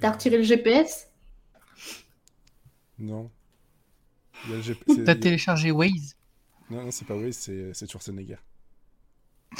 [0.00, 1.08] T'as retiré le GPS
[2.98, 3.30] Non.
[4.44, 6.16] Il y a le GP c'est- T'as il y a- téléchargé Waze?
[6.70, 8.36] Non, non, c'est pas Waze, c'est c'est Schwarzenegger.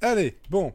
[0.00, 0.74] Allez, bon.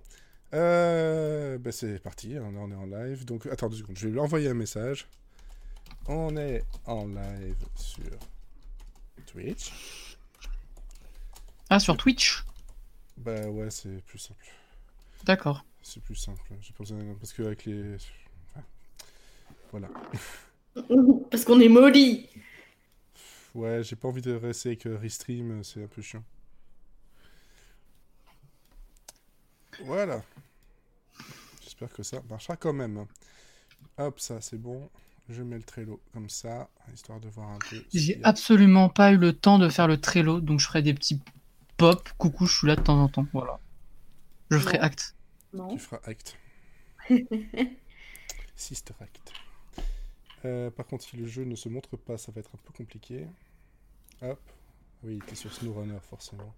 [0.54, 3.24] Euh, bah c'est parti, on on est en live.
[3.26, 5.08] Donc, attends deux secondes, je vais lui envoyer un message.
[6.08, 8.04] On est en live sur
[9.28, 9.72] Twitch.
[11.70, 12.44] Ah, sur Twitch?
[13.18, 14.46] Bah ouais, c'est plus simple.
[15.24, 15.64] D'accord.
[15.82, 16.42] C'est plus simple.
[16.62, 17.96] J'ai pas besoin parce que avec les.
[17.96, 18.66] enfin,
[19.72, 19.90] Voilà.
[21.30, 22.30] Parce qu'on est molly.
[23.54, 26.24] Ouais, j'ai pas envie de rester avec euh, Restream, c'est un peu chiant.
[29.84, 30.24] Voilà.
[31.62, 33.06] J'espère que ça marchera quand même.
[33.98, 34.90] Hop, ça c'est bon.
[35.30, 37.84] Je mets le Trello comme ça, histoire de voir un peu.
[37.94, 41.20] J'ai absolument pas eu le temps de faire le Trello, donc je ferai des petits
[41.78, 42.10] pop.
[42.18, 43.26] Coucou, je suis là de temps en temps.
[43.34, 43.60] Voilà.
[44.50, 45.16] Je ferai acte.
[45.54, 45.68] Non.
[45.70, 46.38] Tu feras acte.
[48.56, 49.34] Sister act.
[50.46, 52.74] Euh, par contre, si le jeu ne se montre pas, ça va être un peu
[52.74, 53.28] compliqué.
[54.22, 54.40] Hop.
[55.04, 56.54] Oui, t'es sur SnowRunner, forcément.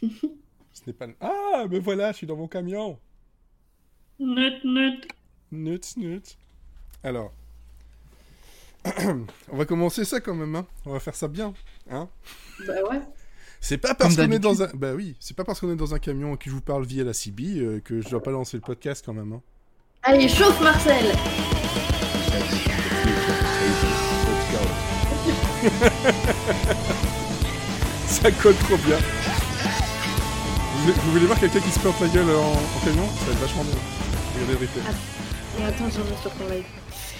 [0.02, 1.06] Ce n'est pas...
[1.20, 2.98] Ah, mais voilà, je suis dans mon camion
[4.18, 5.08] Nut, nut.
[5.50, 6.36] Nut, nut.
[7.02, 7.32] Alors...
[9.48, 10.66] On va commencer ça quand même, hein.
[10.84, 11.54] On va faire ça bien,
[11.88, 12.08] hein.
[12.66, 13.00] Bah ouais.
[13.64, 14.68] C'est pas parce qu'on est dans un...
[14.74, 17.04] Bah oui, c'est pas parce qu'on est dans un camion que je vous parle via
[17.04, 19.40] la CB euh, que je dois pas lancer le podcast quand même, hein.
[20.02, 21.04] Allez, chauffe Marcel
[28.08, 28.98] Ça colle trop bien.
[30.84, 33.06] Vous, vous voulez voir quelqu'un qui se plante la gueule en, en camion?
[33.06, 33.78] Ça va être vachement bien.
[34.34, 34.82] Regardez le replay.
[35.60, 36.64] Et attends, j'en ai sur ton live.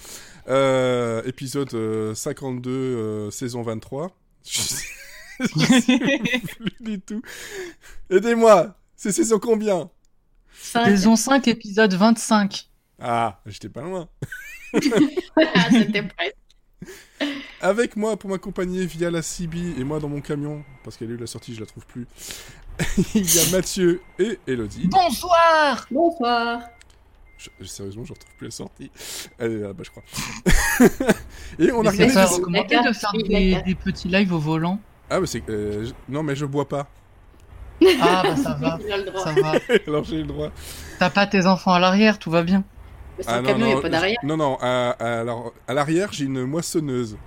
[0.50, 4.12] Euh, épisode euh, 52, euh, saison 23.
[4.46, 4.86] Je sais
[5.40, 5.98] je sais
[6.58, 7.22] plus du tout.
[8.10, 9.90] Aidez-moi C'est saison combien?
[10.54, 10.86] Cinq.
[10.86, 12.70] Saison 5, épisode 25.
[13.00, 14.10] Ah, j'étais pas loin.
[15.56, 16.36] Ah, C'était presque.
[17.62, 21.14] Avec moi pour m'accompagner via la CB et moi dans mon camion, parce qu'elle a
[21.14, 22.08] eu la sortie, je la trouve plus.
[23.16, 24.88] Il y a Mathieu et Elodie.
[24.88, 26.62] Bonsoir Bonsoir.
[27.60, 28.90] Je- sérieusement, je retrouve plus la sortie.
[29.38, 30.04] Elle est là-bas, je crois.
[31.60, 32.10] et on a Mais regardé.
[32.10, 34.80] c'est pas des- de faire des, petits lives au volant.
[35.10, 35.44] Ah, mais c'est.
[35.50, 36.88] euh, je- Non, mais je bois pas.
[38.02, 38.80] Ah, bah ça va.
[38.86, 39.24] Il a le droit.
[39.24, 39.54] Ça va.
[39.88, 40.52] Alors j'ai le droit.
[41.00, 42.64] T'as pas tes enfants à l'arrière, tout va bien.
[43.18, 44.18] Mais Ah, non, camion, il n'y non, a pas d'arrière.
[44.24, 47.18] Non, non, à, à- alors, à l'arrière, j'ai une moissonneuse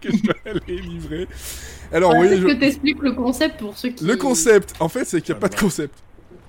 [0.00, 1.28] que je dois aller livrer.
[1.92, 4.04] Alors, oui, Est-ce je- que t'expliques le concept pour ceux qui...
[4.04, 5.94] le concept, en fait, c'est qu'il n'y a pas de concept.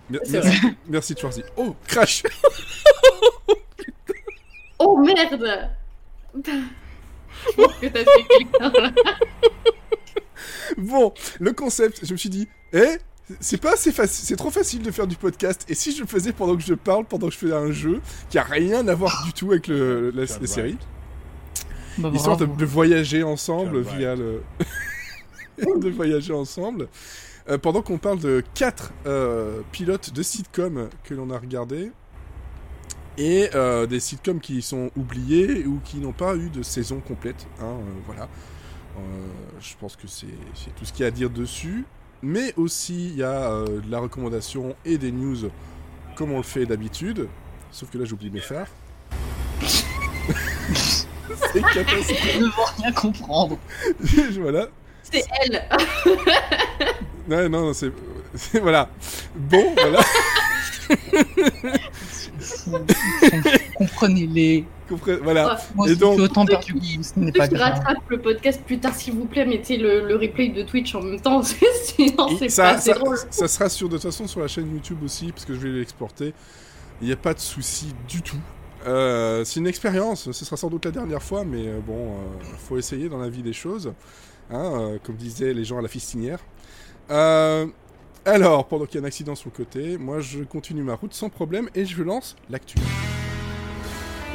[0.10, 0.38] Merci,
[0.88, 1.44] merci Schwarzy.
[1.58, 2.24] Oh, crash
[4.80, 5.70] Oh merde
[6.36, 8.92] Je pense que t'as fait quelqu'un là.
[10.78, 12.98] Bon, le concept, je me suis dit, eh,
[13.40, 15.66] c'est pas assez facile, c'est trop facile de faire du podcast.
[15.70, 18.02] Et si je le faisais pendant que je parle, pendant que je fais un jeu
[18.30, 20.78] qui a rien à voir du tout avec le, la, la série,
[21.98, 24.42] Bah, histoire de, voyager ensemble via le,
[25.58, 26.88] de voyager ensemble.
[27.50, 31.92] Euh, pendant qu'on parle de quatre euh, pilotes de sitcoms que l'on a regardés
[33.18, 37.46] et euh, des sitcoms qui sont oubliés ou qui n'ont pas eu de saison complète.
[37.60, 38.24] hein, euh, voilà.
[38.98, 39.00] Euh,
[39.60, 40.28] je pense que c'est
[40.78, 41.84] tout ce qu'il y a à dire dessus.
[42.22, 45.50] Mais aussi, il y a euh, de la recommandation et des news
[46.16, 47.28] comme on le fait d'habitude.
[47.72, 48.68] Sauf que là, j'oublie mes phares.
[51.52, 52.32] c'est catastrophique.
[52.34, 53.58] Je ne veux rien comprendre.
[54.40, 54.68] voilà.
[55.04, 55.68] C'est elle
[57.28, 57.92] Non, non, non, c'est.
[58.62, 58.90] Voilà.
[59.36, 60.00] Bon, voilà.
[63.76, 64.66] Comprenez-les.
[64.90, 65.58] Comprenez- Voilà.
[65.76, 67.74] Moi Et donc- autant perdu ce n'est pas grave.
[67.76, 71.02] rattrapent le podcast plus tard, s'il vous plaît, mettez le, le replay de Twitch en
[71.02, 71.42] même temps,
[71.84, 73.18] sinon c'est ça, pas ça, drôle.
[73.30, 75.70] ça sera sur, de toute façon sur la chaîne YouTube aussi, parce que je vais
[75.70, 76.34] l'exporter.
[77.02, 78.38] Il n'y a pas de souci du tout.
[78.86, 82.18] Euh, c'est une expérience, ce sera sans doute la dernière fois, mais euh, bon, euh,
[82.68, 83.94] faut essayer dans la vie des choses.
[84.52, 86.40] Hein, euh, comme disaient les gens à la fistinière.
[87.12, 87.66] Euh,
[88.26, 91.14] alors, pendant qu'il y a un accident sur le côté, moi je continue ma route
[91.14, 92.76] sans problème et je lance l'actu.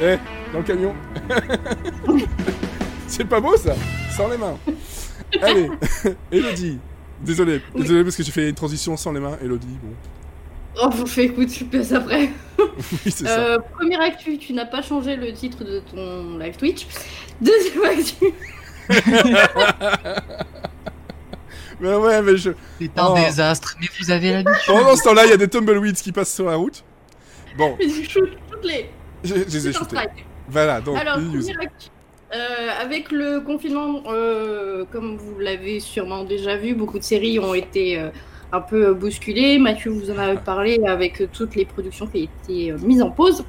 [0.01, 0.17] Eh,
[0.53, 0.95] dans le camion
[3.07, 3.73] C'est pas beau ça?
[4.15, 4.57] Sans les mains
[5.41, 5.69] Allez,
[6.31, 6.77] Elodie
[7.21, 7.81] Désolé, Oui.
[7.81, 9.93] désolé parce que j'ai fait une transition sans les mains, Elodie, bon.
[10.81, 12.29] Oh, vous faites écoute, je passe après.
[12.59, 13.39] Oui, c'est ça.
[13.39, 16.87] Euh, première actu, tu n'as pas changé le titre de ton live Twitch.
[17.41, 18.33] Deuxième actu,
[21.79, 22.51] Mais ouais, mais je...
[22.79, 23.15] C'est un Oh.
[23.15, 24.55] désastre, mais vous avez l'habitude.
[24.67, 26.83] Pendant ce temps-là, il y a des tumbleweeds qui passent sur la route.
[27.57, 28.89] Bon, je shoot toutes les.
[29.23, 29.97] je, je les ai shootés.
[30.49, 31.17] Voilà, donc, Alors.
[32.31, 37.55] Euh, avec le confinement, euh, comme vous l'avez sûrement déjà vu, beaucoup de séries ont
[37.55, 38.09] été euh,
[38.51, 39.57] un peu bousculées.
[39.57, 43.09] Mathieu vous en a parlé avec toutes les productions qui ont été euh, mises en
[43.09, 43.43] pause.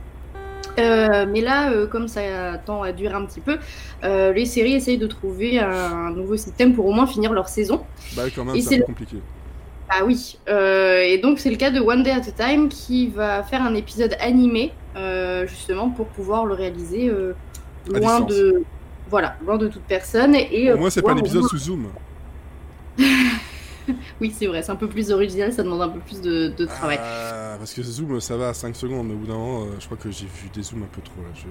[0.81, 2.21] Euh, mais là, euh, comme ça
[2.65, 3.59] tend à durer un petit peu,
[4.05, 7.83] euh, les séries essayent de trouver un nouveau système pour au moins finir leur saison.
[8.17, 9.19] Bah quand même, c'est compliqué.
[9.89, 13.43] Ah oui, et donc c'est le cas de One Day at a Time qui va
[13.43, 14.73] faire un épisode animé
[15.47, 17.11] justement pour pouvoir le réaliser
[17.89, 18.63] loin de
[19.09, 21.89] voilà loin de toute personne et Au moins, c'est pas un épisode sous Zoom.
[24.21, 26.67] Oui c'est vrai, c'est un peu plus original, ça demande un peu plus de, de
[26.67, 26.99] travail.
[26.99, 29.81] Ah, parce que Zoom, ça va à 5 secondes, mais au bout d'un moment, euh,
[29.81, 31.31] je crois que j'ai vu des zooms un peu trop là.
[31.35, 31.49] je-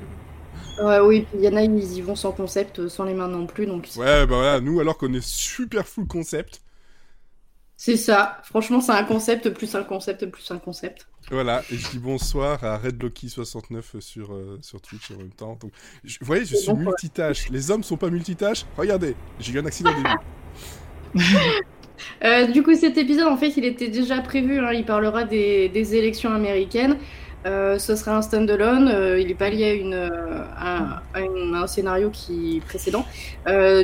[0.78, 3.46] Ouais, oui, il y en a ils y vont sans concept, sans les mains non
[3.46, 6.62] plus, donc Ouais, bah voilà, nous, alors qu'on est super full concept,
[7.78, 8.42] c'est ça.
[8.44, 11.08] Franchement c'est un concept plus un concept plus un concept.
[11.32, 15.56] voilà, et je dis bonsoir à RedLocky69 sur, euh, sur Twitch en même temps.
[15.58, 15.72] Donc,
[16.04, 17.50] je- vous voyez, je suis bon, multitâche.
[17.50, 18.66] Les hommes sont pas multitâches?
[18.76, 20.20] Regardez, j'ai eu un accident au début.
[22.24, 24.60] Euh, du coup, cet épisode, en fait, il était déjà prévu.
[24.60, 26.98] hein, il parlera des, des élections américaines.
[27.46, 28.90] Euh, ce sera un standalone.
[28.94, 30.10] euh, il n'est pas lié à, une, euh,
[30.57, 33.06] à- à une- à un scénario qui précédent.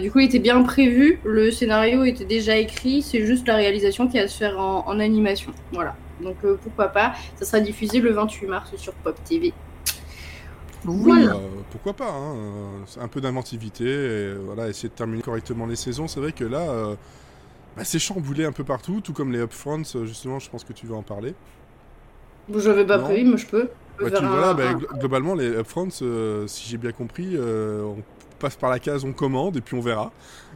[0.02, 1.20] Du coup, il était bien prévu.
[1.24, 3.02] Le scénario était déjà écrit.
[3.02, 5.52] C'est juste la réalisation qui va se faire en, en animation.
[5.72, 5.96] Voilà.
[6.22, 9.54] Donc, pourquoi pas Ça sera diffusé le 28 mars sur Pop TV.
[10.84, 11.32] Voilà.
[11.34, 11.40] Euh,
[11.72, 12.36] pourquoi pas, hein,
[13.02, 16.08] un peu d'inventivité, et voilà, essayer de terminer correctement les saisons.
[16.08, 16.96] C'est vrai que là, euh,
[17.76, 20.74] bah, c'est chamboulé un peu partout, tout comme les upfronts, euh, justement, je pense que
[20.74, 21.34] tu vas en parler.
[22.54, 23.70] Je n'avais pas prévu, mais je peux.
[24.00, 28.04] Bah, tu, voilà, bah, globalement, les upfronts, euh, si j'ai bien compris, euh, on
[28.40, 30.12] passe par la case on commande et puis on verra.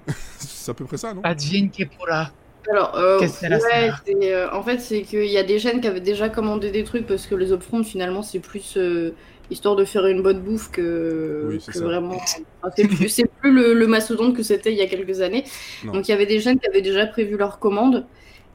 [0.37, 1.21] c'est à peu près ça, non?
[1.23, 2.31] Advienne que pourra.
[2.69, 3.91] Alors, euh, ouais,
[4.23, 7.07] euh, en fait, c'est qu'il y a des chaînes qui avaient déjà commandé des trucs
[7.07, 9.15] parce que les upfronts, finalement, c'est plus euh,
[9.49, 12.15] histoire de faire une bonne bouffe que, Oui, que vraiment.
[12.15, 15.43] enfin, c'est plus, le, le mastodonte que c'était il y a quelques années.
[15.83, 15.93] Non.
[15.93, 18.05] Donc, il y avait des chaînes qui avaient déjà prévu leurs commandes.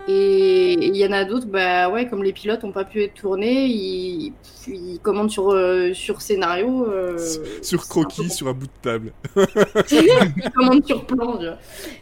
[0.07, 3.15] Et il y en a d'autres, bah ouais, comme les pilotes n'ont pas pu être
[3.15, 4.35] tournés, ils,
[4.69, 6.87] ils commandent sur, euh, sur scénario.
[6.91, 7.17] euh,
[7.63, 9.13] Sur croquis, sur un bout de table.
[9.91, 11.47] ils commandent sur plan, tu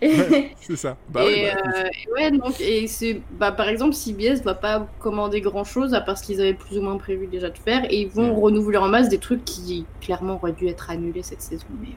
[0.09, 0.97] Ouais, c'est ça.
[1.11, 1.73] Bah et, bah, écoute.
[1.77, 5.95] euh, et ouais, donc, et c'est, bah, par exemple, CBS va pas commander grand chose
[5.95, 8.35] à part ce qu'ils avaient plus ou moins prévu déjà de faire, et ils vont
[8.35, 11.67] renouveler en masse des trucs qui clairement auraient dû être annulés cette saison.
[11.81, 11.93] Mais, euh,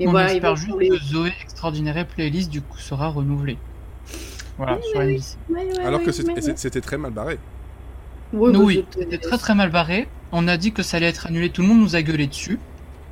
[0.00, 3.08] mais On voilà, ils espère vont juste les- que Zoé Extraordinaire Playlist du coup sera
[3.08, 3.58] renouvelée.
[4.58, 5.36] Voilà, sur NBC.
[5.48, 7.38] Ouais, ouais, Alors que c'était très mal barré.
[8.32, 10.08] bah, oui, c'était- très très mal barré.
[10.32, 12.58] On a dit que ça allait être annulé, tout le monde nous a gueulé dessus.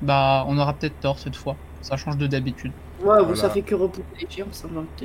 [0.03, 1.57] Bah, on aura peut-être tort cette fois.
[1.83, 2.73] Ça change de d'habitude.
[3.01, 3.37] Ouais, bon, Voilà.
[3.37, 4.47] ça fait que repousser les dire.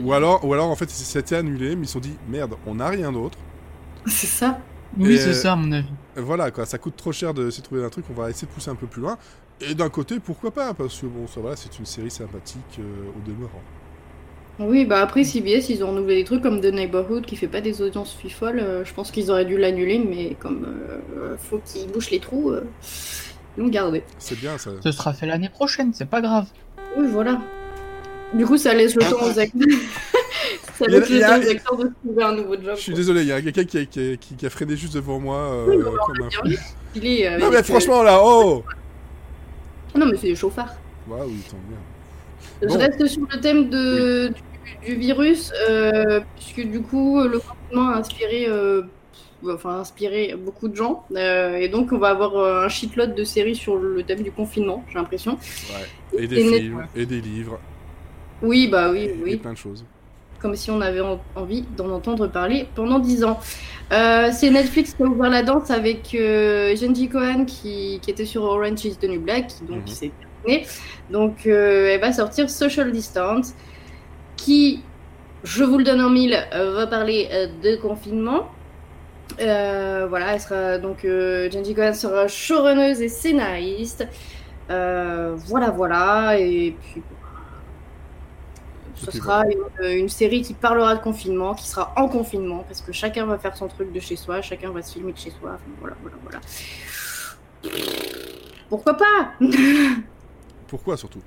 [0.01, 2.75] Ou alors, ou alors en fait, c'était annulé, mais ils se sont dit merde, on
[2.75, 3.37] n'a rien d'autre.
[4.05, 4.59] C'est ça.
[4.97, 5.89] Oui, c'est ça à mon avis.
[6.15, 8.51] Voilà, quoi, ça coûte trop cher de s'y trouver un truc, on va essayer de
[8.53, 9.17] pousser un peu plus loin.
[9.59, 10.73] Et d'un côté, pourquoi pas?
[10.73, 12.83] Parce que bon, ça va, c'est une série sympathique euh,
[13.17, 13.61] au demeurant.
[14.57, 17.59] Oui, bah après CBS, ils ont renouvelé des trucs comme The Neighborhood qui fait pas
[17.61, 18.59] des audiences fifolles.
[18.59, 22.51] euh, je pense qu'ils auraient dû l'annuler, mais comme euh, faut qu'ils bouchent les trous,
[22.51, 22.63] euh,
[23.57, 24.03] ils l'ont gardé.
[24.17, 24.71] C'est bien ça.
[24.81, 26.45] Ce sera fait l'année prochaine, c'est pas grave.
[26.97, 27.41] Oui, voilà.
[28.33, 29.67] Du coup, ça laisse le temps aux acteurs.
[30.79, 31.19] ça laisse le
[31.59, 32.75] temps aux de trouver un nouveau job.
[32.75, 32.97] Je suis quoi.
[32.97, 35.19] désolé, il y a quelqu'un qui, a- qui, a- qui- qui a freiné juste devant
[35.19, 36.61] moi euh, Oui, comme un fou.
[36.95, 38.63] Il est, euh, Non avec, mais euh, franchement là, oh
[39.95, 40.75] Non, mais c'est des chauffards.
[41.09, 41.77] Ouais, oui, tant bien.
[42.61, 42.77] Je Bon.
[42.77, 44.33] reste sur le thème de, du,
[44.85, 48.83] du virus, euh, puisque du coup, le confinement a inspiré, euh,
[49.47, 51.05] enfin, inspiré beaucoup de gens.
[51.15, 54.83] euh, et donc, on va avoir un shitload de séries sur le thème du confinement,
[54.89, 55.33] j'ai l'impression.
[56.13, 56.19] Ouais.
[56.23, 57.59] Et des Et net- films, et des livres,
[58.41, 59.35] Oui, bah oui, et oui.
[59.37, 59.85] plein de choses.
[60.39, 63.39] Comme si on avait en- envie d'en entendre parler pendant 10 ans.
[63.89, 68.83] C'est Netflix qui a ouvert la danse avec Genji Cohen qui, qui était sur Orange
[68.85, 69.87] is the New Black, qui donc Mhm.
[69.87, 70.11] s'est
[70.43, 70.67] terminé.
[71.09, 73.53] Donc elle va sortir Social Distance,
[74.35, 74.83] qui,
[75.43, 78.49] je vous le donne en mille, euh, va parler euh, de confinement.
[79.41, 84.07] Euh, voilà, elle sera donc euh, Cohen sera showrunneuse et scénariste.
[84.69, 87.01] Euh, voilà, voilà, et puis
[88.95, 92.91] ce sera une, une série qui parlera de confinement, qui sera en confinement, parce que
[92.91, 95.51] chacun va faire son truc de chez soi, chacun va se filmer de chez soi.
[95.55, 96.39] Enfin, voilà, voilà, voilà.
[98.69, 99.33] Pourquoi pas?
[100.67, 101.21] Pourquoi surtout?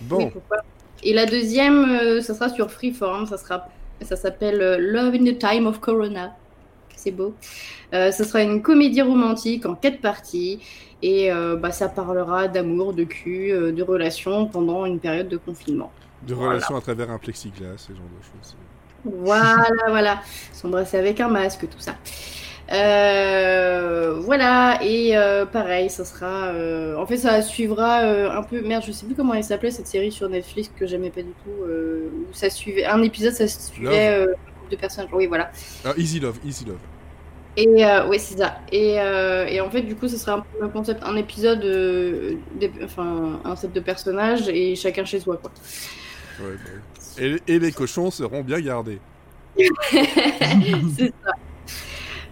[0.00, 0.58] Oui, Bon, pourquoi
[1.02, 3.68] Et la deuxième, euh, ça sera sur Freeform, ça sera,
[4.02, 6.34] ça s'appelle euh, Love in the Time of Corona.
[6.96, 7.34] C'est beau.
[7.94, 10.60] Euh, ce sera une comédie romantique en quatre parties
[11.02, 15.36] et euh, bah, ça parlera d'amour, de cul, euh, de relations pendant une période de
[15.36, 15.92] confinement.
[16.26, 16.52] de voilà.
[16.54, 18.56] relations à travers un plexiglas, ce genre de choses.
[19.04, 20.20] Voilà, voilà.
[20.52, 21.96] S'embrasser avec un masque, tout ça.
[22.72, 26.48] Euh, voilà, et euh, pareil, ça sera.
[26.48, 28.60] euh, En fait, ça suivra un peu.
[28.60, 31.30] Merde, je sais plus comment elle s'appelait cette série sur Netflix que j'aimais pas du
[31.44, 31.62] tout.
[31.64, 32.84] Où ça suivait.
[32.84, 35.10] Un épisode, ça suivait un groupe de personnages.
[35.12, 35.50] Oui, voilà.
[35.84, 36.78] Ah, Easy Love, Easy Love.
[37.58, 38.58] Et ouais, c'est ça.
[38.72, 43.40] Et, et en fait, du coup, ce sera un peu concept, un épisode, des- enfin,
[43.44, 45.50] un set de personnages et chacun chez soi, quoi.
[46.40, 48.98] Ouais, bah et, et les cochons seront bien gardés.
[49.90, 51.32] c'est ça.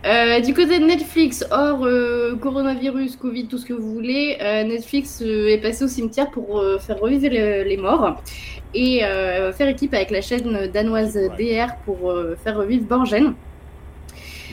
[0.04, 4.62] Euh, du côté de Netflix, hors euh, coronavirus, Covid, tout ce que vous voulez, euh,
[4.64, 8.20] Netflix est passé au cimetière pour faire revivre les, les morts
[8.74, 9.00] et
[9.56, 13.34] faire équipe avec la chaîne danoise DR pour faire revivre Borgen.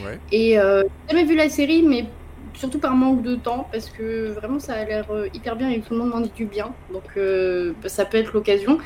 [0.04, 0.20] Ouais.
[0.32, 2.06] Et j'ai jamais vu la série, mais
[2.54, 5.94] surtout par manque de temps, parce que vraiment ça a l'air hyper bien et tout
[5.94, 6.72] le monde m'en dit du bien.
[6.94, 7.04] Donc
[7.88, 8.78] ça peut être l'occasion.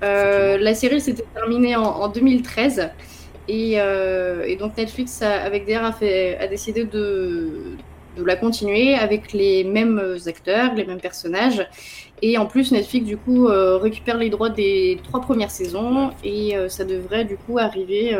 [0.00, 2.90] La série s'était terminée en, en 2013.
[3.48, 7.76] Et, euh, et donc Netflix, a- avec DR, a, fait, a décidé de,
[8.16, 11.66] de la continuer avec les mêmes acteurs, les mêmes personnages.
[12.22, 16.12] Et en plus, Netflix, du coup, euh, récupère les droits des trois premières saisons.
[16.22, 18.16] Et euh, ça devrait, du coup, arriver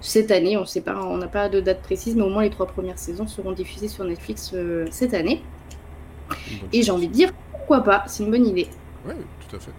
[0.00, 0.56] cette année.
[0.56, 2.98] On sait pas, on n'a pas de date précise, mais au moins les trois premières
[2.98, 4.54] saisons seront diffusées sur Netflix
[4.90, 5.48] cette année.
[6.72, 8.04] Et j'ai envie de dire, pourquoi pas?
[8.06, 8.68] C'est une bonne idée.
[9.04, 9.16] Ouais,
[9.48, 9.72] tout à fait.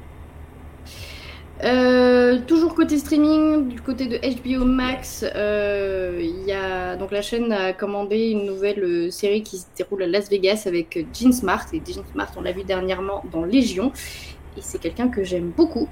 [1.63, 7.51] Euh, toujours côté streaming, du côté de HBO Max, euh, y a donc la chaîne
[7.51, 11.31] a commandé une nouvelle euh, série qui se déroule à Las Vegas avec euh, Jean
[11.31, 11.65] Smart.
[11.73, 13.91] Et Jean Smart on l'a vu dernièrement dans Légion
[14.57, 15.87] et c'est quelqu'un que j'aime beaucoup.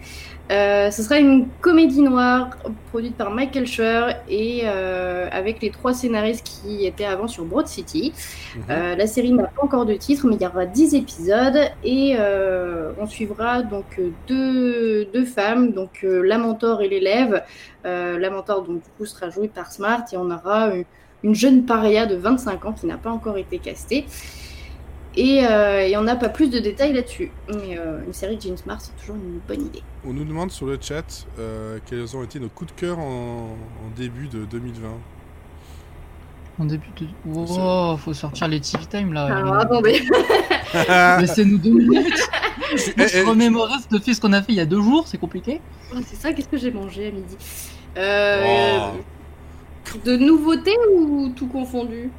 [0.52, 2.50] Euh, ce sera une comédie noire
[2.90, 7.68] produite par Michael Schur et euh, avec les trois scénaristes qui étaient avant sur Broad
[7.68, 8.14] City.
[8.56, 8.64] Mhm.
[8.70, 12.16] Euh, la série n'a pas encore de titre, mais il y aura 10 épisodes et
[12.18, 17.44] euh, on suivra donc euh, deux, deux femmes, donc euh, la mentor et l'élève.
[17.86, 20.86] Euh, la mentor donc du coup sera jouée par Smart et on aura une,
[21.24, 24.06] une jeune paria de 25 ans qui n'a pas encore été castée.
[25.16, 27.32] Et euh, il n'y en a pas plus de détails là-dessus.
[27.50, 29.82] Mais euh, une série de Jean Smart, c'est toujours une bonne idée.
[30.08, 33.50] On nous demande sur le chat euh, quels ont été nos coups de cœur en,
[33.56, 34.88] en début de 2020.
[36.60, 37.08] En début de.
[37.34, 39.26] Oh, faut sortir les TV Time là.
[39.26, 40.02] Alors attendez.
[41.20, 42.30] Laissez-nous deux minutes.
[42.72, 45.08] Eh, Faut se eh, remémorer depuis ce qu'on a fait il y a deux jours,
[45.08, 45.60] c'est compliqué.
[45.92, 47.36] Oh, c'est ça, qu'est-ce que j'ai mangé à midi?
[47.98, 49.98] Euh, Oh.
[50.06, 52.12] De nouveautés ou tout confondu?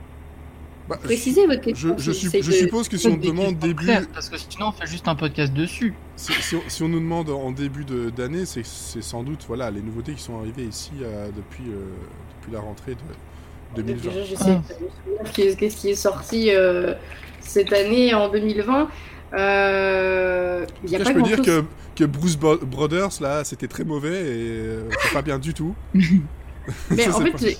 [0.90, 1.94] Bah, Précisez votre je, question.
[1.98, 4.72] je, sup- c'est je suppose que si on demande début, claires, parce que sinon on
[4.72, 5.94] fait juste un podcast dessus.
[6.16, 9.44] si, si on, si on nous demande en début de- d'année, c'est c'est sans doute
[9.48, 11.80] voilà les nouveautés qui sont arrivées ici euh, depuis euh,
[12.40, 12.96] depuis la rentrée
[13.76, 14.10] de 2020.
[14.10, 16.94] Déjà, j'essaie de me souvenir qu'est- qu'est-ce qui est sorti euh,
[17.40, 18.88] cette année en 2020.
[19.32, 21.62] Euh, Il y a pas je peux dire que,
[21.94, 25.74] que Bruce Bo- Brothers là, c'était très mauvais et euh, c'est pas bien du tout.
[26.90, 27.58] Mais Ça, en fait,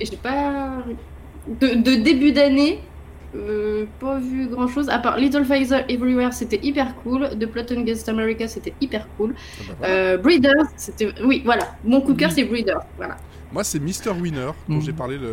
[0.00, 0.84] j'ai pas.
[1.48, 2.80] De, de début d'année,
[3.34, 4.88] euh, pas vu grand chose.
[4.88, 7.28] À part Little Pfizer Everywhere, c'était hyper cool.
[7.38, 9.34] The Plot Against America, c'était hyper cool.
[9.36, 9.94] Ah bah voilà.
[9.94, 11.12] Euh, Breeders, c'était.
[11.24, 11.76] Oui, voilà.
[11.84, 12.34] Mon coup de cœur, Oui.
[12.36, 12.82] c'est Breeders.
[12.96, 13.16] Voilà.
[13.52, 14.10] Moi, c'est Mr.
[14.20, 15.30] Winner, dont j'ai parlé le...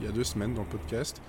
[0.00, 1.20] il y a deux semaines dans le podcast.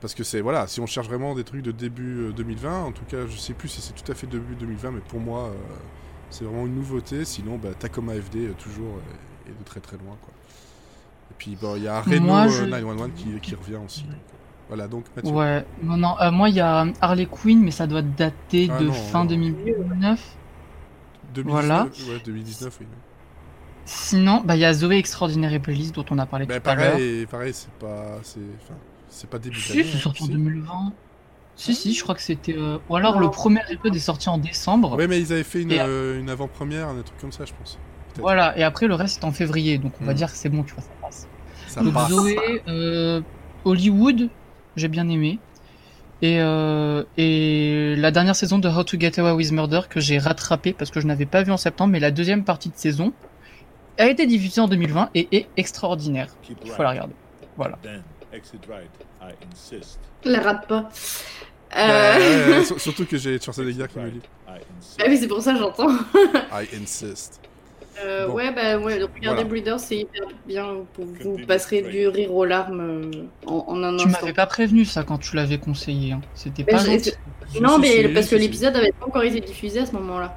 [0.00, 2.92] Parce que c'est, voilà, si on cherche vraiment des trucs de début euh, 2020, en
[2.92, 5.46] tout cas, je sais plus si c'est tout à fait début 2020, mais pour moi,
[5.48, 5.54] euh,
[6.30, 7.24] c'est vraiment une nouveauté.
[7.24, 10.32] Sinon, bah, Tacoma FD, euh, toujours, euh, est de très très loin, quoi.
[11.30, 14.02] Et puis, bon, il y a Reno Moi, euh, je- 911 qui, qui revient aussi.
[14.04, 14.36] donc, euh,
[14.68, 15.32] voilà, donc, Mathieu.
[15.32, 18.78] Ouais, non, non, euh, moi il y a Harley Quinn, mais ça doit dater Ah
[18.80, 19.24] de non, fin non.
[19.26, 20.20] 2019.
[21.34, 21.84] 2019, Voilà.
[21.84, 22.86] Ouais, 2019, oui.
[23.84, 26.74] Sinon, bah il y a Zoé Extraordinary Playlist dont on a parlé Bah, tout à
[26.74, 26.90] l'heure.
[26.92, 28.18] pareil, pareil, c'est pas,
[29.08, 30.32] c'est, pas début Si, c'est hein, sorti en si.
[30.32, 30.92] 2020.
[31.56, 32.54] Si, si, je crois que c'était.
[32.56, 34.96] euh, Ou alors le premier épisode est sorti en décembre.
[34.96, 37.52] Ouais, mais ils avaient fait une, Et- euh, une avant-première, un truc comme ça, je
[37.54, 37.78] pense.
[38.18, 40.16] Voilà, et après le reste est en février, donc on va Hmm.
[40.16, 40.90] dire que c'est bon, tu vois, ça.
[41.68, 42.10] Ça donc passe.
[42.10, 43.20] Zoé, euh,
[43.64, 44.28] Hollywood,
[44.76, 45.38] j'ai bien aimé.
[46.20, 50.18] Et, euh, et la dernière saison de How to Get Away with Murder que j'ai
[50.18, 53.12] rattrapé parce que je n'avais pas vu en septembre, mais la deuxième partie de saison
[53.98, 56.28] a été diffusée en 2020 et est extraordinaire.
[56.48, 57.14] Il faut la regarder.
[57.56, 57.78] Voilà.
[59.52, 60.00] Insist.
[60.24, 60.82] La rate pas.
[60.82, 60.90] Bah,
[61.76, 62.64] Euh...
[62.78, 65.90] surtout que j'ai Schwarzenegger qui me dit ah oui, c'est pour ça que j'entends.
[66.52, 67.40] I insist.
[68.04, 68.34] Euh, Bon.
[68.34, 69.48] Ouais, bah ouais, donc regardez Voilà.
[69.48, 70.66] Breeders, c'est hyper bien.
[70.94, 73.10] Pour vous Continue, passerez du rire aux larmes euh,
[73.46, 74.20] en, en un Tu instant.
[74.20, 76.12] m'avais pas prévenu ça quand tu l'avais conseillé.
[76.12, 76.20] hein.
[76.34, 76.82] C'était pas.
[77.60, 80.36] Non, mais parce que l'épisode avait pas encore été diffusé à ce moment-là.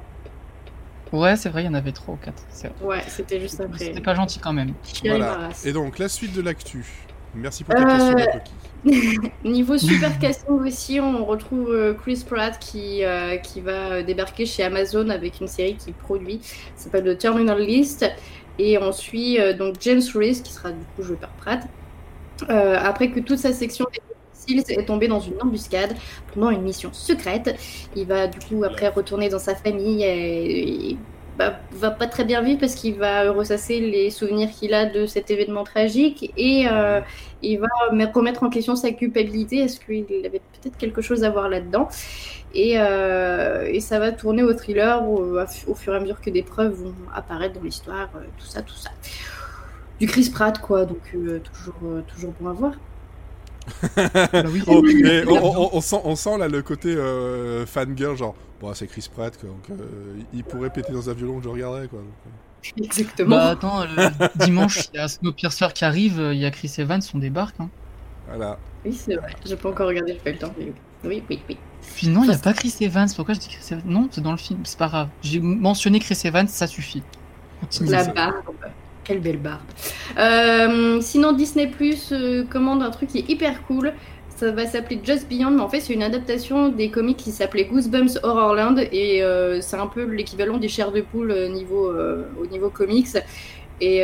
[1.12, 2.42] Ouais, c'est vrai, il y en avait trois ou quatre.
[2.82, 3.78] Ouais, c'était juste après.
[3.78, 4.72] C'était pas gentil quand même.
[5.04, 5.50] Voilà.
[5.64, 6.86] Et donc, la suite de l'actu.
[7.34, 8.60] Merci pour ta Euh, question, coquille.
[9.44, 14.46] Niveau super casting aussi, on retrouve euh, Chris Pratt qui, euh, qui va euh, débarquer
[14.46, 16.40] chez Amazon avec une série qu'il produit.
[16.76, 18.04] Ça s'appelle The Terminal List.
[18.58, 21.60] Et on suit euh, donc James Reese qui sera du coup joué par Pratt.
[22.50, 23.86] Euh, après que toute sa section
[24.32, 25.96] Seals est tombée dans une embuscade
[26.34, 27.56] pendant une mission secrète.
[27.94, 30.98] Il va du coup après retourner dans sa famille et, et
[31.72, 35.30] va pas très bien vivre parce qu'il va ressasser les souvenirs qu'il a de cet
[35.30, 37.00] événement tragique et euh,
[37.42, 39.58] il va me- remettre en question sa culpabilité.
[39.58, 41.88] Est-ce qu'il avait peut-être quelque chose à voir là-dedans?
[42.54, 46.42] Et, euh, ça va tourner au thriller au, au fur et à mesure que des
[46.42, 48.90] preuves vont apparaître dans l'histoire, euh, tout ça, tout ça.
[49.98, 52.74] Du Chris Pratt, quoi, donc euh, toujours, euh, toujours bon à voir.
[53.96, 54.62] Bah oui.
[54.66, 58.72] Oh, et on, on- on sent, on sent là le côté euh, fangirl, genre, bon,
[58.74, 61.88] c'est Chris Pratt, quoi, donc euh, il pourrait péter dans un violon que je regarderais,
[61.88, 62.00] quoi.
[62.00, 62.84] donc, euh.
[62.84, 63.36] Exactement.
[63.36, 67.00] Bah attends, le dimanche, il y a Snowpiercer qui arrive, il y a Chris Evans,
[67.14, 67.56] on débarque.
[67.58, 67.68] Hein.
[68.28, 68.56] Voilà.
[68.84, 69.30] Oui, c'est vrai.
[69.44, 70.54] J'ai pas encore regardé, j'ai pas eu le temps.
[70.58, 70.72] mais
[71.04, 71.56] Oui, oui, oui.
[71.96, 73.08] Puis non, il n'y a pas Chris Evans.
[73.16, 75.08] Pourquoi je dis Chris Evans Non, c'est dans le film, c'est pas grave.
[75.22, 77.02] J'ai mentionné Chris Evans, ça suffit.
[77.60, 77.90] Continue.
[77.90, 78.34] La barbe.
[79.04, 79.60] Quelle belle barbe.
[80.18, 83.92] Euh, sinon, Disney Plus euh, commande un truc qui est hyper cool.
[84.36, 87.64] Ça va s'appeler Just Beyond, mais en fait, c'est une adaptation des comics qui s'appelait
[87.64, 88.78] Goosebumps Horrorland.
[88.92, 93.08] Et euh, c'est un peu l'équivalent des chairs de poule niveau, euh, au niveau comics.
[93.80, 93.98] Et,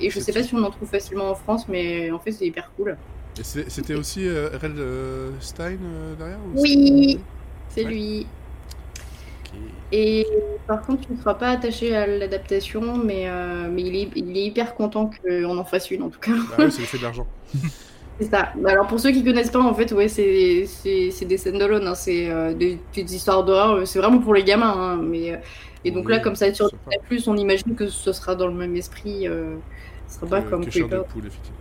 [0.00, 2.46] et je sais pas si on en trouve facilement en France, mais en fait, c'est
[2.46, 2.96] hyper cool.
[3.38, 4.72] Et c'était aussi R.L.
[4.78, 5.76] euh, Stein
[6.18, 7.18] derrière ou Oui.
[7.68, 7.90] C'est Ouais.
[7.90, 8.26] lui.
[9.96, 10.26] Et
[10.66, 14.36] par contre, tu ne seras pas attaché à l'adaptation, mais, euh, mais il, est, il
[14.36, 16.32] est hyper content qu'on en fasse une, en tout cas.
[16.58, 17.26] Bah lui fait de l'argent.
[18.18, 18.52] C'est ça.
[18.56, 21.86] Bah Alors pour ceux qui connaissent pas, en fait, ouais, c'est c'est c'est des stand-alone,
[21.88, 23.70] hein, c'est euh, des petites histoires d'horreur.
[23.72, 25.36] euh, C'est vraiment pour les gamins, hein, mais euh,
[25.84, 26.70] et donc là, Oui, comme ça sur
[27.08, 29.26] plus, on imagine que ce sera dans le même esprit.
[29.28, 29.56] Euh,
[30.08, 31.58] ce sera pas Que- comme que de poule, effectivement.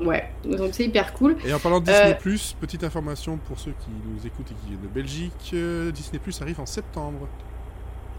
[0.00, 0.24] Ouais.
[0.44, 1.36] Donc c'est hyper cool.
[1.46, 4.66] Et en parlant de Euh, Disney+, petite information pour ceux qui nous écoutent et qui
[4.70, 7.28] viennent de Belgique, euh, Disney+, arrive en septembre.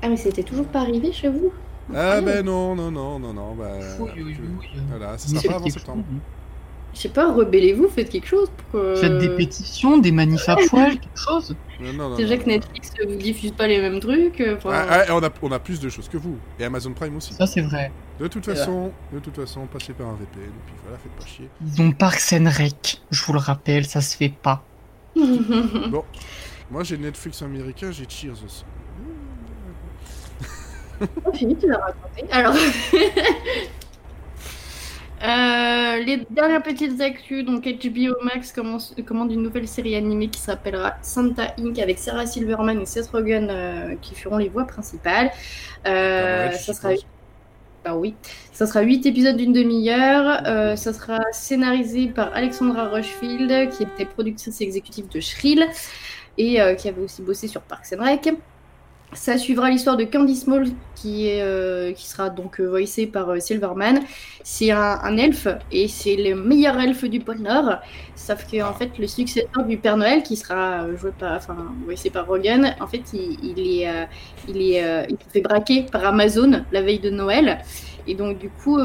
[0.02, 1.54] Ah mais c'était toujours pas arrivé chez vous?
[1.94, 2.26] Ah Incroyable.
[2.26, 3.98] ben non, non, non, non, non, bah...
[4.00, 4.38] Oui, oui.
[4.90, 6.06] Voilà, ça sera faites pas avant septembre.
[6.94, 8.96] Je sais pas, rebellez-vous, faites quelque chose pour que.
[8.96, 11.56] Faites des pétitions, des manifs à poil, quelque chose.
[11.80, 12.46] Non, non, non, Déjà que.
[12.46, 14.42] Netflix euh, vous diffuse pas les mêmes trucs.
[14.42, 16.42] euh, enfin, Ah, ah, on, a, on a plus de choses que vous.
[16.60, 17.34] Et Amazon Prime aussi.
[17.34, 17.94] Ça, c'est vrai.
[18.20, 21.26] De toute façon, de toute façon, passez par un VPN, et puis voilà, faites pas
[21.26, 21.52] chier.
[21.62, 23.02] Ils ont Parks and Rec.
[23.12, 24.68] Je vous le rappelle, ça se fait pas.
[25.86, 26.04] Bon,
[26.70, 28.66] moi j'ai Netflix américain, j'ai Cheers aussi.
[31.26, 32.26] Oh, fini, tu l'as raconté.
[32.32, 32.56] Alors.
[35.24, 40.40] Euh, les dernières petites actus, donc HBO Max commence, commande une nouvelle série animée qui
[40.40, 41.80] s'appellera Santa Inc.
[41.80, 45.32] avec Sarah Silverman et Seth Rogen euh, qui feront les voix principales.
[45.88, 47.06] Euh, Noël, je ça sera suppose.
[47.86, 48.16] Ah oui,
[48.52, 50.44] ça sera 8 épisodes d'une demi-heure.
[50.46, 55.66] Euh, ça sera scénarisé par Alexandra Rushfield, qui était productrice exécutive de Shrill
[56.38, 58.30] et qui avait aussi bossé sur Parks and Rec.
[59.14, 63.30] Ça suivra l'histoire de Candy Small, qui, est, euh, qui sera donc euh, voicé par
[63.30, 64.02] euh, Silverman.
[64.44, 67.78] C'est un, un elfe et c'est le meilleur elfe du pôle Nord.
[68.16, 72.10] Sauf que en fait, le successeur du Père Noël, qui sera joué par, enfin, voicé
[72.10, 74.06] par Rogan, en fait, il, est, euh,
[74.50, 77.60] il est, il se fait braquer par Amazon la veille de Noël.
[78.08, 78.78] Et donc, du coup,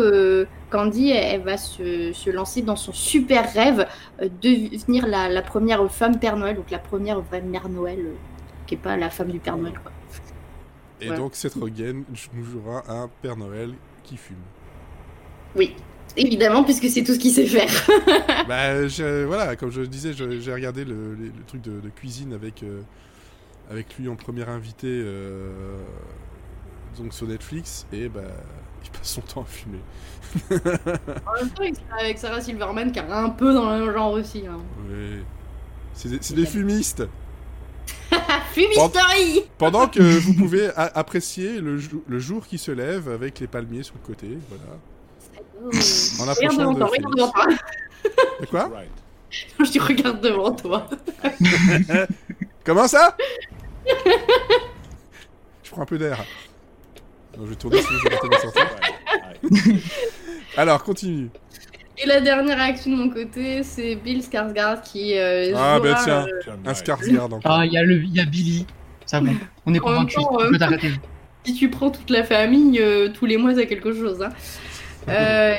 [0.70, 3.86] Candy, elle, va se, se lancer dans son super rêve
[4.20, 4.28] de
[4.76, 8.00] devenir la, première femme Père Noël, donc la première vraie Mère Noël,
[8.66, 9.74] qui est pas la femme du Père Noël.
[9.82, 9.92] Quoi.
[11.04, 11.16] Et Ouais.
[11.16, 13.72] donc Seth Rogen nous jouera un Père Noël
[14.04, 14.36] qui fume.
[15.56, 15.74] Oui,
[16.16, 17.68] évidemment, puisque c'est tout ce qu'il sait faire.
[18.48, 22.80] bah je- voilà, comme je disais, j'ai regardé le, truc de, de cuisine avec, euh,
[23.70, 25.76] avec lui en premier invité euh,
[26.98, 28.20] donc sur Netflix, et bah
[28.84, 29.78] il passe son temps à fumer.
[30.50, 31.64] En même temps,
[31.98, 34.44] avec- Sarah Silverman, qui est un peu dans le même genre aussi.
[34.46, 34.60] Hein.
[35.94, 37.02] C'est des, c'est des fumistes
[38.52, 43.46] Fumisterie Pendant que vous pouvez apprécier le, jou- le jour qui se lève avec les
[43.46, 44.78] palmiers sur le côté, voilà.
[45.64, 47.46] En Regarde approchant devant de toi, regarde devant toi.
[48.40, 48.64] De quoi?
[48.74, 48.90] Right.
[49.64, 50.88] Je dis regarde devant toi.
[52.64, 53.16] Comment ça?
[55.62, 56.22] Je prends un peu d'air.
[57.38, 59.82] Je vais tourner sinon je vais ma sortie.
[60.56, 61.30] Alors, continue.
[62.02, 66.26] Et la dernière action de mon côté, c'est Bill Skarsgård qui euh, Ah, bah tiens.
[66.26, 66.72] euh, Turn Un.
[66.72, 67.40] Skarsgård encore.
[67.44, 68.66] Ah, il y, a le- il y a Billy.
[69.06, 69.32] Ça bon,
[69.66, 70.18] on est convaincus.
[70.40, 70.50] euh,
[71.44, 74.22] si tu prends toute la famille, euh, tous les mois, t'as quelque chose.
[74.22, 74.30] Hein.
[75.08, 75.54] Euh,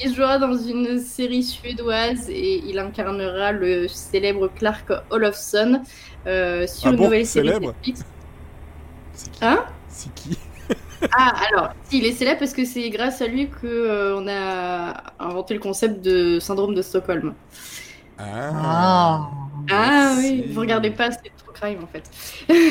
[0.00, 5.82] il jouera dans une série suédoise et il incarnera le célèbre Clark Olofsson
[6.26, 8.04] euh, sur Ah une bon, nouvelle série célèbre Netflix.
[9.12, 9.64] C'est qui Hein?
[9.88, 10.38] C'est qui?
[11.12, 14.26] Ah, alors, si, il est célèbre parce que c'est grâce à lui que euh, on
[14.28, 17.34] a inventé le concept de syndrome de Stockholm.
[18.18, 19.28] Ah.
[19.70, 20.42] Ah merci.
[20.46, 22.10] oui, vous regardez pas, c'est trop crime en fait.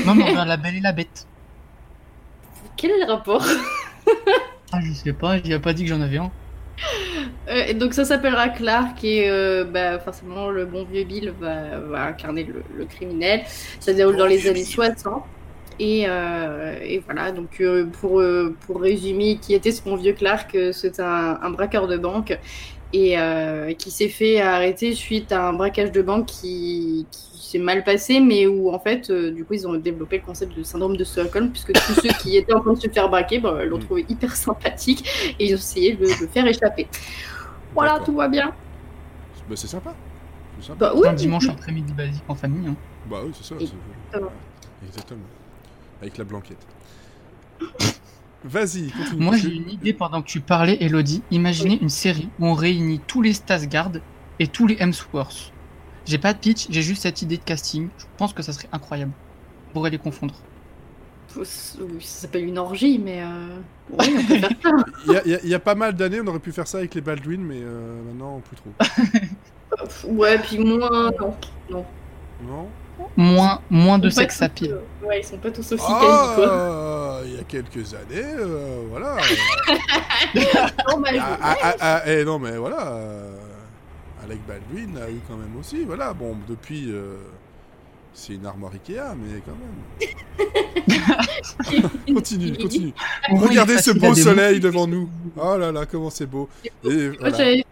[0.05, 1.27] Non, mais on regarde la belle et la bête.
[2.77, 3.45] Quel est le rapport
[4.71, 6.31] Ah, je sais pas, il a pas dit que j'en avais un.
[7.47, 11.79] Euh, et donc ça s'appellera Clark et euh, bah, forcément le bon vieux Bill va,
[11.79, 13.43] va incarner le, le criminel.
[13.79, 14.65] Ça se déroule Bon dans les années Bill.
[14.65, 15.23] 60.
[15.79, 20.13] Et, euh, et voilà, donc euh, pour, euh, pour résumer, qui était ce bon vieux
[20.13, 22.37] Clark C'est un, un braqueur de banque
[22.93, 27.57] et euh, qui s'est fait arrêter suite à un braquage de banque qui, qui s'est
[27.57, 30.61] mal passé, mais où en fait, euh, du coup, ils ont développé le concept de
[30.63, 33.63] syndrome de Stockholm, puisque tous ceux qui étaient en train de se faire braquer bah,
[33.65, 33.83] l'ont Mm.
[33.85, 35.07] trouvé hyper sympathique
[35.39, 36.87] et ils ont essayé de le faire échapper.
[37.73, 38.53] Voilà, tout va bien.
[39.49, 39.93] Bah, c'est sympa.
[40.59, 40.79] C'est sympa.
[40.79, 41.07] Bah oui.
[41.07, 42.67] Un dimanche après-midi basique en famille.
[42.67, 42.75] hein.
[43.09, 43.55] Bah oui, c'est ça.
[43.57, 44.31] c'est- Exactement.
[44.85, 45.19] Exactement.
[46.03, 46.57] Avec la blanquette.
[48.43, 49.23] Vas-y, continue.
[49.23, 51.23] Moi, j'ai une idée pendant que tu parlais, Elodie.
[51.31, 53.91] Imaginez une série où on réunit tous les Stasgard
[54.37, 55.53] et tous les Hemsworth.
[56.05, 57.87] J'ai pas de pitch, j'ai juste cette idée de casting.
[57.97, 59.13] Je pense que ça serait incroyable.
[59.69, 60.35] On pourrait les confondre.
[61.37, 63.59] Oui, Ça s'appelle une orgie, mais euh...
[63.97, 64.69] oui, on peut faire ça.
[65.07, 67.01] Il y, a- il y pas mal d'années, on aurait pu faire ça avec les
[67.01, 68.73] Baldwin, mais euh, maintenant, plus trop.
[70.07, 71.11] Ouais, puis moins.
[71.19, 71.35] Non.
[71.69, 71.85] non.
[72.45, 72.67] Non?
[73.15, 74.71] Moins, moins de sex appeal.
[74.71, 76.47] euh, Ouais, ils sont pas tous aussi quasi, quoi.
[76.49, 79.17] Ah, il y a quelques années, euh, voilà.
[80.89, 81.19] Normal.
[81.21, 82.87] ah, ah, ah, ah, eh, non, mais voilà.
[82.93, 83.37] euh,
[84.23, 86.13] Alec Baldwin a eu quand même aussi, voilà.
[86.13, 87.17] Bon, depuis, euh,
[88.13, 90.07] c'est une armoire Ikea, mais quand même.
[92.13, 92.93] Continue, continue.
[93.29, 95.09] Regardez ce beau soleil devant nous.
[95.37, 96.49] Oh là là, comment c'est beau.
[96.83, 97.37] Et Moi, voilà.
[97.37, 97.65] j'avais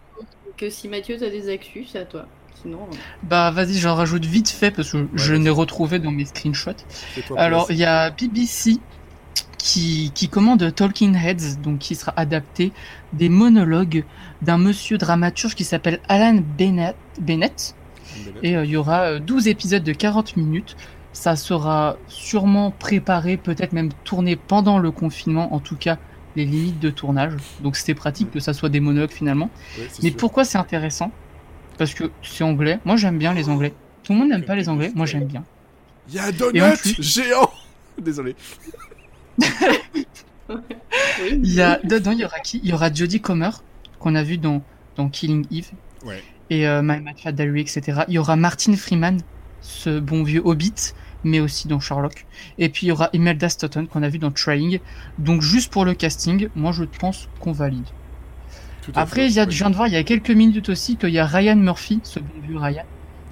[0.56, 2.26] que si Mathieu, t'as des actus, c'est à toi.
[2.62, 2.78] Sinon.
[2.92, 6.70] euh, Bah, vas-y, j'en rajoute vite fait parce que je l'ai retrouvé dans mes screenshots.
[7.36, 8.78] Alors, il y a BBC
[9.58, 12.72] qui, qui commande Talking Heads, donc qui sera adapté
[13.12, 14.04] des monologues
[14.42, 16.96] d'un monsieur dramaturge qui s'appelle Alan Bennett.
[17.20, 17.74] Bennett
[18.42, 20.76] et euh, il y aura euh, 12 épisodes de 40 minutes.
[21.12, 25.98] Ça sera sûrement préparé, peut-être même tourné pendant le confinement, en tout cas
[26.36, 27.34] les limites de tournage.
[27.60, 29.50] Donc c'était pratique que ça soit des monologues finalement.
[29.78, 30.16] Ouais, Mais sûr.
[30.18, 31.12] pourquoi c'est intéressant?
[31.78, 32.78] Parce que c'est anglais.
[32.84, 33.72] Moi j'aime bien les anglais.
[34.02, 34.92] Tout le monde n'aime pas les anglais.
[34.94, 35.44] Moi j'aime bien.
[36.08, 37.50] Il y a un donut plus- géant
[38.00, 38.34] Désolé.
[41.30, 42.60] Il y a dedans il y aura qui?
[42.62, 43.50] Il y aura Jodie Comer
[43.98, 44.62] qu'on a vu dans
[44.96, 45.70] dans Killing Eve
[46.04, 46.22] Ouais.
[46.50, 48.02] et euh, My Mad Fat Diary, etc.
[48.08, 49.18] Il y aura Martin Freeman,
[49.60, 50.74] ce bon vieux Hobbit,
[51.24, 52.26] mais aussi dans Sherlock.
[52.58, 54.80] Et puis il y aura Imelda Staunton qu'on a vu dans Trying.
[55.18, 57.86] Donc juste pour le casting, moi je pense qu'on valide.
[58.94, 61.10] Après, il y a, je viens de voir il y a quelques minutes aussi qu'il
[61.10, 62.84] y a Ryan Murphy, ce bon vieux Ryan,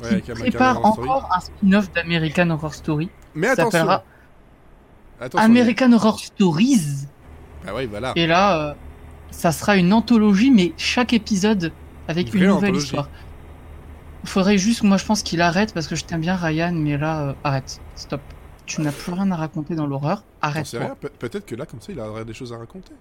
[0.02, 3.10] Ouais, qui prépare encore un spin-off d'American Horror Story.
[3.34, 3.70] Mais Ça attention.
[3.70, 4.04] s'appellera
[5.20, 7.06] attention American Horror Stories.
[7.66, 8.12] Ah ouais, voilà.
[8.16, 8.74] Et là, euh,
[9.30, 11.72] ça sera une anthologie, mais chaque épisode
[12.08, 12.84] avec Une nouvelle anthologie.
[12.86, 13.08] histoire.
[14.24, 17.20] Faudrait juste, moi je pense qu'il arrête parce que je t'aime bien Ryan, mais là,
[17.28, 18.20] euh, arrête, stop.
[18.66, 20.70] Tu n'as plus rien à raconter dans l'horreur, arrête.
[21.18, 22.92] peut-être que là, comme ça, il aurait des choses à raconter.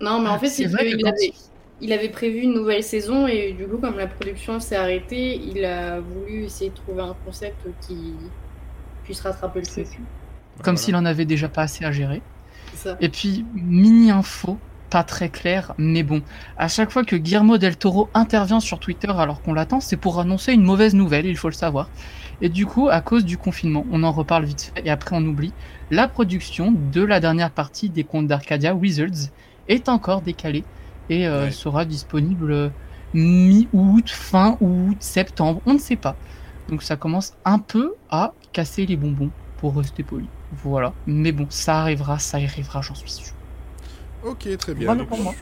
[0.00, 1.32] Non, mais en fait, C'est vrai que qu'il quand- avait,
[1.80, 5.64] il avait prévu une nouvelle saison et du coup, comme la production s'est arrêtée, il
[5.64, 8.14] a voulu essayer de trouver un concept qui
[9.04, 9.86] puisse rattraper le truc.
[9.86, 10.76] Comme voilà.
[10.76, 12.20] s'il en avait déjà pas assez à gérer.
[12.74, 12.96] Ça.
[13.00, 14.58] Et puis, mini info,
[14.90, 16.22] pas très clair, mais bon.
[16.58, 20.20] À chaque fois que Guillermo del Toro intervient sur Twitter alors qu'on l'attend, c'est pour
[20.20, 21.88] annoncer une mauvaise nouvelle, il faut le savoir.
[22.42, 25.24] Et du coup, à cause du confinement, on en reparle vite fait et après on
[25.24, 25.52] oublie,
[25.90, 29.30] la production de la dernière partie des contes d'Arcadia, Wizards,
[29.68, 30.64] est encore décalée
[31.10, 31.50] et euh, Ouais.
[31.50, 32.72] sera disponible
[33.12, 36.16] mi-août, fin août, septembre, on ne sait pas.
[36.68, 40.28] Donc ça commence un peu à casser les bonbons, pour rester poli.
[40.52, 40.94] Voilà.
[41.06, 43.34] Mais bon, ça arrivera, ça arrivera, j'en suis sûr.
[44.24, 44.86] Ok, très bien.
[44.86, 45.34] Voilà Donc, pour moi.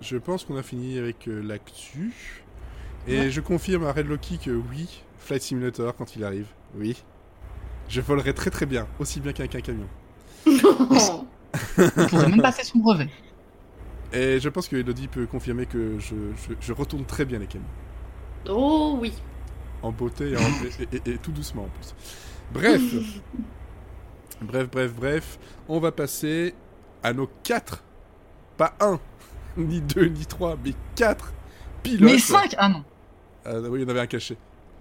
[0.00, 2.44] Je pense qu'on a fini avec euh, l'actu.
[3.08, 7.02] Et je confirme à Red Loki que oui, Flight Simulator, quand il arrive, oui.
[7.88, 9.88] Je volerai très très bien, aussi bien qu'un camion.
[10.46, 11.26] Non.
[11.96, 13.08] On pourrait même passer son brevet.
[14.12, 17.46] Et je pense que Elodie peut confirmer que je, je, je retourne très bien les
[17.46, 17.66] camions.
[18.48, 19.12] oh oui.
[19.82, 21.94] En beauté et, en- et- et- et tout doucement en plus.
[22.52, 22.80] Bref.
[24.42, 25.38] bref, bref, bref.
[25.68, 26.54] On va passer
[27.02, 27.82] à nos quatre,
[28.56, 28.98] pas un,
[29.56, 31.32] ni deux, ni trois, mais quatre
[31.82, 32.10] pilotes.
[32.12, 32.84] Mais 5 Ah non.
[33.44, 34.36] Ah oui, il y en avait un caché.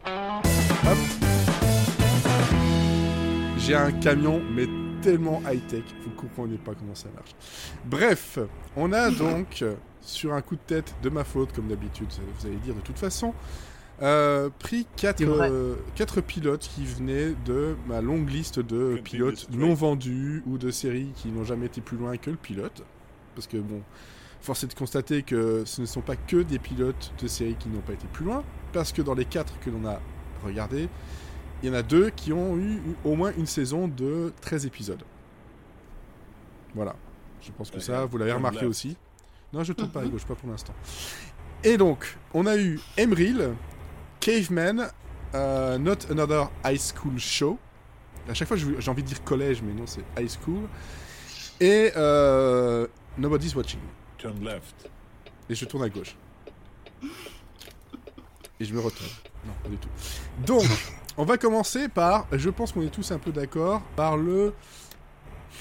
[0.05, 0.97] Hop.
[3.59, 4.65] J'ai un camion, mais
[5.01, 7.35] tellement high-tech, vous comprenez pas comment ça marche.
[7.85, 8.39] Bref,
[8.75, 12.07] on a donc, euh, sur un coup de tête de ma faute, comme d'habitude,
[12.39, 13.33] vous allez dire de toute façon,
[14.01, 15.49] euh, pris quatre, C'est vrai.
[15.51, 20.71] euh, quatre pilotes qui venaient de ma longue liste de pilotes non vendus ou de
[20.71, 22.83] séries qui n'ont jamais été plus loin que le pilote.
[23.35, 23.81] Parce que bon,
[24.41, 27.67] force est de constater que ce ne sont pas que des pilotes de séries qui
[27.67, 29.99] n'ont pas été plus loin, parce que dans les quatre que l'on a
[30.45, 30.87] regardés,
[31.61, 35.03] il y en a deux qui ont eu au moins une saison de 13 épisodes.
[36.73, 36.95] Voilà.
[37.41, 38.97] Je pense que ça, vous l'avez remarqué aussi.
[39.53, 40.73] Non, je tourne pas à gauche, pas pour l'instant.
[41.63, 43.49] Et donc, on a eu Emeril,
[44.19, 44.89] Caveman,
[45.35, 47.57] euh, Not Another High School Show.
[48.29, 50.69] À chaque fois, j'ai envie de dire collège, mais non, c'est high school.
[51.59, 53.79] Et euh, Nobody's Watching.
[54.17, 54.89] Turn left.
[55.49, 56.15] Et je tourne à gauche.
[58.59, 59.09] Et je me retourne.
[59.45, 59.89] Non, pas du tout.
[60.45, 60.65] Donc,
[61.17, 64.53] on va commencer par, je pense qu'on est tous un peu d'accord, par le...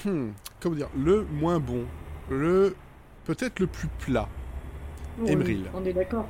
[0.05, 0.29] Hmm,
[0.61, 1.85] comment dire Le moins bon.
[2.29, 2.75] Le...
[3.25, 4.27] Peut-être le plus plat.
[5.19, 5.69] Oui, Emeril.
[5.73, 6.27] On est d'accord.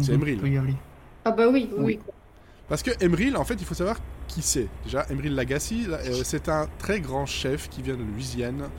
[0.00, 0.76] C'est Emeril.
[1.24, 1.84] Ah bah oui, oui.
[1.84, 2.00] Oui.
[2.68, 4.68] Parce que Emeril, en fait, il faut savoir qui c'est.
[4.84, 8.70] Déjà, Emeril Lagasse, euh, c'est un très grand chef qui vient de Louisiane.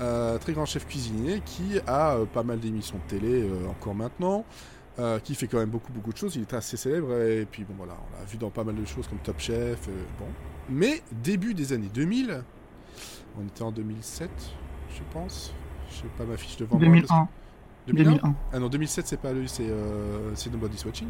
[0.00, 3.94] euh, très grand chef cuisinier qui a euh, pas mal d'émissions de télé euh, encore
[3.94, 4.44] maintenant.
[4.98, 6.36] Euh, qui fait quand même beaucoup beaucoup de choses.
[6.36, 8.84] Il est assez célèbre et puis bon voilà, on l'a vu dans pas mal de
[8.84, 9.88] choses comme Top Chef.
[9.88, 10.26] euh, bon,
[10.68, 12.42] mais début des années 2000,
[13.40, 14.30] on était en 2007,
[14.94, 15.52] je pense.
[15.90, 16.86] Je sais pas ma fiche devant moi.
[17.00, 18.20] parce que- 2001.
[18.20, 18.34] 2001.
[18.52, 21.08] ah non, 2007, c'est pas lui, c'est euh, c'est Nobody's Watching.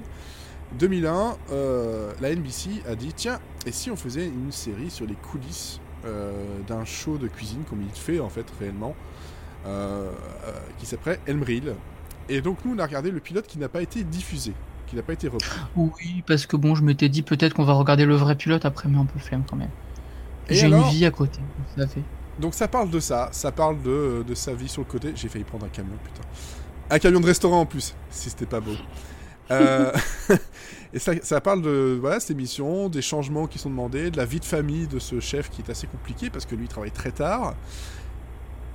[0.78, 5.14] 2001, euh, la NBC a dit tiens, et si on faisait une série sur les
[5.14, 5.80] coulisses
[6.68, 8.94] d'un show de cuisine, comme il fait en fait réellement,
[10.78, 11.74] qui s'appelait Elmril.
[12.28, 14.52] Et donc, nous, on a regardé le pilote qui n'a pas été diffusé,
[14.86, 15.48] qui n'a pas été repris.
[15.76, 18.88] Oui, parce que bon, je m'étais dit peut-être qu'on va regarder le vrai pilote après,
[18.88, 19.70] mais un peu flemme quand même.
[20.50, 21.40] J'ai alors une vie à côté,
[21.76, 22.02] ça fait.
[22.38, 25.12] Donc, ça parle de ça, ça parle de, de sa vie sur le côté.
[25.14, 26.26] J'ai failli prendre un camion, putain.
[26.90, 28.72] Un camion de restaurant en plus, si c'était pas beau.
[29.50, 29.92] Euh,
[30.92, 34.26] et ça, ça parle de voilà, cette émission, des changements qui sont demandés, de la
[34.26, 36.90] vie de famille de ce chef qui est assez compliqué parce que lui il travaille
[36.90, 37.54] très tard.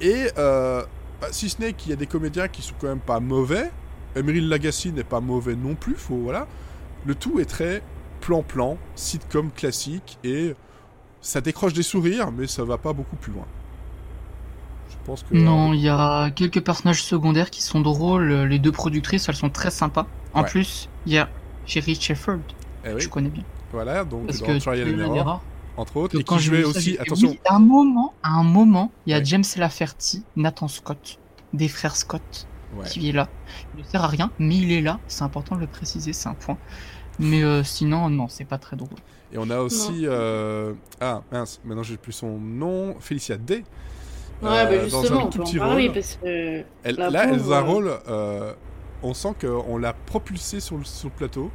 [0.02, 0.84] Et euh,
[1.24, 3.72] bah, si ce n'est qu'il y a des comédiens qui sont quand même pas mauvais,
[4.16, 6.48] Emeril Lagasse n'est pas mauvais non plus, faut, voilà.
[7.06, 7.82] Le tout est très
[8.22, 10.54] plan-plan, sitcom classique et
[11.22, 13.46] ça décroche des sourires, mais ça va pas beaucoup plus loin.
[14.90, 15.34] Je pense que.
[15.36, 18.32] Non, il y a quelques personnages secondaires qui sont drôles.
[18.44, 20.08] Les deux productrices, elles sont très sympas.
[20.34, 20.48] En Ouais.
[20.50, 21.30] plus, il y a
[21.66, 22.42] Sherry Shepherd,
[22.86, 23.44] Eh que oui, je connais bien.
[23.72, 24.88] voilà, donc Parce dans que Trial
[25.78, 28.44] entre autres, Que et quand qui jouait aussi, attention, oui, à un moment, à un
[28.44, 29.26] moment, il y a Ouais.
[29.26, 31.20] James Lafferty, Nathan Scott,
[31.54, 32.88] des frères Scott, ouais.
[32.88, 33.28] qui est là.
[33.76, 35.00] Il ne sert à rien, mais il est là.
[35.08, 36.58] C'est important de le préciser, c'est un point.
[37.20, 38.98] Mais euh, sinon, non, c'est pas très drôle.
[39.32, 40.06] Et on a aussi.
[40.06, 42.96] euh, Ah, mince, maintenant j'ai plus son nom.
[43.00, 43.64] Félicia Day.
[44.42, 45.94] Ouais, euh, bah dans justement, un on peut en petit parler rôle.
[45.94, 46.64] parce que.
[46.84, 47.92] Elle- la là, elle a un euh, rôle.
[48.08, 48.54] euh,
[49.02, 51.52] on sent qu'on l'a propulsée sur le, sur le plateau.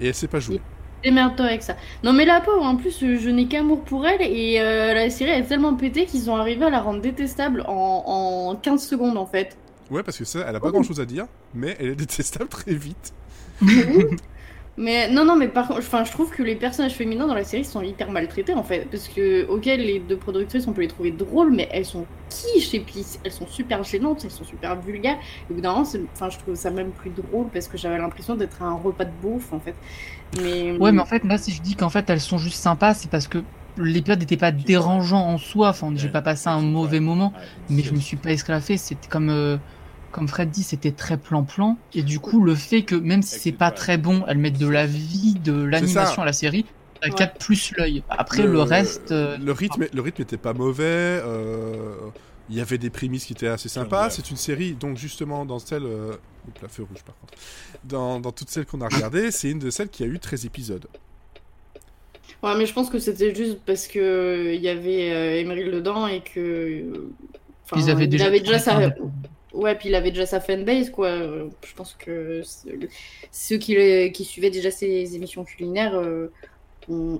[0.00, 0.60] Et elle sait pas jouer.
[1.04, 1.76] Démerde-toi avec ça.
[2.02, 5.30] Non mais la pauvre, en plus, je n'ai qu'amour pour elle et euh, la série
[5.32, 8.02] est tellement pété qu'ils ont arrivé à la rendre détestable en,
[8.52, 9.58] en 15 secondes en fait.
[9.90, 10.72] Ouais, parce que ça, elle a pas Oh.
[10.72, 13.14] grand chose à dire, mais elle est détestable très vite.
[14.76, 17.44] Mais non, non, mais par contre, enfin, je trouve que les personnages féminins dans la
[17.44, 18.88] série sont hyper maltraités en fait.
[18.90, 22.74] Parce que, ok, les deux productrices, on peut les trouver drôles, mais elles sont quiches
[22.74, 25.18] et puis elles sont super gênantes, elles sont super vulgaires.
[25.48, 27.98] Et au bout d'un moment, enfin, je trouve ça même plus drôle parce que j'avais
[27.98, 29.76] l'impression d'être à un repas de bouffe en fait.
[30.42, 32.94] Mais, Ouais, mais en fait, là, si je dis qu'en fait, elles sont juste sympas,
[32.94, 35.68] c'est parce que l'épisode n'était pas dérangeant en soi.
[35.70, 37.32] Enfin, j'ai pas passé un mauvais moment,
[37.68, 38.76] mais je me suis pas esclaffé.
[38.76, 39.58] C'était comme, euh,
[40.10, 41.82] comme Fred dit, c'était très plan-plan.
[41.92, 44.68] Et du coup, le fait que même si c'est pas très bon, elles mettent de
[44.68, 46.66] la vie, de l'animation à la série,
[47.02, 47.14] ça Ouais.
[47.14, 48.04] capte plus l'œil.
[48.08, 49.10] Après, le, reste.
[49.12, 50.84] euh, le rythme, le rythme était pas mauvais.
[51.24, 52.10] euh,
[52.48, 54.10] Il y avait des prémices qui étaient assez sympas.
[54.10, 56.16] C'est une série, donc justement dans celle, euh...
[56.46, 57.34] oups, la feu rouge par contre.
[57.84, 60.44] Dans, dans toutes celles qu'on a regardées, c'est une de celles qui a eu 13
[60.46, 60.86] épisodes.
[62.42, 65.70] Ouais, mais je pense que c'était juste parce que euh, il y avait euh, Emeril
[65.70, 66.40] dedans et que.
[66.40, 67.14] euh,
[67.64, 68.26] enfin, ils avaient il déjà.
[68.26, 68.78] avait déjà sa.
[69.52, 71.10] Ouais, puis il avait déjà sa fanbase, quoi.
[71.64, 72.42] Je pense que
[73.30, 76.32] ceux qui, le- qui suivaient déjà ses émissions culinaires, euh,
[76.88, 77.18] on,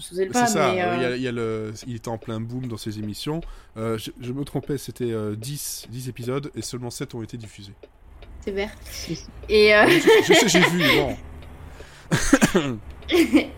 [0.00, 0.46] faisait pas.
[0.46, 2.40] C'est ça, mais, euh, il, y a- il y a le, il était en plein
[2.40, 3.40] boom dans ses émissions.
[3.76, 7.36] Euh, je, je me trompais, c'était euh, 10, 10 épisodes et seulement 7 ont été
[7.36, 7.74] diffusés.
[8.40, 8.70] c'est vert.
[9.48, 11.16] Et, euh, je, je sais, j'ai vu, bon.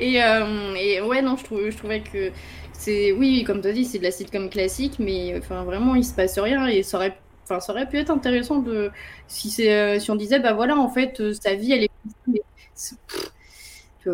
[0.01, 2.33] et, euh, et ouais, non, je, trouvais que
[2.73, 3.12] c'est.
[3.12, 6.14] Oui, comme tu as dit, c'est de la sitcom classique, mais enfin, vraiment, il se
[6.14, 7.19] passe rien et ça aurait.
[7.45, 8.90] Enfin, ça aurait pu être intéressant de
[9.29, 11.90] si c'est euh, si on disait bah voilà en fait euh, sa vie elle est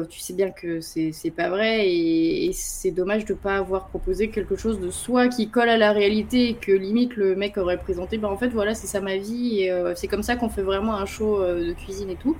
[0.08, 4.28] tu, sais bien que c'est pas vrai et, et c'est dommage de pas avoir proposé
[4.30, 7.78] quelque chose de soi qui colle à la réalité et que limite le mec aurait
[7.78, 10.48] présenté bah en fait voilà c'est ça ma vie et euh, c'est comme ça qu'on
[10.48, 12.36] fait vraiment un show euh, de cuisine et tout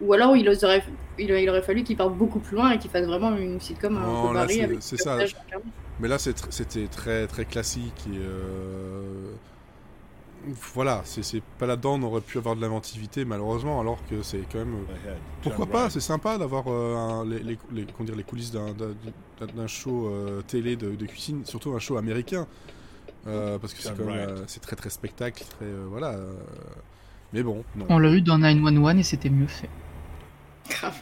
[0.00, 0.82] ou alors il aurait
[1.18, 3.96] il, il aurait fallu qu'il parte beaucoup plus loin et qu'il fasse vraiment une sitcom
[3.96, 5.18] un peu c'est- ça.
[6.00, 8.18] Mais là, c'était très, très classique et.
[8.18, 9.02] euh,
[10.74, 14.58] Voilà, c'est pas là-dedans, on aurait pu avoir de l'inventivité, malheureusement, alors que c'est quand
[14.58, 14.74] même.
[14.74, 15.14] euh.
[15.42, 15.88] Pourquoi pas.
[15.90, 18.74] C'est sympa d'avoir euh, les, les, les- comment dire, les coulisses d'un-
[19.66, 22.46] show euh, télé de, de cuisine, surtout un show américain.
[23.26, 26.08] Euh, parce que c'est euh, très très spectacle, très euh, voilà.
[26.12, 26.34] euh,
[27.32, 27.86] Mais bon, non.
[27.88, 29.70] On l'a eu dans 911 et c'était mieux fait.
[30.68, 31.00] Grave.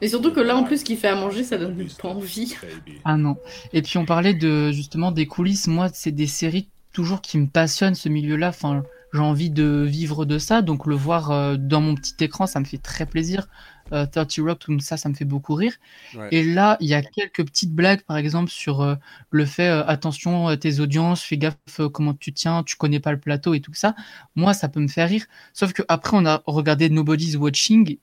[0.00, 2.56] Mais surtout que là, en plus, qu'il fait à manger, ça donne pas envie.
[3.04, 3.36] Ah non.
[3.72, 5.66] Et puis on parlait de justement des coulisses.
[5.68, 8.48] Moi, c'est des séries toujours qui me passionnent ce milieu-là.
[8.48, 12.46] Enfin, j'ai envie de vivre de ça, donc le voir euh, dans mon petit écran,
[12.46, 13.48] ça me fait très plaisir.
[13.92, 15.74] Euh, 30 Rock, tout ça, ça me fait beaucoup rire.
[16.14, 16.28] Ouais.
[16.32, 18.94] Et là, il y a quelques petites blagues, par exemple, sur euh,
[19.30, 23.00] le fait euh, attention à tes audiences, fais gaffe euh, comment tu tiens, tu connais
[23.00, 23.94] pas le plateau et tout ça.
[24.36, 25.26] Moi, ça peut me faire rire.
[25.52, 27.98] Sauf que après, on a regardé Nobody's Watching,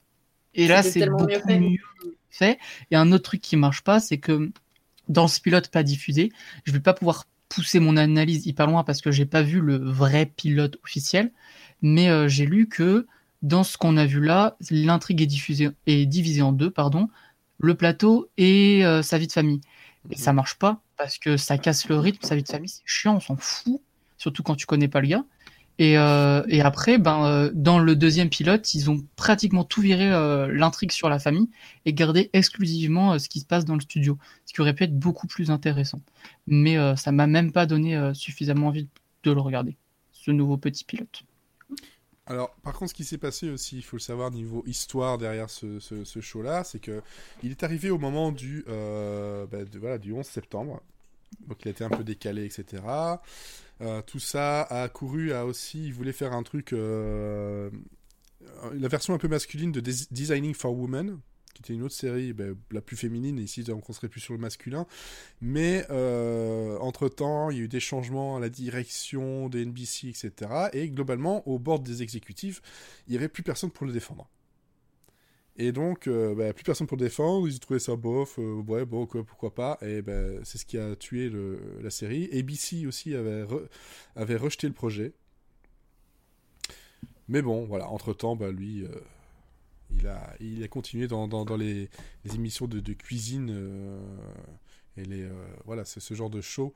[0.53, 1.59] et là, c'est beaucoup mieux fait.
[1.59, 1.77] mieux
[2.29, 2.59] fait.
[2.91, 4.51] Et un autre truc qui marche pas, c'est que
[5.07, 6.31] dans ce pilote pas diffusé,
[6.63, 9.77] je vais pas pouvoir pousser mon analyse hyper loin parce que j'ai pas vu le
[9.77, 11.31] vrai pilote officiel,
[11.81, 13.07] mais euh, j'ai lu que
[13.41, 17.09] dans ce qu'on a vu là, l'intrigue est diffusée est divisée en deux, pardon,
[17.59, 19.61] le plateau et euh, sa vie de famille.
[20.09, 22.83] Et ça marche pas parce que ça casse le rythme, sa vie de famille, c'est
[22.85, 23.81] chiant, on s'en fout,
[24.17, 25.25] surtout quand tu connais pas le gars.
[25.81, 30.13] Et, euh, et après, ben, euh, dans le deuxième pilote, ils ont pratiquement tout viré
[30.13, 31.49] euh, l'intrigue sur la famille
[31.85, 34.95] et gardé exclusivement ce qui se passe dans le studio, ce qui aurait pu être
[34.95, 35.99] beaucoup plus intéressant.
[36.45, 38.87] Mais ça m'a même pas donné suffisamment envie
[39.23, 39.75] de le regarder,
[40.11, 41.23] ce nouveau petit pilote.
[42.27, 45.49] Alors, par contre, ce qui s'est passé aussi, il faut le savoir, niveau histoire derrière
[45.49, 45.79] ce,
[46.21, 47.01] show-là, c'est que
[47.41, 50.83] il est arrivé au moment du, bah, voilà, du 11 septembre.
[51.47, 52.83] Donc, il a été un peu décalé, etc.
[53.81, 57.69] Euh, tout ça a couru à aussi, il voulait faire un truc, euh,
[58.73, 61.19] la version un peu masculine de Des- Designing for Women,
[61.53, 64.33] qui était une autre série, bah, la plus féminine, et ici, on serait plus sur
[64.33, 64.85] le masculin.
[65.41, 70.69] Mais euh, entre-temps, il y a eu des changements à la direction de NBC, etc.
[70.73, 72.61] Et globalement, au bord des exécutifs,
[73.07, 74.29] il n'y avait plus personne pour le défendre.
[75.57, 79.05] Et donc, euh, bah, plus personne pour défendre, ils trouvé ça bof, euh, ouais, bon,
[79.05, 79.77] quoi, pourquoi pas.
[79.81, 81.31] Et ben, c'est ce qui a tué
[81.81, 82.29] la série.
[82.37, 83.45] ABC aussi avait,
[84.15, 85.13] avait rejeté le projet.
[87.27, 88.89] Mais bon, voilà, entre-temps, bah, lui, euh,
[89.91, 91.89] il, a, il a continué dans, dans, les,
[92.33, 93.99] émissions de, de cuisine euh,
[94.97, 95.29] et les,
[95.65, 96.73] voilà, c'est ce genre de show.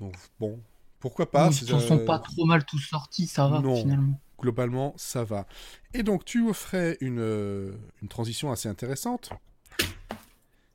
[0.00, 0.60] Donc, bon,
[1.02, 3.74] pourquoi pas Ils déjà- sont pas trop mal tous sortis, ça va Non.
[3.76, 4.18] finalement.
[4.40, 5.46] globalement, ça va.
[5.94, 9.30] Et donc, tu offrais une, euh, une transition assez intéressante.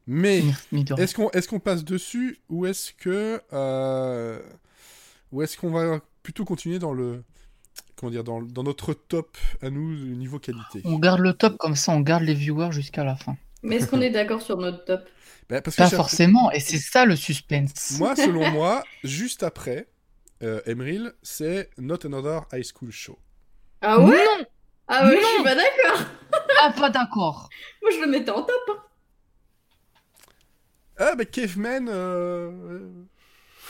[0.06, 0.44] Mais
[0.98, 4.40] est-ce qu'on est qu'on passe dessus ou est-ce que euh,
[5.34, 7.24] ou est-ce qu'on va plutôt continuer dans le
[7.98, 10.82] comment dire dans, dans notre top à nous niveau qualité?
[10.86, 13.36] On garde le top comme ça, on garde les viewers jusqu'à la fin.
[13.64, 15.02] Mais est-ce qu'on est d'accord sur notre top?
[15.50, 17.98] Ben, parce Pas forcément, et c'est ça le suspense.
[18.00, 19.88] Moi, selon moi, juste après
[20.44, 23.18] euh, Emeril, c'est Not Another High School Show.
[23.82, 24.46] Ah ouais Non,
[24.88, 25.28] Ah ouais, je Non.
[25.36, 26.06] suis pas d'accord.
[26.62, 27.50] ah, pas d'accord.
[27.82, 28.56] Moi, je le mettais en top.
[28.70, 28.84] hein.
[30.98, 31.88] Ah, bah, Caveman.
[31.90, 32.92] euh, euh,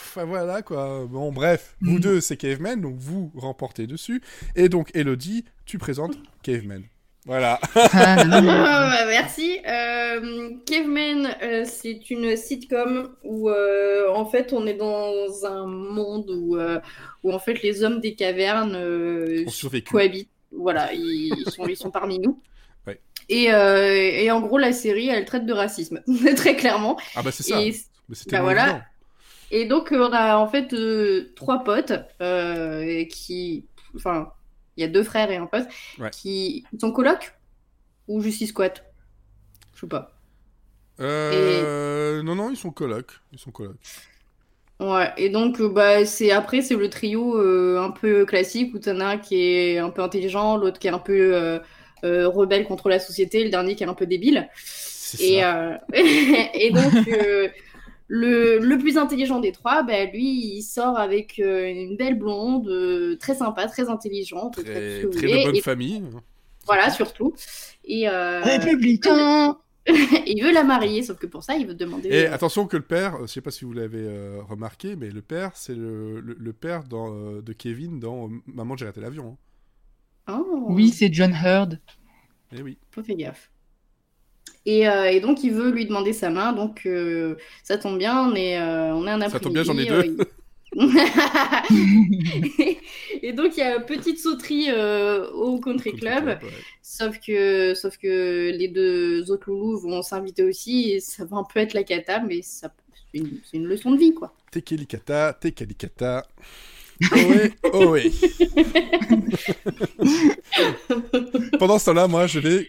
[0.09, 1.05] Enfin, voilà, quoi.
[1.05, 1.99] Bon, bref, vous Mhm.
[1.99, 4.21] deux, c'est Caveman, donc vous remportez dessus.
[4.55, 6.83] Et donc, Elodie, tu présentes Caveman.
[7.27, 7.59] Voilà.
[7.75, 9.59] Ah, non, non, Ah, bah, merci.
[9.67, 16.31] Euh, Caveman, euh, c'est une sitcom où euh, en fait on est dans un monde
[16.31, 16.79] où, euh,
[17.23, 19.45] où en fait les hommes des cavernes euh,
[19.91, 20.29] cohabitent.
[20.53, 22.41] Voilà, ils, ils sont, ils sont parmi nous.
[22.87, 23.01] Ouais.
[23.27, 26.01] Et, euh, et en gros, la série, elle traite de racisme,
[26.37, 26.97] très clairement.
[27.15, 27.61] Ah, bah, c'est ça.
[27.61, 27.75] Et,
[28.31, 28.85] bah, voilà.
[29.51, 33.65] et donc, on a en fait euh, trois potes euh, qui.
[33.93, 34.31] Enfin,
[34.77, 35.67] il y a deux frères et un pote
[35.99, 36.11] Ouais.
[36.11, 37.33] qui sont colocs
[38.07, 38.85] ou juste ils squattent.
[39.75, 40.11] Je sais pas.
[40.99, 43.21] Euh, Non, non, ils sont colocs.
[43.31, 43.77] Ils sont colocs.
[44.79, 48.79] Ouais, et donc euh, bah c'est après c'est le trio euh, un peu classique où
[48.79, 51.59] t'en as un qui est un peu intelligent, l'autre qui est un peu euh,
[52.03, 54.47] euh, rebelle contre la société, le dernier qui est un peu débile.
[55.19, 55.79] Et, ça.
[55.93, 56.93] et donc
[58.07, 62.67] le, le plus intelligent des trois, bah, lui il sort avec euh, une belle blonde,
[62.69, 66.03] euh, très sympa, très intelligente, très, de bonne et famille.
[66.65, 67.33] voilà surtout.
[67.83, 69.57] Et euh, Républicain
[70.27, 72.09] il veut la marier, sauf que pour ça il veut demander.
[72.09, 75.21] Et attention que le père, je sais pas si vous l'avez euh, remarqué, mais le
[75.21, 79.37] père, c'est le, le, le père dans, euh, de Kevin dans Maman, j'ai raté l'avion.
[80.27, 80.43] hein.
[80.45, 80.65] oh.
[80.69, 81.79] Oui, c'est John Hurd.
[82.51, 82.77] Eh oui.
[82.91, 83.49] Faut faire gaffe.
[84.67, 88.29] Et, euh, et donc il veut lui demander sa main, donc euh, ça tombe bien,
[88.29, 89.31] on est, euh, on est un après-midi.
[89.31, 90.17] Ça tombe bien, j'en ai euh, deux.
[93.21, 96.37] et donc il y a une petite sauterie euh, au country club, ouais.
[96.81, 101.45] sauf que, sauf que les deux autres loulous vont s'inviter aussi, et ça va un
[101.45, 102.67] peu être la cata, mais c'est
[103.13, 104.35] une, leçon de vie, quoi.
[104.51, 106.27] Tekelikata, Tekalikata.
[107.13, 108.09] Ohé, ohé.
[111.57, 112.67] Pendant ce temps-là, moi, je vais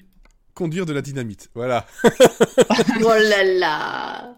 [0.59, 1.50] conduire de la dynamite.
[1.54, 1.86] Voilà.
[2.04, 4.34] oh là là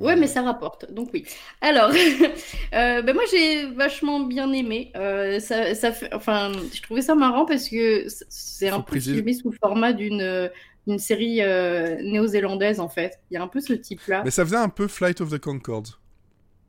[0.00, 1.24] Ouais, mais ça rapporte, donc oui.
[1.60, 1.90] Alors,
[2.74, 4.92] euh, ben moi j'ai vachement bien aimé.
[4.96, 9.34] Euh, ça, ça fait, enfin, je trouvais ça marrant parce que c'est un peu filmé
[9.34, 10.48] sous format d'une euh,
[10.86, 13.18] d'une série euh, néo-zélandaise en fait.
[13.30, 14.22] Il y a un peu ce type-là.
[14.24, 16.00] Mais ça faisait un peu Flight of the Concords.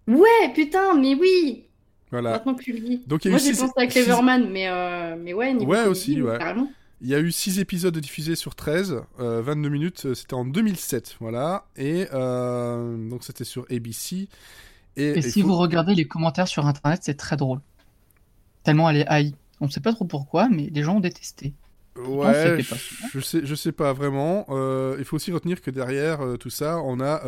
[0.08, 1.68] Ouais, putain, mais oui.
[2.12, 2.32] Voilà.
[2.32, 3.04] Maintenant que tu le dis.
[3.06, 4.68] Donc il y a Moi j'ai pensé à six- Cleverman, mais
[5.18, 5.54] mais ouais.
[5.54, 6.40] niveau Ouais, aussi, ouais.
[6.40, 6.68] Carrément.
[7.02, 10.44] Il y a eu 6 épisodes diffusés sur 13, euh, 22 minutes, euh, c'était en
[10.44, 11.66] 2007, voilà.
[11.78, 14.28] Et euh, donc c'était sur ABC.
[14.98, 17.62] Et, si faut- vous regardez les commentaires sur internet, c'est très drôle.
[18.64, 19.34] Tellement elle est haïe.
[19.62, 21.54] On ne sait pas trop pourquoi, mais les gens ont détesté.
[21.96, 22.62] Ouais,
[23.14, 24.46] je sais, je sais pas vraiment.
[24.50, 27.22] Euh, il faut aussi retenir que derrière tout ça, on a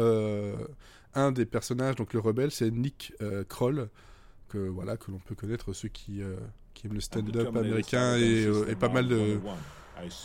[1.13, 3.13] un des personnages, donc le rebelle, c'est Nick
[3.47, 3.89] Kroll,
[4.49, 6.21] que voilà, que l'on peut connaître ceux qui,
[6.73, 9.41] qui aiment le stand-up américain et, euh, et pas mal de,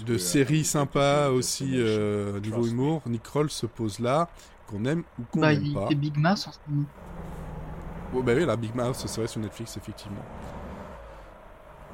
[0.00, 3.02] de séries sympas aussi euh, niveau humour.
[3.06, 4.30] Nick Kroll se pose là,
[4.66, 5.86] qu'on aime ou qu'on Bah, n'aime il pas.
[5.86, 6.88] fait Big Mouth en ce moment.
[8.12, 10.26] Oh, bah oui, la Big Mouth, c'est vrai sur Netflix, effectivement.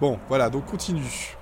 [0.00, 1.38] Bon, voilà, donc continue.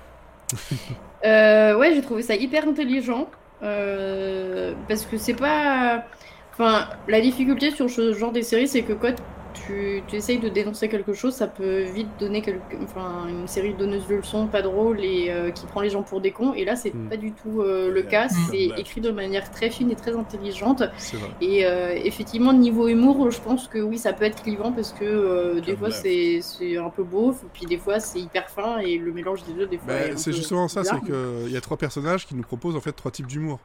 [1.25, 3.29] Euh, ouais, j'ai trouvé ça hyper intelligent.
[3.61, 6.07] euh, parce que c'est pas.
[6.53, 9.15] Enfin, la difficulté sur ce genre de séries, c'est que quand
[9.53, 12.61] tu, tu essayes de dénoncer quelque chose, ça peut vite donner quelque...
[12.83, 16.21] enfin, une série donneuse de leçons pas drôle et euh, qui prend les gens pour
[16.21, 16.53] des cons.
[16.53, 17.09] Et là, c'est Mm.
[17.09, 18.27] pas du tout euh, le cas.
[18.27, 18.29] Mm.
[18.49, 20.83] C'est écrit de manière très fine et très intelligente.
[21.39, 25.03] Et euh, effectivement, niveau humour, je pense que oui, ça peut être clivant parce que
[25.05, 28.97] euh, des fois, c'est c'est un peu beauf, puis des fois, c'est hyper fin et
[28.97, 29.93] le mélange des deux, des fois.
[29.93, 32.91] Bah, c'est justement ça, c'est qu'il y a trois personnages qui nous proposent en fait
[32.93, 33.59] trois types d'humour.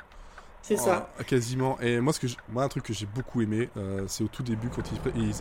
[0.62, 1.12] C'est ça.
[1.20, 1.78] Euh, quasiment.
[1.80, 4.42] Et moi, ce que moi, un truc que j'ai beaucoup aimé, euh, c'est au tout
[4.42, 4.82] début quand
[5.14, 5.32] ils, ils,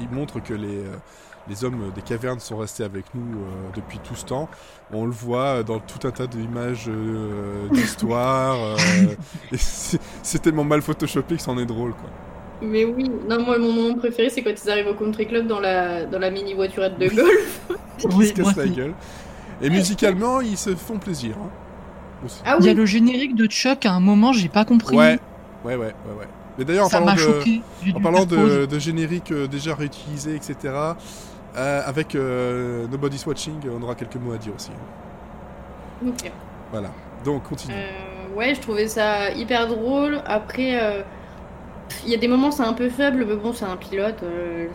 [0.00, 0.96] ils montrent que les, euh,
[1.46, 4.48] les hommes des cavernes sont restés avec nous euh, depuis tout ce temps.
[4.90, 6.90] On le voit dans tout un tas d'images
[7.72, 8.76] d'histoire.
[9.52, 12.08] c'est tellement mal photoshopé que c'en est drôle, quoi.
[12.62, 15.60] Mais oui, non, moi, mon moment préféré, c'est quand ils arrivent au country club dans
[15.60, 17.60] la, dans la mini voiturette de golf.
[18.18, 18.94] Ils se cassent la gueule.
[19.62, 21.36] Et musicalement, ils se font plaisir.
[21.38, 21.50] hein,
[22.24, 22.40] aussi.
[22.44, 24.96] Ah Il y a oui, le générique de Chuck à un moment, j'ai pas compris.
[24.96, 25.18] Ouais,
[25.64, 26.28] ouais, ouais, ouais, ouais.
[26.58, 27.18] Mais d'ailleurs, en Ça parlant de...
[27.18, 27.62] choqué.
[27.94, 30.74] En parlant de, de génériques euh, déjà réutilisés, etc.,
[31.56, 34.70] euh, avec euh, Nobody's Watching, on aura quelques mots à dire aussi.
[36.06, 36.30] ok.
[36.70, 36.90] Voilà.
[37.24, 37.74] Donc, continue.
[37.74, 40.22] Euh, ouais, je trouvais ça hyper drôle.
[40.26, 41.02] Après, euh,
[42.04, 44.22] il y a des moments, c'est un peu faible, mais bon, c'est un pilote.
[44.22, 44.68] euh,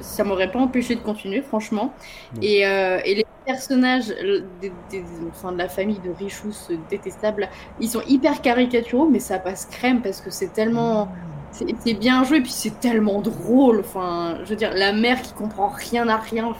[0.00, 1.94] ça m'aurait pas empêché de continuer, franchement.
[2.42, 7.48] Et, euh, et les personnages euh, des, des- enfin, de la famille de Richous détestables,
[7.80, 11.12] ils sont hyper caricaturaux, mais ça passe crème parce que c'est tellement.
[11.52, 13.80] C'est bien joué, puis c'est tellement drôle.
[13.80, 16.54] Enfin, je veux dire, la mère qui comprend rien à rien,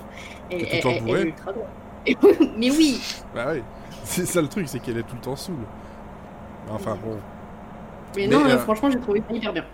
[0.50, 1.68] elle, elle- temps elle- elle est ultra drôle.
[2.56, 3.02] mais oui,
[3.34, 3.62] Bah oui.
[4.04, 5.68] C'est ça le truc, c'est qu'elle est tout le temps saoule.
[6.66, 7.26] Enfin bon.
[8.16, 9.64] Mais, Mais, non, euh, franchement, j'ai trouvé ça hyper bien.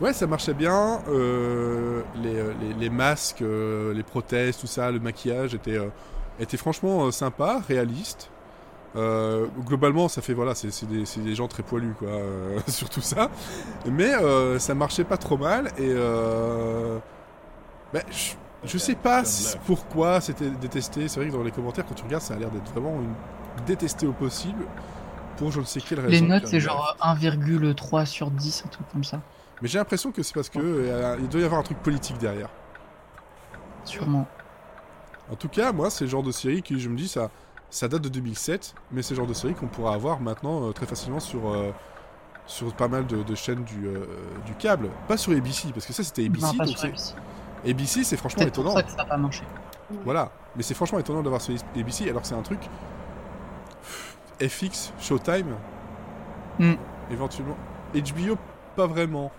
[0.00, 1.02] Ouais, ça marchait bien.
[1.08, 5.90] euh, les, euh, les, les masques, euh, les prothèses, tout ça, le maquillage était, euh,
[6.38, 8.32] était franchement euh, sympa, réaliste.
[8.96, 12.90] Euh, globalement, ça fait voilà, c'est c'est des, des gens très poilus quoi, euh, sur
[12.90, 13.30] tout ça.
[13.86, 17.00] Mais euh, ça marchait pas trop mal et euh,
[17.92, 18.34] ben, je,
[18.64, 19.22] je sais pas
[19.66, 21.08] pourquoi c'était détesté.
[21.08, 23.16] C'est vrai que dans les commentaires, quand tu regardes, ça a l'air d'être vraiment une
[23.66, 24.68] détesté au possible
[25.36, 26.10] pour je ne sais quelle raison.
[26.10, 29.20] Les notes, c'est genre 1,3 sur 10, un truc comme ça.
[29.62, 32.18] Mais j'ai l'impression que c'est parce que euh, il doit y avoir un truc politique
[32.18, 32.48] derrière.
[33.84, 34.26] Sûrement.
[35.30, 37.30] En tout cas, moi, c'est le genre de série que je me dis ça,
[37.70, 40.72] ça date de 2007, mais c'est le genre de série qu'on pourra avoir maintenant euh,
[40.72, 41.70] très facilement sur euh,
[42.46, 44.04] sur pas mal de, de chaînes du euh,
[44.44, 46.42] du câble, pas sur ABC parce que ça c'était ABC.
[46.44, 47.14] Non, pas donc sur c'est- ABC.
[47.66, 48.74] ABC, c'est franchement C'est étonnant.
[48.74, 49.42] ça que ça n'a pas marché.
[50.04, 52.60] Voilà, mais c'est franchement étonnant d'avoir sur ABC alors que c'est un truc
[54.40, 55.54] FX, Showtime,
[56.58, 56.74] Hmm.
[57.10, 57.56] éventuellement
[57.94, 58.36] HBO,
[58.76, 59.32] pas vraiment.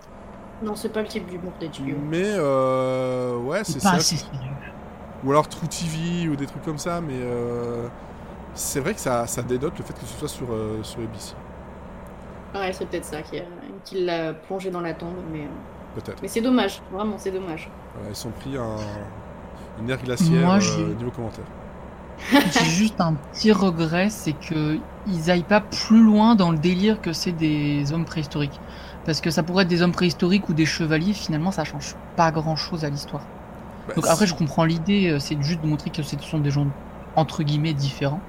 [0.62, 1.96] Non, c'est pas le type d'humour d'HBO.
[2.10, 3.98] Mais euh, ouais, c'est ça.
[5.24, 7.88] Ou alors True TV ou des trucs comme ça, mais euh,
[8.54, 11.34] c'est vrai que ça, ça dénote le fait que ce soit sur, euh, sur ABC,
[12.54, 13.44] Ouais, c'est peut-être ça qui, a-
[13.84, 15.48] qui l'a plongé dans la tombe, mais, euh,
[15.94, 16.22] peut-être.
[16.22, 17.68] mais c'est dommage, vraiment, c'est dommage.
[18.08, 18.76] Ils sont pris un,
[19.78, 21.44] une ère glaciaire Moi, euh, niveau commentaire.
[22.50, 27.00] J'ai juste un petit regret, c'est que ils aillent pas plus loin dans le délire
[27.00, 28.60] que c'est des hommes préhistoriques.
[29.04, 32.32] Parce que ça pourrait être des hommes préhistoriques ou des chevaliers, finalement ça change pas
[32.32, 33.30] grand chose à l'histoire.
[33.86, 36.50] Bah, Donc après je comprends l'idée, euh, c'est juste de montrer que ce sont des
[36.50, 36.74] gens
[37.14, 38.28] entre guillemets différents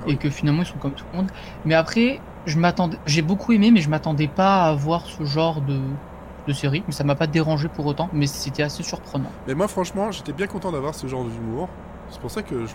[0.00, 1.32] Ah et que finalement ils sont comme tout le monde.
[1.64, 5.62] Mais après, je m'attendais, j'ai beaucoup aimé, mais je m'attendais pas à voir ce genre
[5.62, 5.98] de,
[6.46, 6.84] de série.
[6.86, 9.36] Mais ça m'a pas dérangé pour autant, mais c'était assez surprenant.
[9.46, 11.76] Mais moi, franchement, j'étais bien content d'avoir ce genre d'humour.
[12.08, 12.74] C'est pour ça que je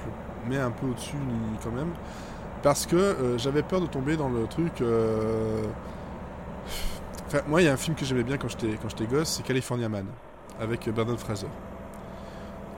[0.56, 1.92] un peu au-dessus ni- quand même.
[2.64, 4.82] Parce que euh, j'avais peur de tomber dans le truc.
[4.82, 5.64] euh,
[7.28, 9.30] Enfin, moi, il y a un film que j'aimais bien quand j'étais quand j'étais gosse,
[9.38, 10.06] c'est California Man,
[10.60, 11.48] avec euh, Brendan Fraser.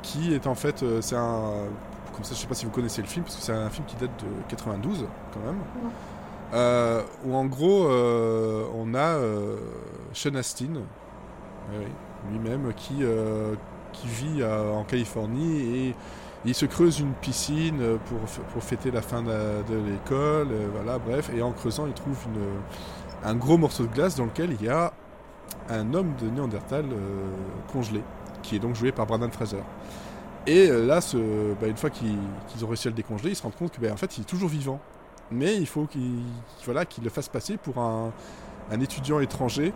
[0.02, 0.84] Qui est en fait.
[1.02, 1.52] c'est un.
[2.14, 3.86] Comme ça, je sais pas si vous connaissez le film, parce que c'est un film
[3.86, 5.60] qui date de 92, quand même.
[6.54, 9.58] Euh, où en gros, euh, on a euh,
[10.14, 10.74] Sean Astin,
[12.32, 13.04] lui-même, qui,
[13.94, 15.96] qui vit en Californie et
[16.46, 18.20] il se creuse une piscine euh, pour,
[18.54, 22.18] pour fêter la fin de, l'école, euh, voilà, bref, et en creusant, il trouve
[23.24, 24.94] un gros morceau de glace dans lequel il y a
[25.70, 26.96] un homme de Néandertal euh,
[27.72, 28.02] congelé,
[28.42, 29.64] qui est donc joué par Brandon Fraser.
[30.48, 31.18] Et là, ce,
[31.60, 32.18] bah, une fois qu'ils
[32.64, 34.50] ont réussi à le décongeler, ils se rendent compte que, bah, fait, il est toujours
[34.50, 34.80] vivant.
[35.32, 36.24] Mais il faut qu'il
[36.66, 38.12] voilà, le fasse passer pour un,
[38.82, 39.74] étudiant étranger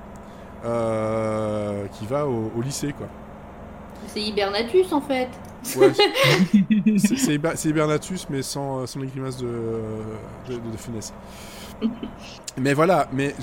[0.64, 3.08] qui va au, au lycée, quoi.
[4.08, 5.30] C'est Hibernatus en fait.
[5.76, 5.94] Ouais,
[6.98, 9.48] c'est- c'est Hiber- c'est Hibernatus, mais sans, euh, sans les grimaces de,
[10.46, 11.14] de, de, de Funès.
[12.58, 13.36] Mais voilà, mais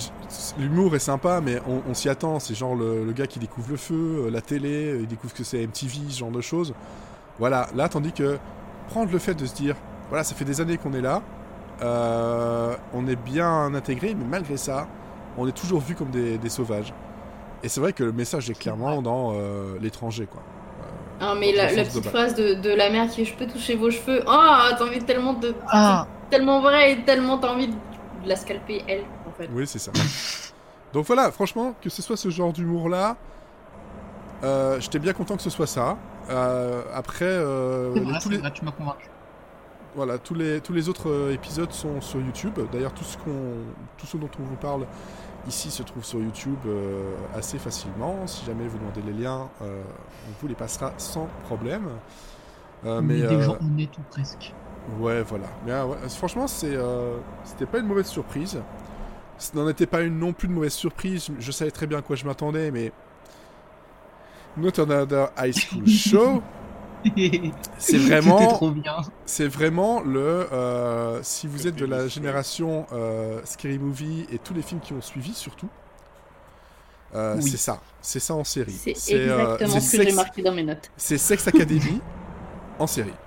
[0.59, 2.39] l'humour est sympa, mais on, on s'y attend.
[2.39, 5.45] C'est genre le, le gars qui découvre le feu, euh, la télé, il découvre que
[5.45, 6.75] c'est MTV, ce genre de choses.
[7.39, 8.41] Voilà, là, tandis que
[8.89, 9.77] prendre le fait de se dire,
[10.09, 11.23] voilà, ça fait des années qu'on est là,
[11.83, 14.89] euh, on est bien intégré, mais malgré ça,
[15.37, 16.95] on est toujours vu comme des, des sauvages.
[17.63, 20.45] Et c'est vrai que le message est clairement dans euh, l'étranger, quoi.
[21.21, 23.91] Ah, mais la, petite phrase de, de la mère qui est, je peux toucher vos
[23.91, 24.23] cheveux.
[24.27, 25.55] Ah, t'as envie tellement de.
[25.69, 27.75] Ah, tellement vrai et tellement t'as envie de
[28.27, 29.49] la scalper elle en fait.
[29.53, 29.93] Oui, c'est ça.
[30.93, 33.17] Donc voilà, franchement, que ce soit ce genre d'humour-là,
[34.43, 35.97] euh, j'étais bien content que ce soit ça.
[36.31, 39.07] Euh, après, euh, c'est les- vrai, tous, c'est les, vrai, tu m'as convaincu.
[39.95, 42.59] Voilà, tous, les, tous les autres euh, épisodes sont sur YouTube.
[42.73, 43.65] D'ailleurs, tout, ce qu'on-
[43.99, 44.87] tout ce dont on vous parle
[45.49, 48.27] ici se trouve sur YouTube euh, assez facilement.
[48.27, 49.83] Si jamais vous demandez les liens, euh,
[50.29, 51.89] on vous les passera sans problème.
[52.87, 54.55] Euh, mais des gens honnêtes ou presque.
[54.99, 55.47] Ouais, voilà.
[55.67, 56.77] Mais ouais, franchement, c'est,
[57.45, 58.61] c'était pas une mauvaise surprise.
[59.39, 61.27] Ce n'en était pas une non plus de mauvaise surprise.
[61.27, 62.93] Je- Je savais très bien à quoi je m'attendais, mais
[64.57, 66.43] Not Another High School Show,
[67.79, 68.97] c'est vraiment, trop bien.
[69.25, 70.21] c'est vraiment le.
[70.53, 74.93] euh, si vous êtes de la génération euh, Scary Movie et tous les films qui
[74.93, 75.71] ont suivi, surtout,
[77.15, 77.43] euh, Oui.
[77.43, 77.83] c'est ça.
[78.01, 78.73] C'est ça en série.
[78.95, 80.93] C'est exactement ce que j'ai marqué dans mes notes.
[80.97, 82.01] C'est Sex Academy
[82.79, 83.19] en série.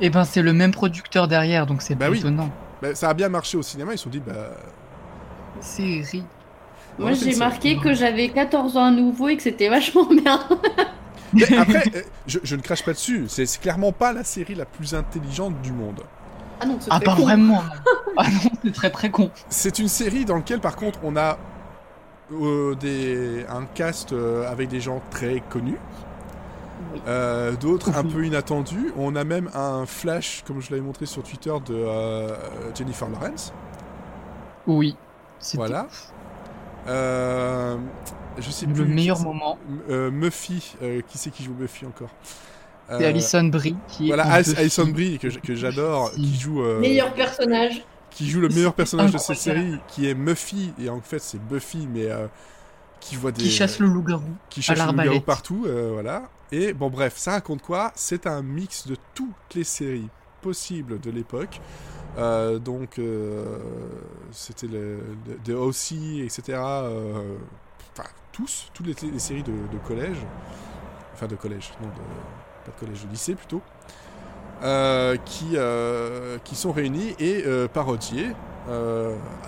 [0.00, 2.18] Et ben c'est le même producteur derrière, donc c'est Bah pas oui.
[2.18, 2.50] étonnant.
[2.80, 3.92] Bah, ça a bien marché au cinéma.
[3.94, 4.56] Ils se sont dit, bah.
[5.60, 6.24] Série.
[6.98, 10.40] Moi j'ai marqué que j'avais 14 ans à nouveau et que c'était vachement bien.
[11.32, 13.26] Mais après, euh, je, je ne crache pas dessus.
[13.28, 16.08] C'est clairement pas la série la plus intelligente du monde.
[16.60, 17.22] Ah non, c'est Ah pas con.
[17.22, 17.62] vraiment.
[18.16, 19.32] Ah non, c'est très très con.
[19.48, 21.38] C'est une série dans laquelle, par contre, on a
[22.32, 25.80] euh, des, un cast euh, avec des gens très connus,
[27.06, 28.92] euh, d'autres un peu inattendus.
[28.96, 32.36] On a même un flash, comme je l'avais montré sur Twitter, de euh,
[32.74, 33.54] Jennifer Lawrence.
[34.66, 34.98] Oui.
[35.52, 35.88] Voilà.
[36.86, 37.78] Euh,
[38.38, 38.84] je sais le plus.
[38.84, 39.58] meilleur moment.
[39.90, 42.10] euh, Muffy, euh, qui c'est qui joue Muffy encore
[42.88, 44.24] C'est Euh, Alison Brie qui Voilà.
[44.24, 46.62] Alison Brie, que, j'adore, qui joue.
[46.62, 47.82] euh, Meilleur personnage.
[48.10, 51.40] qui joue le meilleur personnage de cette série, qui est Muffy, et en fait c'est
[51.42, 52.26] Buffy, mais euh,
[53.00, 53.42] qui voit des...
[53.42, 54.22] qui chasse le loup-garou.
[54.50, 56.28] qui chasse à le loup-garou partout, euh, voilà.
[56.50, 57.90] Et bon bref, ça raconte quoi?
[57.94, 60.08] C'est un mix de toutes les séries
[60.42, 61.60] possibles de l'époque.
[62.18, 63.56] Euh, donc euh,
[64.32, 66.58] c'était le, le- The O.C., etc.
[66.58, 67.36] euh,
[68.32, 70.18] tous, toutes les, séries de, de collège.
[71.14, 71.94] Enfin, de collège, non, de,
[72.64, 73.62] pas de collège, de lycée plutôt.
[74.62, 78.30] euh, qui, euh, qui sont réunis et euh, parodiés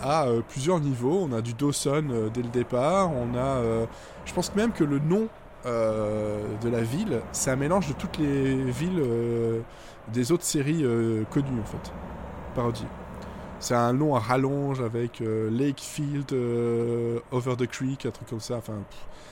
[0.03, 1.27] à plusieurs niveaux.
[1.31, 3.13] On a du Dawson dès le départ.
[3.13, 3.63] On a,
[4.25, 5.29] je pense même que le nom
[5.65, 9.03] de la ville, c'est un mélange de toutes les villes
[10.13, 10.85] des autres séries
[11.31, 11.93] connues en fait,
[12.57, 12.89] parodiées.
[13.65, 18.39] C'est un nom à rallonge avec euh, Lakefield, euh, Over the Creek, un truc comme
[18.39, 18.57] ça.
[18.57, 18.75] Enfin,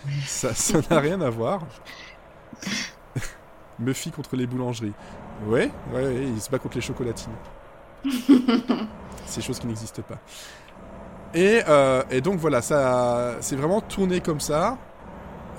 [0.07, 1.61] pff, ça n'a rien à voir.
[3.78, 4.95] Muffy contre les boulangeries.
[5.47, 7.35] Ouais, ouais, ouais, il se bat contre les chocolatines.
[9.26, 10.18] Ces choses qui n'existent pas.
[11.35, 14.78] Et, euh, et donc voilà, ça, c'est vraiment tourné comme ça.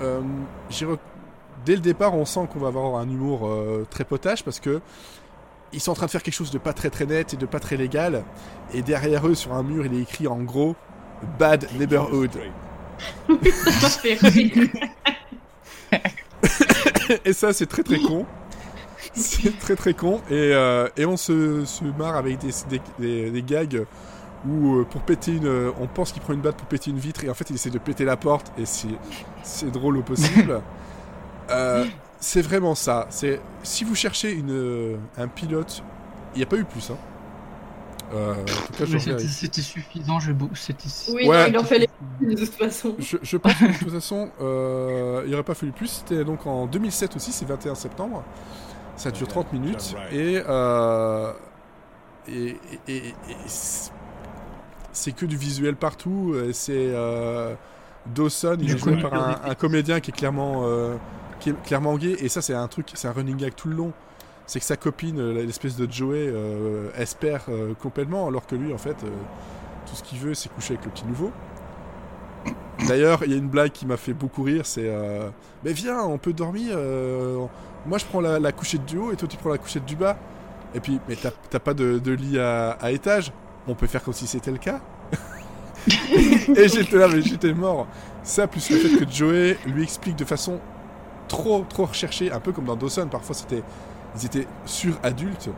[0.00, 3.48] Dès le départ, on sent qu'on va avoir un humour
[3.88, 4.80] très potache parce que
[5.74, 7.46] ils sont en train de faire quelque chose de pas très très net et de
[7.46, 8.24] pas très légal.
[8.72, 10.74] Et derrière eux, sur un mur, il est écrit en gros
[11.38, 12.30] Bad Neighborhood.
[17.24, 18.26] Et ça, c'est très très con.
[19.14, 20.20] C'est très très con.
[20.30, 23.84] Et, euh, et on se, se marre avec des, des, des- des gags
[24.46, 25.46] où euh, pour péter une.
[25.46, 27.54] euh, On pense qu'il prend une batte pour péter une vitre et en fait il
[27.56, 28.88] essaie de péter la porte et c'est,
[29.42, 30.60] c'est drôle au possible.
[31.50, 31.84] Euh,
[32.24, 33.06] c'est vraiment ça.
[33.10, 35.82] C'est, si vous cherchez une, euh, un pilote,
[36.34, 36.90] il n'y a pas eu plus.
[36.90, 36.96] Hein.
[38.14, 40.32] Euh, en tout cas, je Mais C'était suffisant, je.
[40.32, 41.50] Oui, Ouais.
[41.50, 42.94] il en fallait plus, de toute façon.
[42.98, 45.88] Je, je pense que de toute façon, euh, il n'y aurait pas fallu plus.
[45.88, 48.22] C'était donc en 2007 aussi, c'est 21 septembre.
[48.96, 49.94] Ça dure Ouais, 30 minutes.
[50.12, 51.32] Et, euh,
[52.28, 52.58] et, et-
[52.88, 53.14] et- et
[53.46, 56.34] c'est- que du visuel partout.
[56.52, 57.54] C'est euh,
[58.06, 59.12] Dawson, il est joué par
[59.44, 60.96] un, comédien qui est clairement, euh,
[61.40, 62.16] qui clairement gay.
[62.20, 63.92] Et ça, c'est un truc, c'est un running gag tout le long.
[64.46, 68.74] C'est que sa copine, euh, l'espèce de Joey, euh, espère euh, complètement, alors que lui,
[68.74, 68.96] en fait,
[69.86, 71.32] tout ce qu'il veut, c'est coucher avec le petit nouveau.
[72.86, 74.90] D'ailleurs, il y a une blague qui m'a fait beaucoup rire, c'est
[75.64, 76.76] Mais viens, on peut dormir.
[77.86, 80.18] moi, je prends la, couchette du haut et toi, tu prends la couchette du bas.
[80.74, 83.32] Et puis, mais t'as pas de, de lit à, à étage
[83.68, 84.80] On peut faire comme si c'était le cas
[86.56, 87.86] Et j'étais là, mais j'étais mort.
[88.22, 90.58] Ça, plus le fait que Joey lui explique de façon
[91.28, 93.64] trop, trop recherchée, un peu comme dans Dawson, parfois c'était,
[94.16, 95.50] ils étaient sur-adultes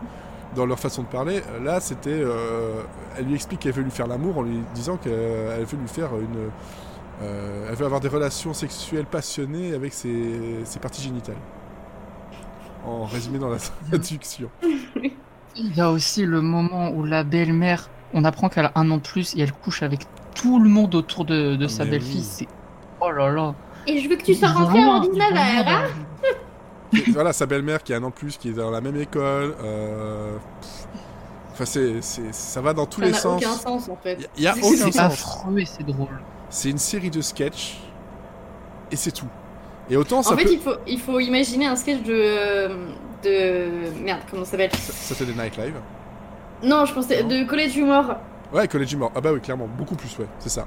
[0.52, 1.42] dans leur façon de parler.
[1.62, 2.84] Là, c'était, euh,
[3.16, 6.16] elle lui explique qu'elle veut lui faire l'amour en lui disant qu'elle veut lui faire
[6.18, 6.52] une,
[7.22, 11.42] euh, elle veut avoir des relations sexuelles passionnées avec ses, ses parties génitales.
[12.82, 13.58] En résumé dans la
[13.90, 14.50] traduction.
[15.56, 18.98] Il y a aussi le moment où la belle-mère, on apprend qu'elle a un an
[18.98, 22.22] de plus et elle couche avec tout le monde autour de, de sa Mais belle-fille.
[22.22, 22.24] oui.
[22.24, 22.48] C'est.
[23.00, 23.56] Oh là là.
[23.87, 25.89] Et je veux que tu sois rentré avant vraiment- 19 ils ont h vraiment-
[27.09, 28.97] Et voilà, sa belle-mère qui a un an de plus, qui est dans la même
[29.01, 29.55] école.
[29.62, 30.37] euh.
[31.53, 33.43] Enfin, c'est, c'est, ça va dans tous Ça les n'a sens.
[33.43, 34.18] aucun sens en fait.
[34.37, 34.99] Il y a C'est- aucun C'est sens.
[35.12, 36.20] affreux et c'est drôle.
[36.51, 37.78] C'est une série de sketchs
[38.93, 39.26] et c'est tout.
[39.89, 40.53] Et autant ça En fait, peut.
[40.53, 42.68] il faut, il faut imaginer un sketch de.
[43.24, 43.68] de.
[44.03, 45.74] Merde, comment ça s'appelle Saturday Night Live.
[46.62, 47.28] Non, je pensais Non.
[47.28, 48.16] de College Humor.
[48.53, 49.12] Ouais, College Humor.
[49.14, 50.66] Ah bah oui, clairement, beaucoup plus, ouais, c'est ça.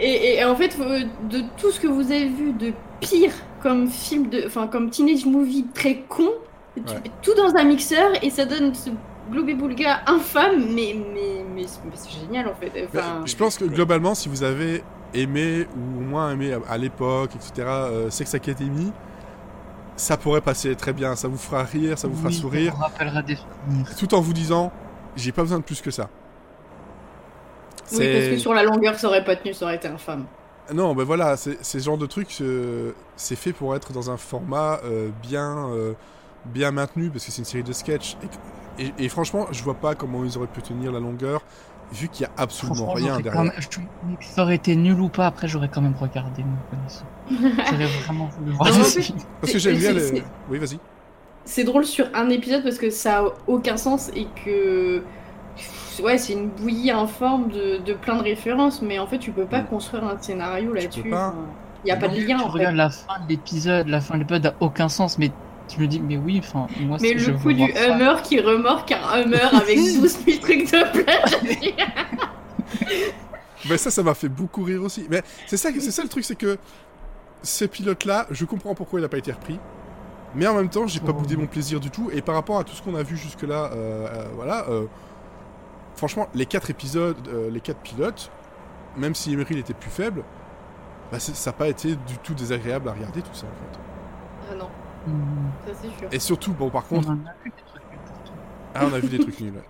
[0.00, 3.32] Et, et en fait, faut- de tout ce que vous avez vu de pire
[3.62, 4.44] comme film de.
[4.46, 6.28] Enfin, comme teenage movie très con,
[6.74, 7.00] tu Ouais.
[7.04, 8.90] mets tout dans un mixeur et ça donne ce
[9.30, 12.72] gloobie boulga infâme, mais, mais, mais, mais c'est génial en fait.
[12.92, 14.82] Enfin, je pense que globalement, si vous avez
[15.14, 18.90] aimé ou au moins aimé à, à l'époque, etc., euh, Sex Academy,
[19.96, 21.14] ça pourrait passer très bien.
[21.16, 23.96] Ça vous fera rire, ça vous fera Oui, sourire, Ça vous rappellera des souvenirs.
[23.98, 24.72] tout en vous disant,
[25.16, 26.08] j'ai pas besoin de plus que ça.
[27.92, 30.24] Oui, parce que sur la longueur, ça aurait pas tenu, ça aurait été infâme.
[30.72, 34.10] Non, ben voilà, c'est c'est ce genre de truc, euh, c'est fait pour être dans
[34.10, 35.94] un format euh, bien, euh,
[36.44, 38.16] bien maintenu, parce que c'est une série de sketchs.
[38.78, 41.42] Et, et- et franchement, je vois pas comment ils auraient pu tenir la longueur,
[41.92, 43.42] vu qu'il y a absolument rien derrière.
[43.42, 46.44] même- je- que ça aurait été nul ou pas, après j'aurais quand même regardé.
[47.30, 49.12] J'aurais vraiment voulu voir Non, fait.
[49.40, 50.22] Parce que j'aime bien les...
[50.50, 50.78] Oui, vas-y.
[51.44, 55.02] C'est drôle sur un épisode parce que ça a aucun sens et que.
[56.02, 59.44] Ouais, c'est une bouillie informe de, de plein de références, mais en fait, tu peux
[59.44, 59.66] pas Mm.
[59.66, 61.02] construire un scénario là-dessus.
[61.04, 62.58] Il n'y a pas de lien Tu en fait.
[62.58, 65.30] regardes la fin de l'épisode, la fin de l'épisode a aucun sens, mais
[65.68, 67.88] tu me dis, mais oui, enfin, moi Mais c'est- je le coup du ça.
[67.94, 71.64] Hummer qui remorque un Hummer avec 12 000 trucs de plage.
[73.68, 75.06] Ben ça, ça m'a fait beaucoup rire aussi.
[75.10, 76.56] Mais c'est ça, c'est ça le truc, c'est que
[77.42, 79.58] ce pilote-là, je comprends pourquoi il n'a pas été repris.
[80.34, 81.20] Mais en même temps, j'ai pas Oh.
[81.20, 82.10] boudé mon plaisir du tout.
[82.12, 84.84] Et par rapport à tout ce qu'on a vu jusque-là, euh, euh, voilà, euh,
[86.00, 88.32] franchement, les quatre épisodes, euh, les quatre pilotes,
[88.96, 90.24] même si Emery était plus faible,
[91.12, 93.80] bah, ça n'a pas été du tout désagréable à regarder tout ça en fait.
[94.50, 94.70] Ah non,
[95.06, 95.52] Hmm.
[95.66, 96.08] ça c'est sûr.
[96.12, 98.34] Et surtout, bon, par On contre, en a vu des trucs nuls pourtant.
[98.74, 99.62] Ah, on a vu des trucs nuls.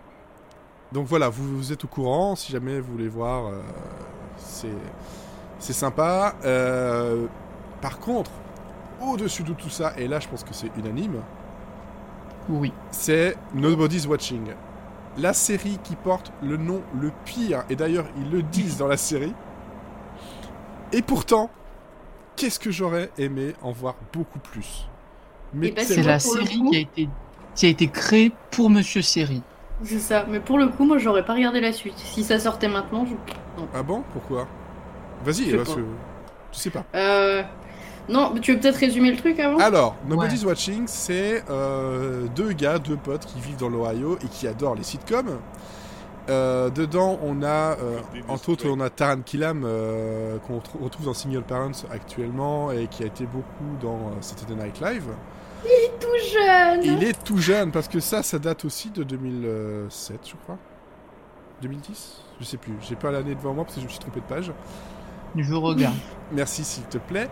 [0.92, 2.36] Donc voilà, vous, vous êtes au courant.
[2.36, 3.62] Si jamais vous voulez voir, euh,
[4.36, 4.92] c'est
[5.58, 6.36] c'est sympa.
[6.44, 7.28] Euh,
[7.80, 8.30] par contre,
[9.00, 11.24] au-dessus de tout ça, et là je pense que c'est unanime,
[12.48, 12.72] Oui.
[12.90, 14.54] c'est Nobody's Watching.
[15.18, 18.96] La série qui porte le nom le pire, et d'ailleurs ils le disent dans la
[18.96, 19.34] série.
[20.92, 21.50] Et pourtant,
[22.36, 24.88] qu'est-ce que j'aurais aimé en voir beaucoup plus?
[25.52, 26.70] Mais Eh ben, C'est la série coup.
[26.70, 27.08] qui a été
[27.54, 29.42] qui a été créée pour Monsieur Série.
[29.82, 31.98] C'est ça, mais pour le coup, moi j'aurais pas regardé la suite.
[31.98, 33.14] Si ça sortait maintenant, je.
[33.74, 34.04] Ah bon?
[34.12, 34.46] Pourquoi?
[35.24, 35.80] Vas-y, parce que...
[36.52, 36.84] Tu sais pas.
[36.94, 37.42] Euh.
[38.08, 39.58] Non, mais tu veux peut-être résumer le truc avant?
[39.58, 44.48] Alors, Nobody's Watching, c'est euh, deux gars, deux potes qui vivent dans l'Ohio et qui
[44.48, 45.38] adorent les sitcoms.
[46.28, 47.46] Euh, dedans, on a,
[47.78, 47.98] euh,
[48.28, 53.02] entre autres, on a Taran Killam, euh, qu'on retrouve- dans Single Parents actuellement et qui
[53.02, 55.04] a été beaucoup dans euh, Saturday Night Live.
[56.00, 60.34] Tout jeune Il est tout jeune parce que ça, ça date aussi de 2007, je
[60.44, 60.56] crois.
[61.62, 62.72] 2010 Je sais plus.
[62.80, 64.52] J'ai pas l'année devant moi parce que je me suis trompé de page.
[65.36, 65.94] Je regarde.
[66.32, 67.28] Merci s'il te plaît.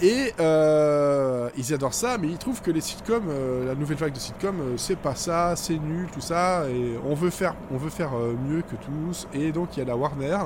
[0.00, 4.12] Et euh, ils adorent ça, mais ils trouvent que les sitcoms, euh, la nouvelle vague
[4.12, 7.76] de sitcoms, euh, c'est pas ça, c'est nul, tout ça, et on veut faire, on
[7.76, 8.12] veut faire
[8.48, 9.28] mieux que tous.
[9.34, 10.38] Et donc il y a la Warner,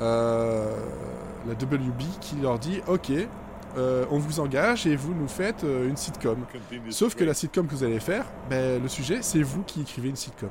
[0.00, 3.12] la WB, qui leur dit, ok,
[3.76, 6.38] on vous engage et vous nous faites une sitcom.
[6.90, 10.08] Sauf que la sitcom que vous allez faire, ben, le sujet, c'est vous qui écrivez
[10.08, 10.50] une sitcom.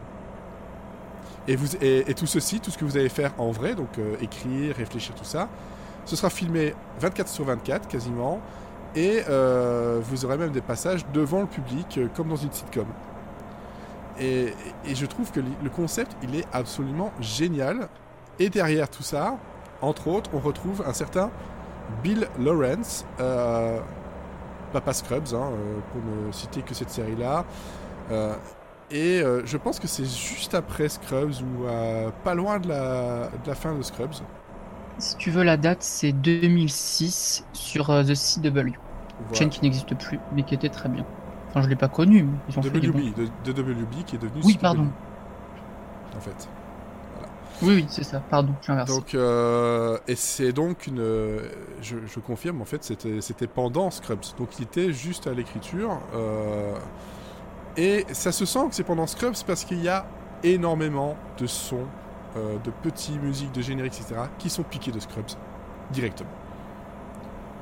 [1.45, 3.99] Et, vous, et, et tout ceci, tout ce que vous allez faire en vrai, donc
[4.21, 5.49] écrire, réfléchir, tout ça,
[6.05, 8.39] ce sera filmé 24 sur 24 quasiment.
[8.95, 12.85] Et euh, vous aurez même des passages devant le public, euh, comme dans une sitcom.
[14.19, 14.53] Et,
[14.85, 17.87] je trouve que le concept, il est absolument génial.
[18.37, 19.37] Et derrière tout ça,
[19.81, 21.31] entre autres, on retrouve un certain
[22.03, 23.79] Bill Lawrence, euh,
[24.71, 25.49] Papa Scrubs, hein,
[25.91, 27.45] pour ne citer que cette série-là.
[28.91, 31.65] Et je pense que c'est juste après Scrubs ou
[32.23, 34.21] pas loin de la fin de Scrubs.
[34.97, 38.79] Si tu veux la date, c'est 2006 sur euh, The CW.
[39.17, 39.31] Voilà.
[39.31, 41.07] Chaîne qui n'existe plus, mais qui était très bien.
[41.49, 43.01] Enfin, je l'ai pas connue, mais ils ont fait des bons.
[43.01, 44.95] WB, de, de WB qui est devenu Oui, CW, pardon.
[46.13, 46.49] En fait.
[47.61, 48.21] Oui, oui, c'est ça.
[48.21, 49.01] Pardon, j'ai inversé.
[49.01, 51.01] Donc, euh, et c'est donc une.
[51.79, 54.25] Je, je confirme, en fait, c'était c'était pendant Scrubs.
[54.37, 56.07] Donc, il était juste à l'écriture.
[56.13, 56.77] euh,
[57.77, 60.11] et ça se sent que c'est pendant Scrubs parce qu'il y a
[60.43, 61.91] énormément de sons,
[62.37, 65.31] euh, de petites musiques, de génériques, etc., qui sont piqués de Scrubs
[65.91, 66.29] directement.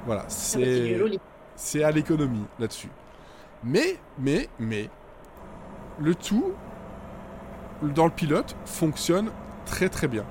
[0.05, 1.19] Voilà, Ah bah,
[1.55, 2.89] c'est à l'économie là-dessus.
[3.63, 4.89] Mais, mais, mais,
[5.99, 6.53] le tout
[7.81, 9.31] dans le pilote fonctionne
[9.65, 10.25] très très bien.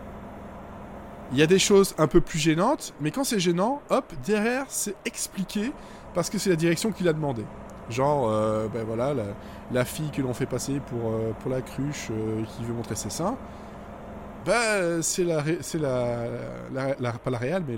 [1.33, 4.67] Il y a des choses un peu plus gênantes, mais quand c'est gênant, hop, derrière
[4.69, 5.73] c'est expliqué
[6.13, 7.47] parce que c'est la direction qui l'a demandé.
[7.89, 9.25] Genre, euh, ben voilà, la,
[9.71, 12.97] la fille que l'on fait passer pour, euh, pour la cruche euh, qui veut montrer
[12.97, 13.39] ses seins,
[14.47, 17.77] ben c'est la, c'est la, pas la réal, mais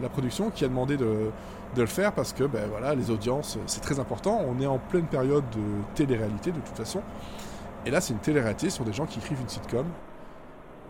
[0.00, 1.30] la production qui a demandé de,
[1.74, 4.40] de le faire parce que ben voilà, les audiences, c'est très important.
[4.46, 5.62] On est en pleine période de
[5.94, 7.02] télé-réalité de toute façon.
[7.86, 9.86] Et là, c'est une télé-réalité sur des gens qui écrivent une sitcom.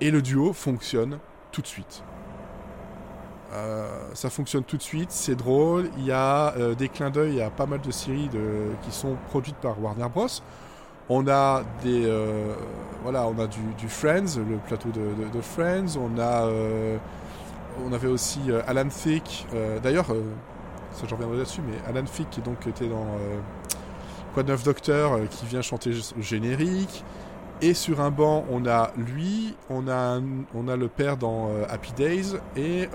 [0.01, 1.19] Et le duo fonctionne
[1.53, 2.05] tout de suite.
[3.53, 5.91] Euh, ça fonctionne tout de suite, c'est drôle.
[5.99, 8.31] Il y a euh, des clins d'œil à pas mal de séries
[8.83, 10.27] qui sont produites par Warner Bros.
[11.09, 12.55] On a des, euh,
[13.03, 15.99] voilà, on a du, Friends, le plateau de, Friends.
[15.99, 16.97] On a, euh,
[17.85, 19.47] on avait aussi euh, Alan Thicke.
[19.83, 20.07] D'ailleurs,
[20.93, 23.07] ça j'en reviendrai là-dessus, mais Alan Thicke qui donc était dans
[24.35, 27.05] Quoi de neuf Docteur, qui vient chanter générique.
[27.61, 30.19] Et sur un banc, on a lui, on a,
[30.55, 32.89] on a le père dans Happy Days, et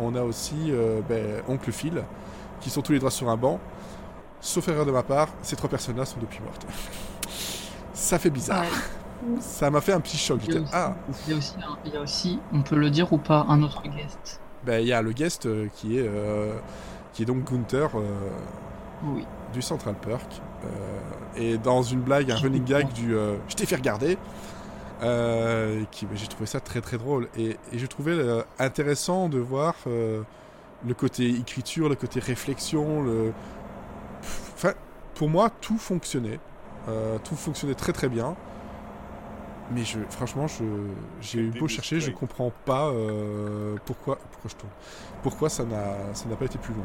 [0.00, 0.72] on a aussi
[1.08, 2.02] ben, Oncle Phil,
[2.60, 3.60] qui sont tous les trois sur un banc.
[4.40, 6.66] Sauf erreur de ma part, ces trois personnes-là sont depuis mortes.
[8.04, 8.62] Ça fait bizarre.
[8.62, 8.68] Ouais.
[9.40, 10.40] Ça m'a fait un petit choc.
[10.46, 10.94] Il y a J'étais, aussi- ah,
[11.26, 13.46] Il y, a aussi, un- il y a aussi, on peut le dire ou pas,
[13.48, 14.40] un autre guest.
[14.64, 16.54] ben il y a le guest euh, qui est, euh,
[17.14, 18.28] qui est donc Gunther euh,
[19.04, 19.24] Oui.
[19.54, 20.42] du Central Perk.
[20.64, 20.68] euh,
[21.36, 24.18] et dans une blague, un running gag du euh, Je t'ai fait regarder.
[25.02, 27.28] euh, qui, ben, j'ai trouvé ça très très drôle.
[27.38, 30.22] Et, et je trouvais euh, intéressant de voir euh,
[30.86, 33.02] le côté écriture, le côté réflexion.
[33.02, 33.32] Le...
[34.54, 34.72] Enfin,
[35.14, 36.38] pour moi, tout fonctionnait.
[36.88, 38.36] Euh, tout fonctionnait très très bien.
[39.72, 40.64] Mais je, franchement, je,
[41.22, 44.72] j'ai eu beau chercher, je comprends pas euh, pourquoi, pourquoi je tourne.
[45.22, 46.84] Pourquoi ça n'a, ça n'a pas été plus loin.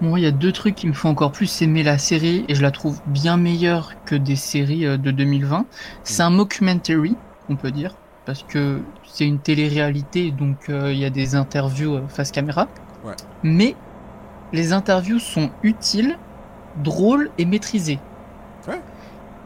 [0.00, 2.54] Moi, il y a deux trucs qui me font encore plus aimer la série et
[2.54, 5.66] je la trouve bien meilleure que des séries euh, de 2020.
[6.02, 7.14] C'est un mockumentary,
[7.50, 7.94] on peut dire,
[8.24, 12.68] parce que c'est une télé-réalité, donc euh, il y a des interviews face caméra.
[13.04, 13.16] Ouais.
[13.42, 13.76] Mais
[14.52, 16.18] les interviews sont utiles,
[16.76, 17.98] drôles et maîtrisées.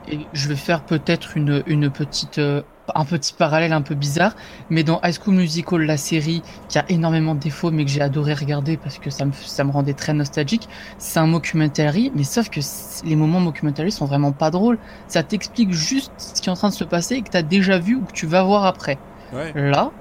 [0.08, 2.62] Et je vais faire peut-être une, une petite, euh,
[2.94, 4.34] un petit parallèle un peu bizarre,
[4.68, 8.00] mais dans High School Musical, la série qui a énormément de défauts, mais que j'ai
[8.00, 12.24] adoré regarder parce que ça me, ça me rendait très nostalgique, c'est un mockumentary, mais
[12.24, 12.60] sauf que
[13.04, 14.78] les moments mockumentary sont vraiment pas drôles.
[15.06, 17.78] Ça t'explique juste ce qui est en train de se passer et que t'as déjà
[17.78, 18.98] vu ou que tu vas voir après.
[19.32, 19.52] Ouais.
[19.54, 19.92] Là,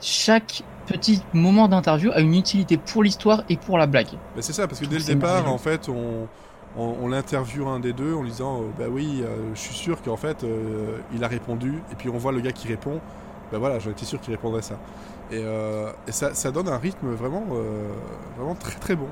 [0.00, 4.08] chaque petit moment d'interview a une utilité pour l'histoire et pour la blague.
[4.34, 6.28] Ben, c'est ça, parce que dès le départ, en fait, on,
[6.78, 9.74] on, on l'interviewe un des deux en lui disant euh, Bah oui, euh, je suis
[9.74, 11.82] sûr qu'en fait, euh, il a répondu.
[11.92, 13.00] Et puis on voit le gars qui répond.
[13.52, 14.76] Ben voilà, j'en étais sûr qu'il répondrait ça.
[15.30, 17.92] Et, euh, et ça, ça donne un rythme vraiment, euh,
[18.36, 19.08] vraiment très très bon.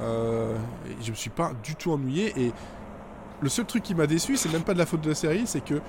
[0.00, 0.56] Euh,
[0.86, 2.32] et je me suis pas du tout ennuyé.
[2.40, 2.52] Et
[3.40, 5.46] le seul truc qui m'a déçu, c'est même pas de la faute de la série,
[5.46, 5.80] c'est que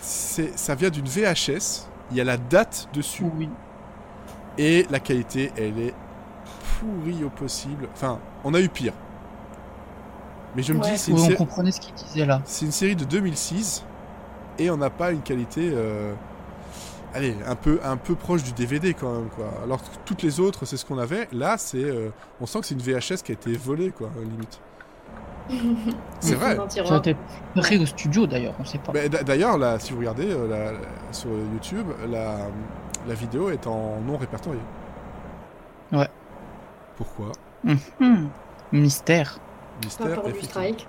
[0.00, 1.88] ça vient d'une VHS.
[2.10, 3.24] Il y a la date dessus.
[3.36, 3.48] Oui.
[4.58, 5.94] Et la qualité, elle est
[6.78, 7.88] pourrie au possible.
[7.92, 8.92] Enfin, on a eu pire.
[10.56, 10.92] Mais je me Ouais.
[10.92, 12.40] dis, c'est une, on sé- comprenait ce qu'il disait là.
[12.44, 13.84] c'est une série de 2006
[14.58, 16.14] et on n'a pas une qualité, euh,
[17.14, 19.46] allez, un peu, un peu proche du DVD quand même, quoi.
[19.64, 21.28] Alors que toutes les autres, c'est ce qu'on avait.
[21.32, 24.60] Là, c'est, euh, on sent que c'est une VHS qui a été volée, quoi, limite.
[26.20, 26.56] C'est vrai.
[26.86, 27.14] Ça a été
[27.54, 28.92] prêt au studio d'ailleurs, on sait pas.
[29.24, 30.78] D'ailleurs, là, si vous regardez euh, la- la-
[31.12, 32.36] sur YouTube, la,
[33.06, 34.60] la vidéo est en non répertorié.
[35.92, 36.08] Ouais.
[36.96, 37.32] Pourquoi?
[37.64, 38.30] Mhm.
[38.72, 39.38] Mystère.
[39.80, 40.06] Pas Mystère.
[40.22, 40.48] du effectivement.
[40.50, 40.86] strike.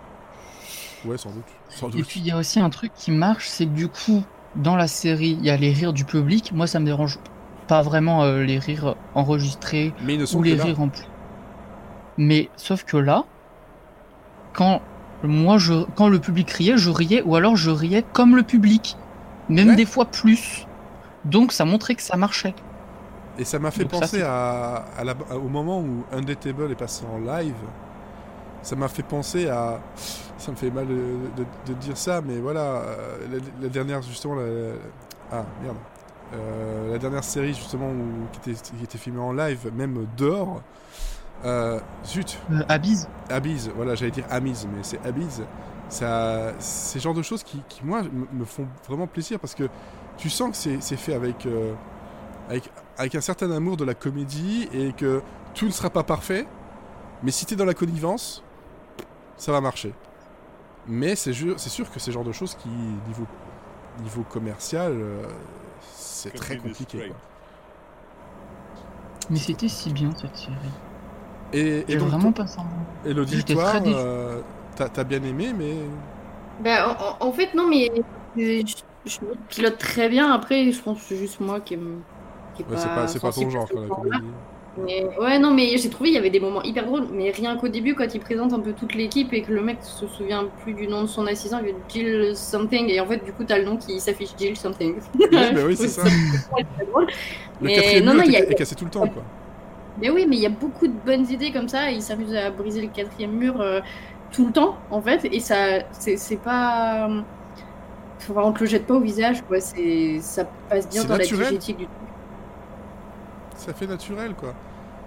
[1.06, 1.44] Ouais, sans doute.
[1.70, 4.24] Sans Et puis il y a aussi un truc qui marche, c'est que du coup,
[4.56, 7.20] dans la série, il y a les rires du public, moi ça me dérange
[7.68, 10.64] pas vraiment euh, les rires enregistrés Mais ils ne sont ou que les là.
[10.64, 11.04] rires en plus.
[12.18, 13.24] Mais sauf que là,
[14.54, 14.82] quand
[15.24, 18.96] moi je, quand le public riait, je riais ou alors je riais comme le public,
[19.50, 19.76] même Ouais.
[19.76, 20.66] des fois plus.
[21.26, 22.54] Donc ça montrait que ça marchait.
[23.38, 27.04] Et ça m'a fait Donc penser à, à la- au moment où Undateable est passé
[27.12, 27.54] en live.
[28.66, 29.82] Ça m'a fait penser à.
[30.38, 30.94] Ça me fait mal de,
[31.38, 32.62] de- de dire ça, mais voilà.
[32.62, 34.36] euh, La, la dernière, justement.
[34.36, 34.44] La,
[35.32, 35.78] ah, merde.
[36.34, 40.64] Euh, la dernière série, justement, où- qui, était, qui était filmée en live, même dehors.
[41.46, 42.40] Euh, zut,
[42.70, 45.42] Abyss, Abyss, voilà, j'allais dire Amis, mais c'est Abyss.
[45.90, 48.04] Ça, c'est le genre de choses qui, qui, moi,
[48.34, 49.70] me- font vraiment plaisir parce que
[50.18, 51.76] tu sens que c'est c'est fait avec, euh,
[52.50, 55.24] avec, avec un certain amour de la comédie et que
[55.56, 56.48] tout ne sera pas parfait,
[57.24, 58.45] mais si t'es dans la connivence,
[59.38, 59.94] ça va marcher.
[60.86, 63.28] Mais c'est sûr, c'est sûr que c'est le genre de choses qui, niveau,
[63.98, 65.28] niveau commercial, euh,
[65.80, 67.04] c'est très compliqué.
[67.04, 67.16] quoi.
[69.30, 70.80] mais c'était si bien cette série.
[71.52, 72.76] Et, et J'ai donc, vraiment pas senti.
[73.04, 73.14] et
[73.94, 74.42] euh,
[74.76, 75.92] t'as bien aimé, mais
[76.60, 77.92] Bah, en, fait, non, mais
[78.36, 78.64] je,
[79.06, 79.20] je
[79.50, 80.32] pilote très bien.
[80.34, 82.06] Après, je pense que c'est juste moi qui aime.
[82.54, 84.38] Qui est ouais, c'est pas, c'est pas ton sensible genre, quoi, la comédie.
[84.78, 87.08] Mais, ouais, non, mais j'ai trouvé il y avait des moments hyper drôles.
[87.12, 89.78] Mais rien qu'au début, quand il présente un peu toute l'équipe et que le mec
[89.84, 92.90] se souvient plus du nom de son assistant, il dit Jill something.
[92.90, 95.00] Et en fait, du coup, t'as le nom qui s'affiche Jill something.
[95.32, 96.12] Oui, bah oui, c'est ça.
[96.92, 97.08] drôle.
[97.62, 99.32] Le Mais quatrième non, mur non, est, a- est cassé tout le temps, quoi.
[99.98, 101.92] Mais oui, mais il y a beaucoup de bonnes idées comme ça.
[101.92, 103.82] Il s'amuse à briser le quatrième mur euh,
[104.32, 105.26] tout le temps, en fait.
[105.32, 107.08] Et ça, c'est pas.
[107.10, 107.22] euh,
[108.20, 109.60] Faut vraiment que le jette pas au visage, quoi.
[109.62, 111.42] C'est, ça passe bien dans naturel.
[111.44, 112.05] la digétique du truc.
[113.56, 114.56] Ça fait naturel, quoi.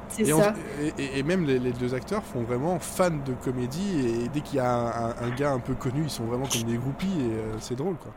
[0.08, 0.54] C'est Et, ça.
[0.80, 4.42] et- et- et même les, les deux acteurs font vraiment fans de comédie et dès
[4.42, 6.78] qu'il y a un, un- un gars un peu connu, ils sont vraiment comme des
[6.78, 8.16] groupies et euh, c'est drôle, quoi.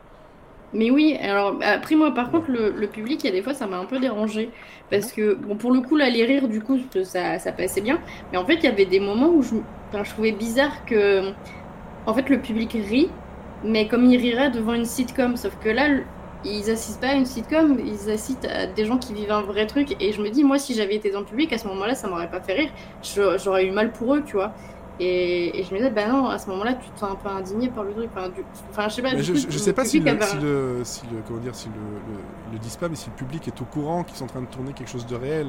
[0.74, 3.52] Mais oui, alors après moi par contre le, le public il y a des fois
[3.52, 4.54] ça m'a un peu dérangé
[4.90, 8.02] parce que bon pour le coup là les rires du coup ça, ça passait bien
[8.32, 9.56] mais en fait il y avait des moments où je,
[9.92, 11.34] je trouvais bizarre que
[12.06, 13.18] en fait le public rit
[13.62, 15.88] mais comme il rirait devant une sitcom sauf que là
[16.44, 19.66] ils assistent pas à une sitcom ils assistent à des gens qui vivent un vrai
[19.66, 19.96] truc.
[20.00, 22.08] Et je me dis moi si j'avais été dans le public à ce moment-là ça
[22.08, 22.70] m'aurait pas fait rire.
[23.02, 24.52] J'aurais eu mal pour eux tu vois.
[25.00, 27.28] Et, et je me disais bah non à ce moment-là tu te sens un peu
[27.28, 28.10] indigné par le truc.
[28.14, 30.36] Enfin, du- enfin je sais pas je, coup, je- sais pas si le, avait si
[30.36, 31.74] un- le, si le- comment dire, si le,
[32.52, 34.46] le disent pas, mais si le public est au courant qu'ils sont en train de
[34.46, 35.46] tourner quelque chose de réel,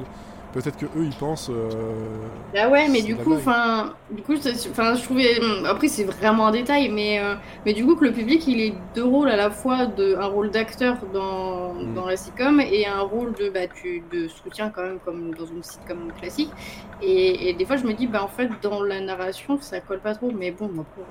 [0.54, 1.50] peut-être que eux ils pensent.
[1.50, 4.34] euh, Bah ouais, mais du coup, enfin, du coup,
[4.70, 7.34] enfin, je trouvais, hum, après c'est vraiment un détail, mais euh,
[7.66, 10.26] mais du coup que le public il est deux rôles à la fois de un
[10.26, 11.94] rôle d'acteur dans Mm.
[11.94, 15.46] dans la sitcom et un rôle de bah tu de soutien quand même comme dans
[15.46, 16.54] une sitcom classique.
[17.00, 20.00] Et, et des fois je me dis bah en fait dans la narration ça colle
[20.00, 21.02] pas trop, mais bon après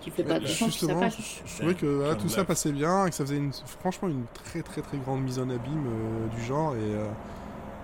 [0.00, 1.18] tu fais pas ça justement, passe.
[1.18, 4.08] je, je trouvais que voilà, tout ça passait bien et que ça faisait une, franchement
[4.08, 6.78] une très très très grande mise en abîme euh, du genre et.
[6.80, 7.12] euh,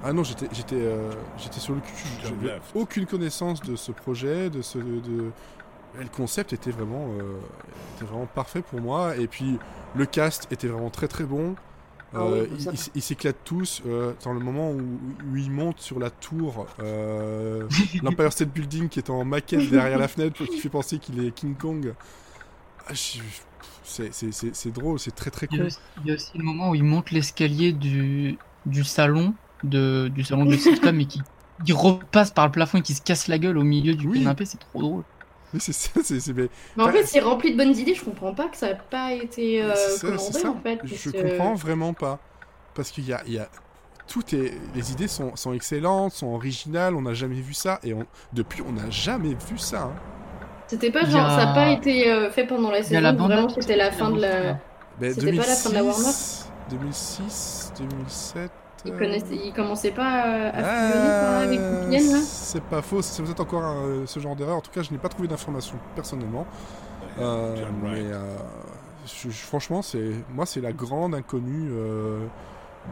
[0.03, 1.95] ah non, j'étais j'étais euh, j'étais sur le cul.
[2.19, 5.33] J'avais aucune connaissance de ce projet, de ce de
[5.99, 7.41] le concept était vraiment euh,
[7.97, 9.61] était vraiment parfait pour moi et puis
[9.95, 11.57] le cast était vraiment très très bon.
[12.15, 14.81] Ah Euh, comme ils ils- ils s'éclatent tous euh, dans le moment où,
[15.25, 17.69] où ils montent sur la tour, euh,
[18.03, 21.33] l'Empire State Building qui est en maquette derrière la fenêtre, qui fait penser qu'il est
[21.33, 21.95] King Kong.
[22.87, 23.21] Ah, je-
[23.85, 25.67] c'est- c'est c'est- c'est drôle, c'est très très Il y, a cool.
[25.67, 30.09] aussi, il y a aussi le moment où il monte l'escalier du, du salon de,
[30.09, 31.23] du salon de sitcom et qui
[31.67, 34.19] il repasse par le plafond et qui se casse la gueule au milieu du Oui.
[34.21, 35.03] canapé, c'est trop drôle.
[35.55, 37.95] Mais c'est ça, c'est c'est- mais Mais en Enfin, fait c'est rempli de bonnes idées,
[37.95, 40.79] je comprends pas que ça a pas été euh, ça, commandé en fait.
[40.85, 42.19] Je parce que- comprends vraiment pas.
[42.75, 43.49] Parce qu'il y a, il y a-
[44.09, 44.55] Tout est.
[44.75, 47.79] Les idées sont, sont excellentes, sont originales, on n'a jamais vu ça.
[47.85, 48.05] Et on...
[48.33, 49.83] depuis, on n'a jamais vu ça.
[49.83, 49.93] hein.
[50.67, 53.49] C'était pas genre, a- ça n'a pas été euh, fait pendant la saison, la vraiment
[53.51, 54.59] c'était la fin de la.
[54.99, 56.11] Ben, C'était pas la fin de la Warner
[56.71, 58.51] 2006, 2007.
[58.85, 63.23] Ils, euh, connaissaient, ils commençaient pas à, fusionner avec euh, là C'est pas faux, c'est
[63.23, 64.57] peut-être encore un- ce genre d'erreur.
[64.57, 66.47] En tout cas, je n'ai pas trouvé d'informations personnellement.
[67.19, 68.07] Euh, mais Wright.
[68.13, 68.37] euh,
[69.07, 72.21] je- je- franchement, c'est moi, c'est la grande inconnue euh,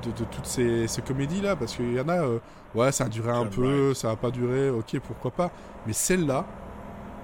[0.05, 2.39] de, de toutes ces, ces comédies là, parce qu'il y en a, euh,
[2.75, 5.51] ouais, ça a duré un John peu, ça a pas duré, ok, pourquoi pas.
[5.87, 6.45] Mais celle-là,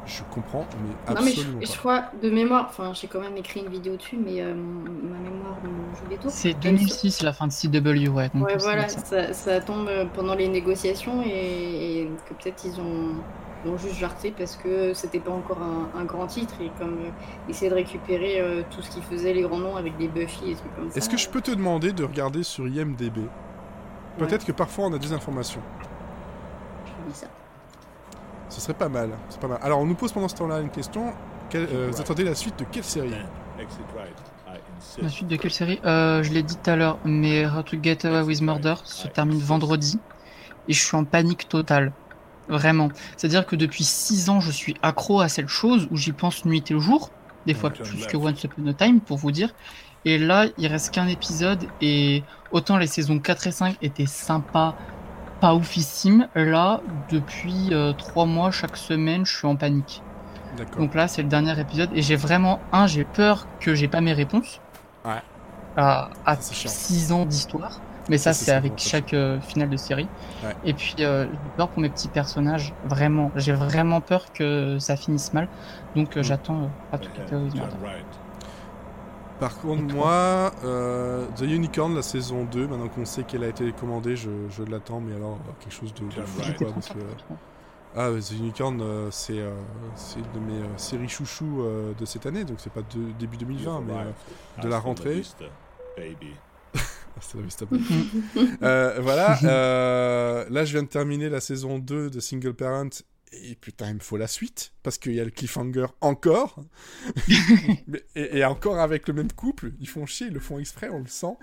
[0.07, 3.37] je comprends, mais Non mais absolument je, je crois de mémoire, enfin j'ai quand même
[3.37, 6.31] écrit une vidéo dessus, mais euh, ma mémoire me joue des tours.
[6.31, 8.31] C'est 2006 la fin de CW, ouais.
[8.33, 9.61] donc Ouais voilà, ça.
[9.61, 13.17] tombe pendant les négociations et, et que peut-être ils ont,
[13.79, 17.69] juste jarté parce que c'était pas encore un, un grand titre et comme euh, essayer
[17.69, 20.77] de récupérer euh, tout ce qui faisait les grands noms avec des Buffy et trucs
[20.77, 20.99] comme ça.
[20.99, 23.19] Est-ce que je peux te demander de regarder sur IMDb
[24.19, 25.61] Peut-être que parfois on a des informations.
[26.87, 27.27] Je dis ça.
[28.49, 29.11] Ce serait pas mal.
[29.29, 29.59] C'est pas mal.
[29.63, 31.13] Alors on nous pose pendant ce temps-là une question.
[31.51, 33.09] Quelle- euh, vous attendez la suite de quelle série?
[33.11, 33.63] 10.
[33.63, 34.17] Exit right.
[34.49, 35.81] I La suite de quelle série?
[35.85, 39.09] Euh, Je l'ai dit tout à l'heure, mais How to Get Away with Murder se
[39.09, 39.99] termine vendredi
[40.69, 41.93] et je suis en panique totale.
[42.49, 42.89] Vraiment.
[43.17, 46.63] C'est-à-dire que depuis 6 ans, je suis accro à cette chose où j'y pense nuit
[46.71, 47.11] et jour,
[47.47, 49.51] des fois plus que Once Upon a Time pour vous dire.
[50.05, 52.23] Et là, il reste qu'un épisode et
[52.53, 54.77] autant les saisons 4 et 5 étaient sympas,
[55.41, 56.29] pas oufissimes.
[56.35, 56.81] Là,
[57.11, 60.03] depuis 3 mois, chaque semaine, je suis en panique.
[60.57, 60.79] D'accord.
[60.79, 64.01] Donc là, c'est le dernier épisode et j'ai vraiment un, j'ai peur que j'ai pas
[64.01, 64.61] mes réponses.
[65.05, 65.23] Ouais.
[65.77, 66.37] À, à.
[66.37, 67.81] 6 ans d'histoire.
[68.09, 70.07] Mais ça, Ça, c'est avec chaque euh, finale de série.
[70.45, 70.55] Ouais.
[70.65, 72.73] Et puis, euh, j'ai peur pour mes petits personnages.
[72.85, 75.49] Vraiment, j'ai vraiment peur que ça finisse mal.
[75.97, 76.23] Donc, euh, Mm.
[76.23, 77.77] j'attends euh, à I tout have cas aux done Murder.
[77.85, 78.07] right.
[79.41, 83.71] Par contre, moi, euh, The Unicorn, la saison 2, maintenant qu'on sait qu'elle a été
[83.73, 86.99] commandée, je, je l'attends, mais alors euh, quelque chose de, de fou, quoi, parce que...
[87.99, 89.55] Ah, The Unicorn, euh, c'est euh,
[90.17, 93.39] une de mes euh, séries chouchous euh, de cette année, donc c'est pas de, début
[93.39, 95.21] 2020, You've mais euh, de la rentrée.
[95.21, 95.45] hasta
[97.39, 97.85] la vista, baby.
[98.63, 102.91] Euh, voilà, euh, là je viens de terminer la saison 2 de Single Parent,
[103.33, 106.65] et putain, il me faut la suite, parce qu'il y a le cliffhanger encore,
[108.15, 111.01] et, et encore avec le même couple, ils font chier, ils le font exprès, on
[111.01, 111.37] le sent.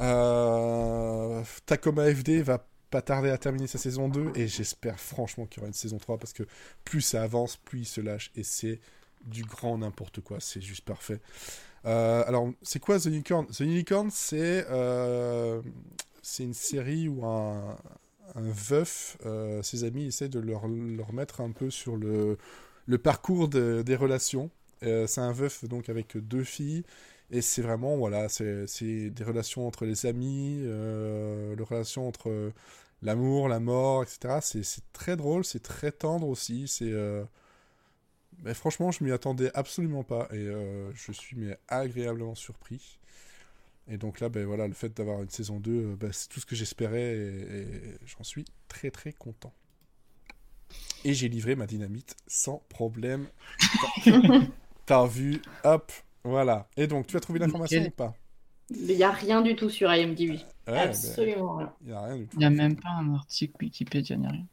[0.00, 5.58] Euh, Tacoma FD va pas tarder à terminer sa saison 2, et j'espère franchement qu'il
[5.58, 6.44] y aura une saison 3, parce que
[6.84, 8.80] plus ça avance, plus il se lâche, et c'est
[9.24, 11.20] du grand n'importe quoi, c'est juste parfait.
[11.86, 13.46] Euh, alors, c'est quoi The Unicorn?
[13.46, 15.60] The Unicorn, c'est euh,
[16.22, 17.76] c'est une série où un,
[18.34, 22.38] un veuf, euh, ses amis essaient de leur, leur mettre un peu sur le,
[22.86, 24.50] le parcours de- des relations.
[24.82, 26.84] Euh, c'est un veuf donc avec deux filles
[27.30, 32.52] et c'est vraiment voilà, c'est des relations entre les amis, euh, les relations entre
[33.02, 34.40] l'amour, la mort, etc.
[34.40, 34.62] C'est
[34.92, 36.68] très drôle, c'est très tendre aussi.
[36.68, 36.92] C'est
[38.42, 40.46] mais franchement, je m'y attendais absolument pas et
[40.94, 42.98] je suis mais agréablement surpris.
[43.88, 46.40] Et donc là, ben voilà, le fait d'avoir une saison 2, euh, ben, c'est tout
[46.40, 49.52] ce que j'espérais et, et j'en suis très très content.
[51.04, 53.26] Et j'ai livré ma dynamite sans problème.
[54.86, 55.92] T'as- vu, hop,
[56.24, 56.68] voilà.
[56.76, 58.14] Et donc, tu as trouvé l'information ou pas?
[58.70, 60.38] Il n'y a rien du tout sur IMDb.
[60.66, 61.72] Ouais, ben, Absolument rien.
[61.82, 62.36] il n'y a rien du tout.
[62.36, 64.46] Il n'y a même pas un article Wikipédia, ni rien.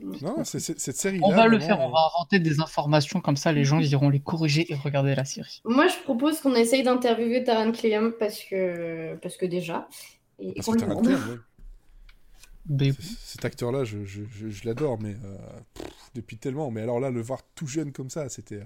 [0.00, 1.26] Non, c'est c'est- cette série-là.
[1.26, 3.90] On va le faire, on euh, va inventer des informations comme ça, les gens ils
[3.90, 5.60] iront les corriger et regarder la série.
[5.64, 9.88] Moi, je propose qu'on essaye d'interviewer Taran Cleum parce que, parce que déjà.
[10.38, 10.78] Et Parce que
[13.24, 15.36] Cet acteur-là, je, je, je, je l'adore, mais euh,
[15.74, 16.70] pff, depuis tellement.
[16.70, 18.60] Mais alors là, le voir tout jeune comme ça, c'était,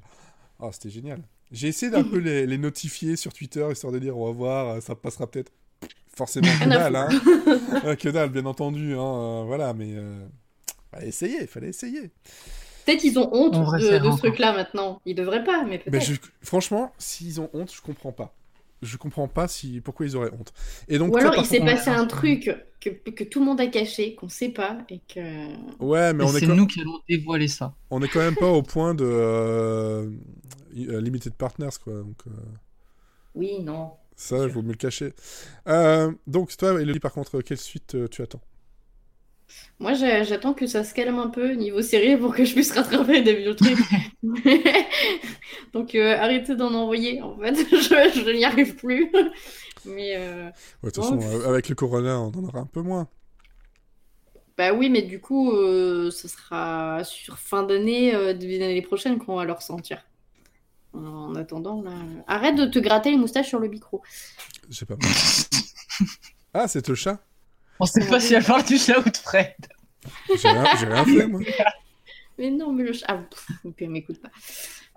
[0.60, 1.22] ah, c'était génial.
[1.52, 4.68] J'ai essayé d'un peu les, les notifier sur Twitter, histoire de dire, on va voir,
[4.68, 5.52] euh, ça passera peut-être.
[6.14, 7.08] Forcément, que dalle, hein.
[7.86, 10.26] Euh, que dalle, bien entendu, hein, euh, voilà, mais euh,
[10.92, 12.10] fallait essayer, fallait essayer.
[12.84, 15.00] Peut-être ils ont honte On de, ce truc-là maintenant.
[15.06, 16.04] Ils devraient pas, mais peut-être.
[16.04, 18.34] je, franchement, s'ils ont honte, je comprends pas.
[18.82, 20.52] Je comprends pas si, pourquoi ils auraient honte.
[20.88, 23.68] Et donc, Ou alors il s'est passé un truc que, que tout le monde a
[23.68, 25.20] caché, qu'on sait pas, et que.
[25.78, 26.56] Ouais, mais et on est, c'est quand...
[26.56, 27.74] nous qui allons dévoiler ça.
[27.90, 30.10] on est quand même pas au point de euh,
[30.76, 31.94] euh, Limited Partners, quoi.
[31.94, 32.30] Donc, euh,
[33.36, 33.92] Oui, non.
[34.16, 35.14] Ça, il vaut mieux le cacher.
[35.68, 38.40] Euh, donc, toi, Elodie, par contre, quelle suite euh, tu attends?
[39.78, 42.72] Moi, j'a- j'attends que ça se calme un peu niveau série pour que je puisse
[42.72, 43.78] rattraper des vieux trucs.
[45.72, 47.54] Donc, euh, arrêtez d'en envoyer, en fait.
[47.70, 49.10] Je, je n'y arrive plus.
[49.84, 50.44] Mais, euh,
[50.82, 53.08] Ouais, De toute façon, avec le Corona, on en aura un peu moins.
[54.56, 59.18] bah oui, mais du coup, euh, ce sera sur fin d'année, euh, de l'année prochaine
[59.18, 60.04] qu'on va le ressentir.
[60.94, 61.92] En attendant, là...
[62.26, 64.02] Arrête de te gratter les moustaches sur le micro.
[64.68, 64.96] Je sais pas.
[66.54, 67.18] ah, c'est le chat
[67.82, 69.56] On sait pas si elle parle du chat ou de Fred.
[70.28, 71.40] J'ai rien, j'ai rien fait, moi.
[72.38, 73.06] Mais non, mais le chat...
[73.08, 74.30] Ah, pff, ok, m'écoute pas.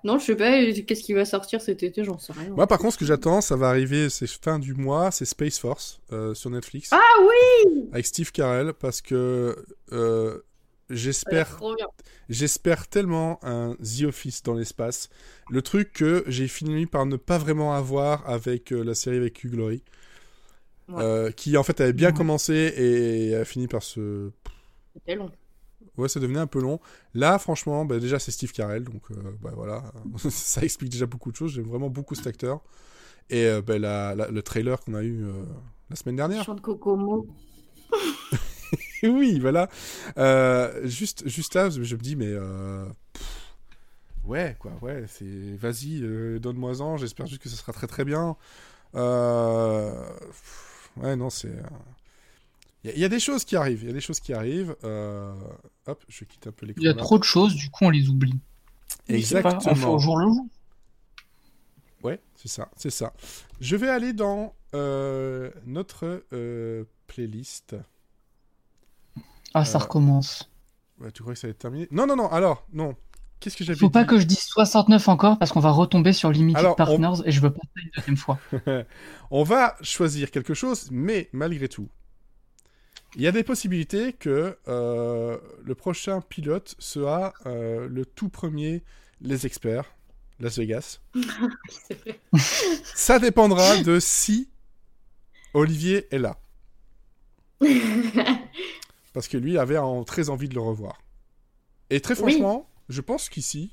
[0.03, 2.49] Non, je sais pas, qu'est-ce qui va sortir cet été, j'en sais rien.
[2.51, 5.59] Moi, par contre, ce que j'attends, ça va arriver, c'est fin du mois, c'est Space
[5.59, 6.89] Force euh, sur Netflix.
[6.91, 10.39] Ah oui Avec Steve Carell, parce que euh.
[10.91, 15.09] J'espère tellement un The Office dans l'espace.
[15.49, 19.43] Le truc que j'ai fini par ne pas vraiment avoir avec euh, la série avec
[19.43, 19.81] Hugh Laurie.
[20.87, 21.03] Ouais.
[21.03, 22.13] Euh, qui en fait avait bien Ouais.
[22.13, 24.29] commencé et a fini par se...
[24.93, 25.31] C'était long.
[25.97, 26.79] Ouais, ça devenait un peu long.
[27.13, 29.83] Là, franchement, bah, déjà c'est Steve Carell, donc euh, bah, voilà,
[30.29, 31.53] ça explique déjà beaucoup de choses.
[31.53, 32.61] J'aime vraiment beaucoup cet acteur.
[33.29, 35.25] Et euh, bah, la- la- le trailer qu'on a eu
[35.89, 36.43] la semaine dernière.
[36.43, 37.27] Chant de Kokomo.
[39.03, 39.69] oui, voilà.
[40.83, 42.33] Juste, juste là, je me dis, mais
[43.13, 43.23] pff,
[44.25, 46.01] ouais, quoi, ouais, c'est, vas-y,
[46.39, 46.97] donne-moi-en.
[46.97, 48.35] J'espère juste que ce sera très très bien.
[48.95, 49.91] Euh,
[50.27, 51.51] pff, ouais, non, c'est.
[52.83, 53.81] Il y, a- y a des choses qui arrivent.
[53.83, 54.75] Il y a des choses qui arrivent.
[54.83, 55.33] Euh,
[55.87, 56.81] hop, je quitte un peu l'écran.
[56.81, 56.97] Il y a là.
[57.01, 58.31] trop de choses, du coup on les oublie.
[58.33, 58.37] Pas-
[59.07, 59.93] On fait Exactement.
[59.95, 60.45] au jour le jour.
[62.03, 63.13] Ouais, c'est ça, c'est ça.
[63.59, 67.75] Je vais aller dans euh, notre euh, playlist.
[69.53, 70.49] Ah, ça Euh, recommence.
[70.99, 71.87] Ouais, tu crois que ça va être terminé?
[71.91, 72.95] Non, non, non, alors, non.
[73.39, 76.31] Qu'est-ce que j'avais Faut pas que je dise 69 encore parce qu'on va retomber sur
[76.31, 78.39] Limited Alors, on- Partners et je veux pas ça une deuxième fois.
[79.31, 81.89] On va choisir quelque chose, mais malgré tout,
[83.15, 88.83] il y a des possibilités que euh, le prochain pilote sera euh, le tout premier
[89.21, 89.93] Les Experts,
[90.39, 90.99] Las Vegas.
[91.13, 92.19] Vrai.
[92.83, 94.49] Ça dépendra de si
[95.53, 96.37] Olivier est là.
[99.13, 100.99] Parce que lui avait en- très envie de le revoir.
[101.89, 102.33] Et très Oui.
[102.89, 103.71] Je pense qu'ici,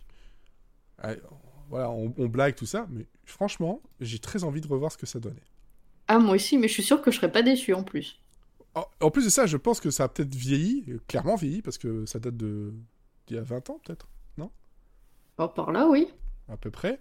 [1.68, 5.06] voilà, on, on blague tout ça, mais franchement, j'ai très envie de revoir ce que
[5.06, 5.42] ça donnait.
[6.06, 8.22] ah, moi aussi, mais je suis sûre que je serais pas déçue en plus.
[8.74, 11.78] En, en plus de ça, je pense que ça a peut-être vieilli, clairement vieilli, parce
[11.78, 12.74] que ça date de
[13.26, 14.08] d'il y a 20 ans, peut-être,
[15.38, 16.08] Oh, par là, oui.
[16.48, 17.00] à peu près.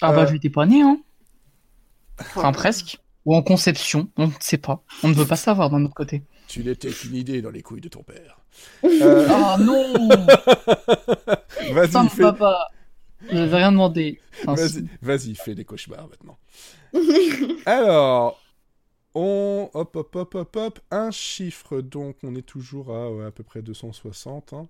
[0.00, 0.98] Ah Euh, bah j'étais pas né, hein.
[2.34, 2.98] Enfin presque.
[3.24, 4.84] Ou en conception, on ne sait pas.
[5.02, 6.22] On ne veut pas savoir d'un autre côté.
[6.48, 8.38] Tu n'étais qu'une idée dans les couilles de ton père.
[8.84, 10.08] Euh, Ah non
[11.72, 12.68] vas-y, Putain, fais, papa
[13.28, 14.20] Je n'avais rien demandé.
[14.46, 16.38] Enfin, vas-y, vas-y, fais des cauchemars maintenant.
[17.66, 18.40] Alors,
[19.14, 19.70] on...
[19.74, 20.80] Hop, hop, hop, hop, hop.
[20.90, 24.52] Un chiffre, donc on est toujours à ouais, à peu près 260.
[24.52, 24.68] hein.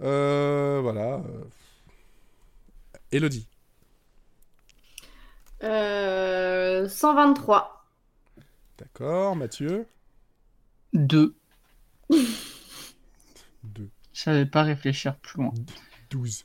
[0.00, 1.16] Euh, voilà.
[1.16, 1.44] euh.
[3.10, 3.46] Elodie.
[5.64, 7.84] Euh, 123.
[8.78, 9.34] D'accord.
[9.36, 9.86] Mathieu.
[10.92, 11.36] Deux.
[12.10, 13.88] 2.
[14.12, 15.52] Je savais pas réfléchir plus loin.
[16.10, 16.44] 12.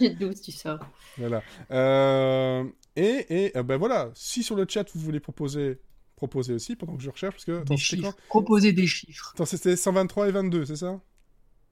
[0.00, 0.78] J'ai 12, tu sors.
[1.18, 1.42] Voilà.
[1.70, 2.64] Euh,
[2.94, 5.80] et et euh, ben voilà, si sur le chat vous voulez proposer,
[6.14, 8.14] proposez aussi pendant que je recherche, parce que attends, Des chiffres.
[8.28, 9.32] Proposer des chiffres.
[9.34, 11.00] Attends, c'était 123 et 22, c'est ça?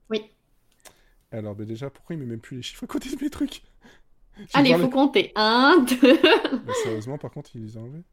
[0.09, 0.21] Oui.
[1.31, 3.63] Alors ben déjà, pourquoi il met même plus les chiffres à côté de mes trucs?
[4.53, 5.31] Allez, il faut compter.
[5.35, 6.19] 1, 2.
[6.65, 8.03] Mais sérieusement, par contre, il les a enlevés.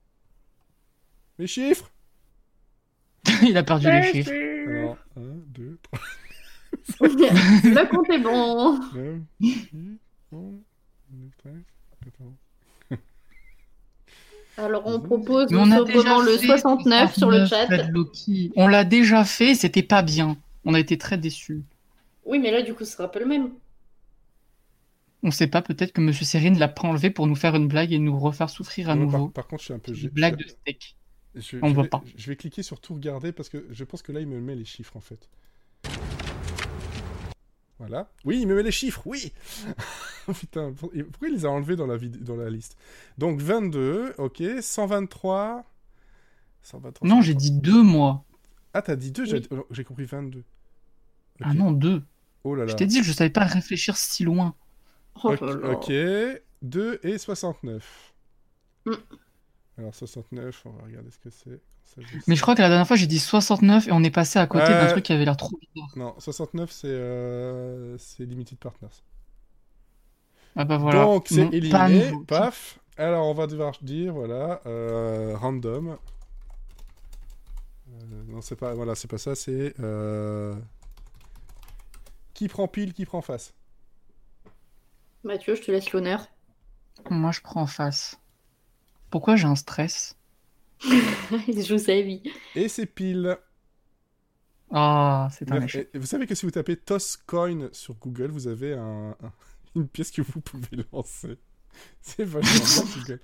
[1.39, 1.91] Mes chiffres
[3.49, 4.33] Il a perdu les chiffres.
[4.33, 6.01] Alors, 1, 2, 3,
[7.01, 8.79] Le compte est bon.
[8.95, 9.69] 9, 10,
[10.33, 10.55] 11,
[11.11, 11.53] 12, 13,
[12.05, 12.33] 14.
[14.59, 18.53] Alors, on propose on a déjà le fait 69 sur le 69, chat.
[18.55, 20.37] On l'a déjà fait, c'était pas bien.
[20.65, 21.63] On a été très déçus.
[22.25, 23.51] Oui, mais là, du coup, ce sera pas le même.
[25.25, 27.93] On sait pas, peut-être que Monsieur Serine l'a pas enlevé pour nous faire une blague
[27.93, 29.29] et nous refaire souffrir à Non, nouveau.
[29.29, 29.93] Par, contre, je suis un peu...
[29.95, 30.97] Une blague de steak.
[31.35, 32.03] Je, On je voit vais, pas.
[32.17, 34.55] Je vais cliquer sur tout regarder parce que je pense que là, il me met
[34.55, 35.29] les chiffres en fait.
[37.79, 38.09] Voilà.
[38.25, 39.33] Oui, il me met les chiffres, oui
[40.39, 42.77] Putain, pourquoi il les a enlevés dans la, vid- dans la liste?
[43.19, 45.65] Donc 22, ok, 123...
[46.63, 48.25] 123 Non, j'ai dit deux, moi.
[48.73, 49.59] Ah, t'as dit 2, j'ai Oui.
[49.73, 50.45] j'ai compris 22.
[51.41, 52.03] Ah non, deux.
[52.45, 52.71] Oh là là.
[52.71, 54.55] Je t'ai dit que je savais pas réfléchir si loin.
[55.25, 55.71] Oh Ok, là là.
[55.71, 55.93] ok,
[56.63, 58.15] 2 et 69.
[58.87, 58.93] Mm.
[59.79, 61.61] Alors 69, on va regarder ce que c'est.
[62.27, 64.47] Mais je crois que la dernière fois, j'ai dit 69 et on est passé à
[64.47, 65.91] côté d'un truc qui avait l'air trop bizarre.
[65.97, 68.89] Non, 69 c'est euh, c'est Limited Partners.
[70.57, 71.05] Ah bah voilà.
[71.05, 72.79] Donc c'est pas éliminé, paf.
[72.97, 75.97] Alors on va devoir dire voilà euh, random.
[77.89, 80.55] Euh, non c'est pas voilà c'est pas ça c'est euh,
[82.35, 83.55] qui prend pile qui prend face.
[85.25, 86.27] Mathieu, je te laisse l'honneur.
[87.09, 88.19] Moi, je prends en face.
[89.13, 90.17] Pourquoi j'ai un stress
[90.85, 92.23] Il joue sa vie.
[92.57, 93.37] Et c'est pile.
[94.73, 95.91] Ah, c'est un échec.
[95.95, 99.33] vous savez que si vous tapez Toscoin sur Google vous avez un- un-
[99.77, 101.39] une pièce que vous pouvez lancer.
[102.03, 103.21] C'est vachement bien Google.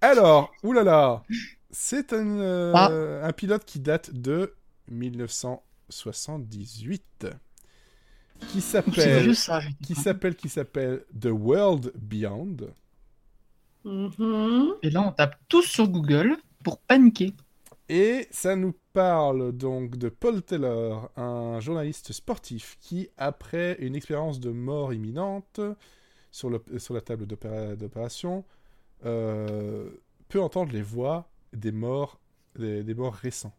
[0.00, 1.22] Alors oulala
[1.70, 2.90] c'est un euh, Ah.
[3.26, 4.54] un pilote qui date de
[4.90, 7.26] 1978
[8.48, 9.34] qui s'appelle
[10.36, 12.56] qui s'appelle The World Beyond.
[13.84, 14.74] Mhm.
[14.82, 17.34] Et là, on tape tous sur Google pour paniquer.
[17.88, 24.40] Et ça nous parle donc de Paul Taylor, un journaliste sportif qui, après une expérience
[24.40, 25.60] de mort imminente
[26.30, 28.44] sur, le- sur la table d'opéra- d'opération,
[29.06, 29.90] euh,
[30.28, 32.20] peut entendre les voix des morts,
[32.58, 33.54] des, des morts récents.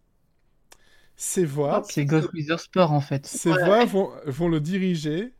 [1.15, 3.25] Ces voix, C'est Ghost Wither en fait.
[3.25, 5.33] ces voix vont, vont le diriger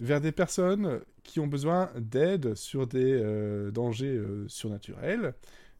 [0.00, 5.34] vers des personnes qui ont besoin d'aide sur des euh, dangers euh, surnaturels.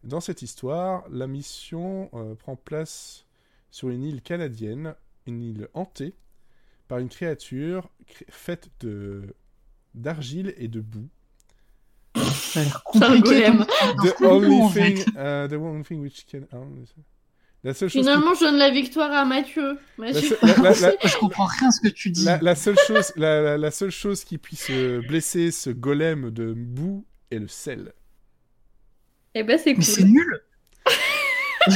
[0.04, 3.26] Dans cette histoire, la mission euh, prend place
[3.70, 4.94] sur une île canadienne,
[5.26, 6.14] une île hantée
[6.88, 9.34] par une créature cré- faite de
[9.94, 11.08] d'argile et de boue.
[12.16, 13.46] Ça a l'air compliqué.
[14.02, 16.40] The only thing, uh, the one thing which can.
[16.52, 16.58] ah,
[17.64, 17.92] la seule chose.
[17.92, 19.78] qui- Finalement, je donne la victoire à Mathieu.
[19.98, 22.24] la- la- Je comprends rien à ce que tu dis.
[22.24, 27.04] La, la seule chose, la, seule chose qui puisse euh, blesser ce golem de boue
[27.30, 27.92] et le sel.
[29.34, 30.10] Eh ben, c'est Mais c'est cool.
[30.10, 30.40] nul.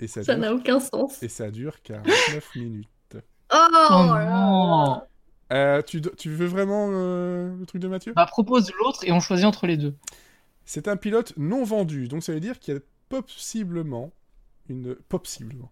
[0.00, 1.22] Et ça, n'a aucun sens.
[1.22, 2.88] et ça dure 49 minutes.
[3.54, 5.02] Oh, Oh non.
[5.52, 6.00] Euh, tu
[6.30, 8.12] veux vraiment euh, le truc de Mathieu?
[8.16, 9.94] Bah propose l'autre et on choisit entre les deux.
[10.64, 12.80] C'est un pilote non vendu, donc ça veut dire qu'il y a
[13.10, 14.10] possiblement
[14.68, 15.70] une possiblement.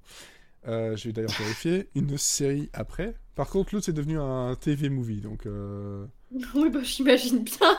[0.68, 3.14] euh, je vais d'ailleurs vérifier une série après.
[3.34, 5.46] Par contre, l'autre c'est devenu un TV movie, donc.
[5.46, 6.06] euh,
[6.54, 7.78] Oui, bah, j'imagine bien.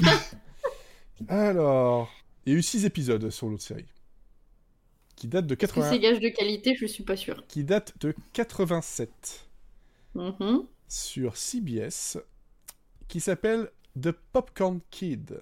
[1.28, 2.10] Alors,
[2.46, 3.86] il y a eu 6 épisodes sur l'autre série,
[5.16, 6.74] qui date de Est-ce que 80, c'est gage de qualité?
[6.74, 7.44] Je suis pas sûre.
[7.48, 9.48] qui date de 87
[10.14, 10.66] Mhm.
[10.88, 12.18] sur CBS,
[13.08, 15.40] qui s'appelle The Popcorn Kid.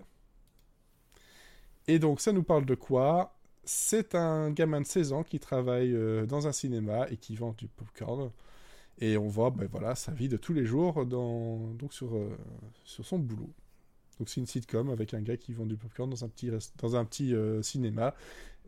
[1.87, 3.38] Et donc, ça nous parle de quoi?
[3.71, 7.55] C'est un gamin de 16 ans qui travaille euh, dans un cinéma et qui vend
[7.59, 8.31] du popcorn.
[8.99, 12.31] Et on voit ben, voilà, sa vie de tous les jours dans, donc sur, euh,
[12.87, 13.51] sur son boulot.
[14.19, 16.73] Donc c'est une sitcom avec un gars qui vend du popcorn dans un petit, rest-
[16.81, 18.15] dans un petit euh, cinéma.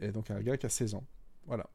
[0.02, 1.05] Et donc un gars qui a 16 ans.
[1.47, 1.66] Voilà.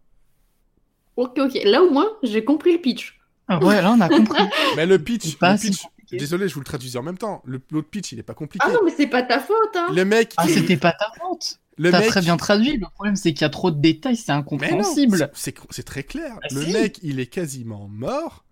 [1.16, 1.58] Ok, ok.
[1.64, 3.20] Là au moins, j'ai compris le pitch.
[3.48, 4.44] Ah ouais, là on a compris.
[4.76, 5.82] Mais le pitch, le pitch
[6.20, 7.42] désolé, je vous le traduisais en même temps.
[7.46, 8.66] Le- L'autre pitch, il est pas compliqué.
[8.70, 9.88] Ah non, mais c'est pas ta faute, hein.
[9.94, 11.60] Le mec, Ah c'était pas ta faute.
[11.78, 12.78] Le T'as mec, très bien traduit.
[12.78, 15.18] Le problème c'est qu'il y a trop de détails, c'est Mais non, incompréhensible.
[15.18, 16.38] c'est- c'est c'est très clair.
[16.42, 16.72] Ah, le si.
[16.74, 18.46] mec, il est quasiment mort.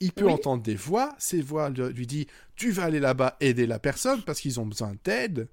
[0.00, 0.32] Il peut Oui.
[0.32, 1.14] entendre des voix.
[1.18, 2.26] Ces voix lui dit
[2.56, 5.48] Tu vas aller là-bas aider la personne parce qu'ils ont besoin d'aide.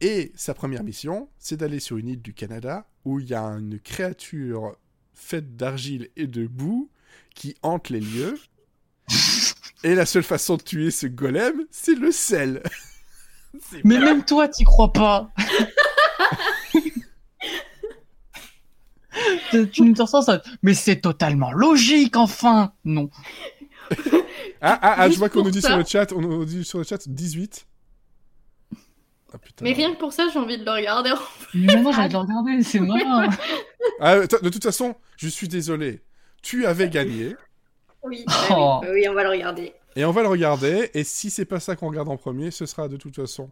[0.00, 3.42] Et sa première mission, c'est d'aller sur une île du Canada où il y a
[3.42, 4.76] une créature
[5.14, 6.88] faite d'argile et de boue
[7.34, 8.38] qui hante les lieux.
[9.84, 12.62] et la seule façon de tuer ce golem, c'est le sel.
[13.70, 15.32] C'est Mais même toi t'y crois pas.
[19.50, 20.42] tu tu nous ressens ça.
[20.62, 22.72] Mais c'est totalement logique enfin.
[22.84, 23.10] Non.
[24.60, 25.68] Ah, ah, ah, je vois qu'on nous dit ça.
[25.68, 27.66] sur le chat, on nous dit sur le chat 18.
[29.32, 29.64] Ah putain.
[29.64, 31.10] Mais rien que pour ça, j'ai envie de le regarder.
[31.54, 33.28] Mais maintenant j'ai envie de le regarder, c'est marrant.
[34.00, 36.02] Ah, de toute façon, je suis désolé.
[36.42, 37.36] Tu avais gagné.
[38.02, 38.80] Oui, Oh.
[38.82, 39.74] oui, oui, on va le regarder.
[39.96, 40.90] Et on va le regarder.
[40.94, 43.50] Et si c'est pas ça qu'on regarde en premier, ce sera de toute façon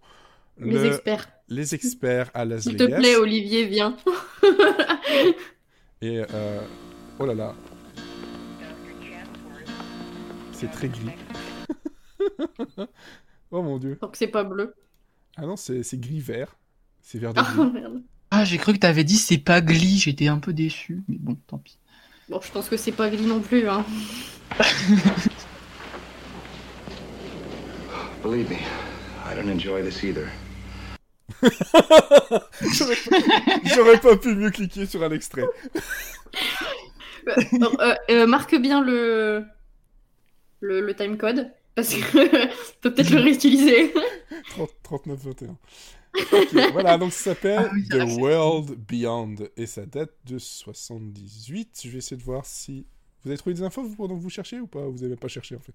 [0.58, 1.28] Les le- experts.
[1.48, 2.98] les experts à Las S'il te Vegas.
[2.98, 3.96] plaît, Olivier, viens.
[6.02, 6.60] Et euh...
[7.18, 7.54] oh là là.
[10.52, 11.10] C'est très gris.
[13.50, 13.98] oh mon dieu.
[14.00, 14.74] Donc c'est pas bleu.
[15.36, 16.56] Ah non, c'est gris-vert.
[17.02, 17.70] C'est vert de Ah gris.
[17.72, 18.02] merde.
[18.30, 21.02] Ah j'ai cru que t'avais dit c'est pas Glee, j'étais un peu déçu.
[21.08, 21.78] Mais bon, tant pis.
[22.28, 23.84] Bon, je pense que c'est pas gris non plus, hein.
[28.22, 30.26] Believe me, I don't enjoy this either.
[33.74, 35.44] J'aurais pas- pu mieux cliquer sur un extrait.
[37.28, 37.34] Euh,
[37.80, 39.44] euh, euh, marque bien le...
[40.60, 42.46] le le timecode parce que
[42.80, 43.92] peut peut-être le réutiliser.
[44.50, 45.56] 30 39 21.
[46.32, 51.80] Ok, voilà, donc ça s'appelle Ah oui, The World Beyond et ça date de 78.
[51.84, 52.86] Je vais essayer de voir si
[53.22, 55.18] vous avez trouvé des infos vous, pendant que vous cherchez ou pas Vous avez même
[55.18, 55.74] pas cherché en fait.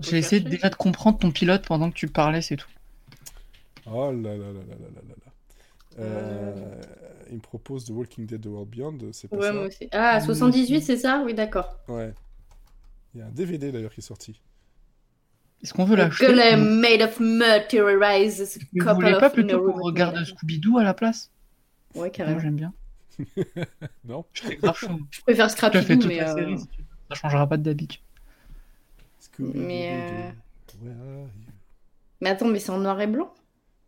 [0.00, 2.68] J'ai essayé déjà de comprendre ton pilote pendant que tu parlais, c'est tout.
[3.86, 5.32] Oh là là là là là là là.
[5.98, 6.80] Euh...
[7.30, 9.68] Il me propose The Walking Dead The World Beyond, c'est pas ouais, ça moi.
[9.92, 10.24] Ah, mmh.
[10.24, 11.22] 78, c'est ça?
[11.24, 11.78] Oui, d'accord.
[11.88, 12.12] Ouais.
[13.14, 14.40] Il y a un DVD d'ailleurs qui est sorti.
[15.62, 20.78] Est-ce qu'on veut l'acheter Girl made of materializes Vous voulez pas plutôt qu'on regarde Scooby-Doo
[20.78, 21.30] à la place?
[21.94, 22.40] Ouais, carrément.
[22.40, 22.72] J'aime bien.
[24.04, 26.16] non Je préfère Scrappy Doo, mais.
[26.16, 26.56] La euh, série,
[27.14, 28.00] changera pas de d'habitude.
[29.38, 30.32] Mais.
[30.84, 31.24] Euh...
[32.20, 33.32] Mais attends, mais c'est en noir et blanc?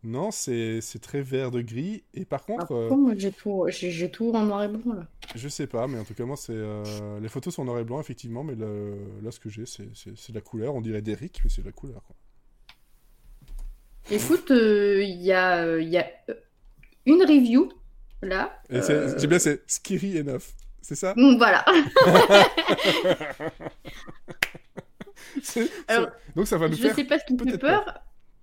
[0.07, 2.03] Non, c'est très vert de gris.
[2.13, 3.67] Et par Ah, contre, euh, pourquoi moi j'ai tout...
[4.13, 5.07] Tout en noir et blanc, là?
[5.33, 7.79] Je sais pas, mais en tout cas, moi, c'est euh, les photos sont en noir
[7.79, 8.43] et blanc, effectivement.
[8.43, 10.75] Mais là, ce que j'ai, c'est de la couleur.
[10.75, 12.03] On dirait d'Eric, mais c'est de la couleur.
[12.05, 12.15] Quoi.
[14.11, 16.35] Écoute, euh, il y a, euh, y a euh,
[17.07, 17.71] une review,
[18.21, 18.61] là.
[18.69, 20.43] C'est- Euh, bien, c'est Scary Enough.
[20.83, 21.15] C'est ça?
[21.17, 21.65] Mm, Voilà.
[25.87, 26.95] Alors, Donc ça va nous Je faire.
[26.95, 27.83] sais pas ce qui me fait peur,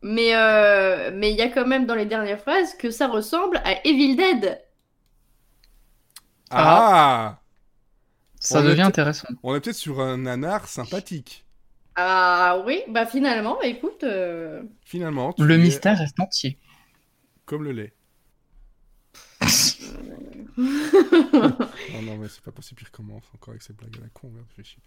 [0.03, 3.59] mais euh, mais il y a quand même dans les dernières phrases que ça ressemble
[3.65, 4.61] à Evil Dead.
[6.51, 7.41] Ah
[8.39, 9.29] Ça On devient intéressant.
[9.43, 11.47] On est peut-être sur un nanar sympathique.
[11.95, 16.59] Ah oui, bah finalement, bah, écoute, euh, Finalement, tu Le es mystère reste entier.
[17.45, 17.95] Comme le lait.
[21.89, 24.31] Non, non, mais c'est pas possible qu'il recommence encore avec ces blagues à la con.
[24.31, 24.83] Merde, je fais chier.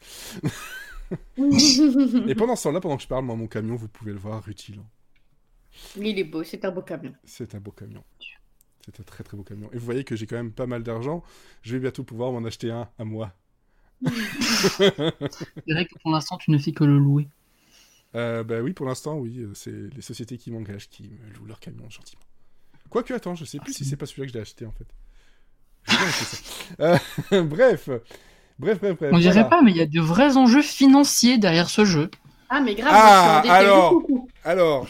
[2.27, 4.43] Et pendant ce temps-là, pendant que je parle, moi, mon camion, vous pouvez le voir,
[4.43, 4.87] rutilant.
[5.97, 7.13] Il est beau, c'est un beau camion.
[7.23, 8.03] C'est un beau camion.
[8.85, 9.69] C'est un très très beau camion.
[9.73, 11.23] Et vous voyez que j'ai quand même pas mal d'argent.
[11.63, 13.33] Je vais bientôt pouvoir m'en acheter un à moi.
[14.05, 17.27] C'est vrai que pour l'instant tu ne fais que le louer.
[18.13, 19.45] Euh, bah oui, pour l'instant, oui.
[19.55, 22.21] C'est les sociétés qui m'engagent qui me louent leur camion gentiment.
[22.89, 24.85] Quoique, attends, je sais plus si c'est pas celui-là que j'ai acheté en fait.
[25.87, 26.97] Ça.
[27.31, 27.89] Euh, bref.
[28.57, 29.09] Bref, bref, bref.
[29.11, 29.49] On dirait voilà.
[29.49, 32.09] pas, mais il y a de vrais enjeux financiers derrière ce jeu.
[32.49, 33.91] Ah, mais grave, Ah, alors.
[33.91, 34.29] beaucoup.
[34.43, 34.87] Alors,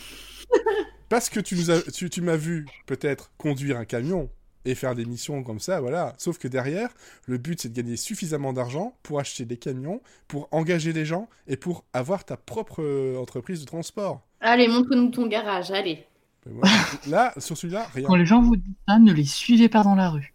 [1.10, 4.30] parce que tu nous as, tu, tu m'as vu peut-être conduire un camion
[4.68, 6.14] et faire des missions comme ça, voilà.
[6.18, 6.90] Sauf que derrière,
[7.28, 11.30] le but c'est de gagner suffisamment d'argent pour acheter des camions, pour engager des gens
[11.48, 14.26] et pour avoir ta propre euh, entreprise de transport.
[14.42, 16.06] Allez, montre-nous ton garage, allez.
[16.46, 16.76] Ben voilà.
[17.08, 18.08] Là, sur celui-là, rien.
[18.08, 20.34] Quand les gens vous disent ça, ne les suivez pas dans la rue.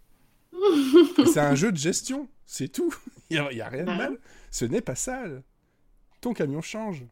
[1.32, 2.94] C'est un jeu de gestion, c'est tout.
[3.30, 3.96] Il n'y a, a rien de Ah.
[3.96, 4.18] mal.
[4.52, 5.42] Ce n'est pas sale.
[6.20, 7.04] Ton camion change.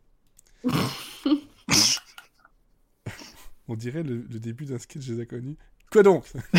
[3.69, 5.57] On dirait le, le début d'un sketch des inconnus.
[5.91, 6.25] Quoi donc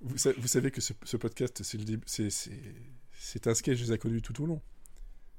[0.00, 4.46] vous, sa- vous savez que ce, ce podcast, c'est un sketch des inconnus tout au
[4.46, 4.60] long.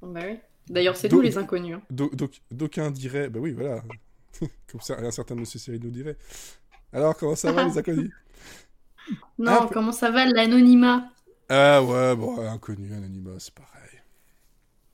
[0.01, 0.39] Bah oui.
[0.67, 1.75] D'ailleurs, c'est nous les inconnus.
[1.77, 2.09] hein.
[2.51, 3.83] D'aucuns diraient, bah oui, voilà,
[4.67, 6.17] comme ça, un certain de ces séries nous dirait.
[6.91, 8.11] Alors, comment ça va les inconnus?
[9.37, 11.11] Non, Ah, comment ça va l'anonymat?
[11.49, 14.01] Ah ouais, bon, inconnu, anonymat, c'est pareil.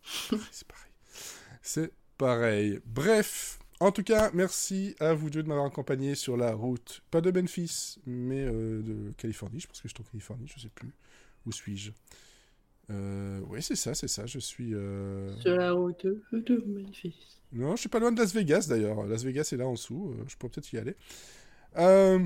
[0.52, 0.92] c'est pareil.
[1.62, 2.80] C'est pareil.
[2.86, 7.22] Bref, en tout cas, merci à vous deux de m'avoir accompagné sur la route, pas
[7.22, 9.60] de Memphis, mais euh, de Californie.
[9.60, 10.94] Je pense que je suis en Californie, je sais plus.
[11.46, 11.92] Où suis-je?
[12.92, 14.26] Euh, Oui, c'est ça, c'est ça.
[14.26, 14.74] Je suis.
[14.76, 17.16] euh, Sur la route de Memphis.
[17.54, 19.06] Non, je suis pas loin de Las Vegas d'ailleurs.
[19.08, 20.14] Las Vegas est là en dessous.
[20.18, 20.96] euh, je pourrais peut-être y aller.
[21.78, 22.20] Euh,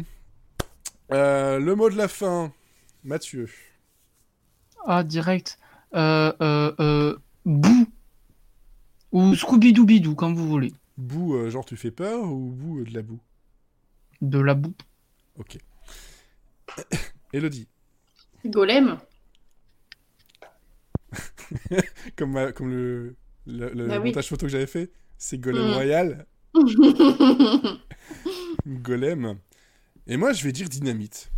[1.12, 2.52] euh, le mot de la fin,
[3.04, 3.48] Mathieu.
[4.86, 5.58] Ah, direct.
[5.96, 7.88] Euh, euh, euh, Bou.
[9.12, 10.74] Ou Scooby-Doo-Bidou, comme vous voulez.
[10.98, 13.20] Boue, euh, genre tu fais peur ou boue euh, de la boue?
[14.22, 14.74] De la boue.
[15.38, 15.58] Ok.
[17.34, 17.68] Elodie,
[18.46, 18.98] Golem
[22.16, 23.16] comme, ma- comme le,
[23.46, 24.10] le, le Bah oui.
[24.10, 25.74] montage photo que j'avais fait, c'est Golem Mm.
[25.74, 26.26] Royal,
[28.68, 29.38] Golem.
[30.08, 31.32] Et moi, je vais dire Dynamite.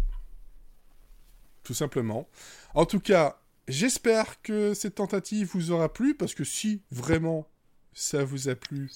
[1.64, 2.28] Tout simplement.
[2.74, 7.48] En tout cas, j'espère que cette tentative vous aura plu, parce que si vraiment
[7.94, 8.90] ça vous a plu,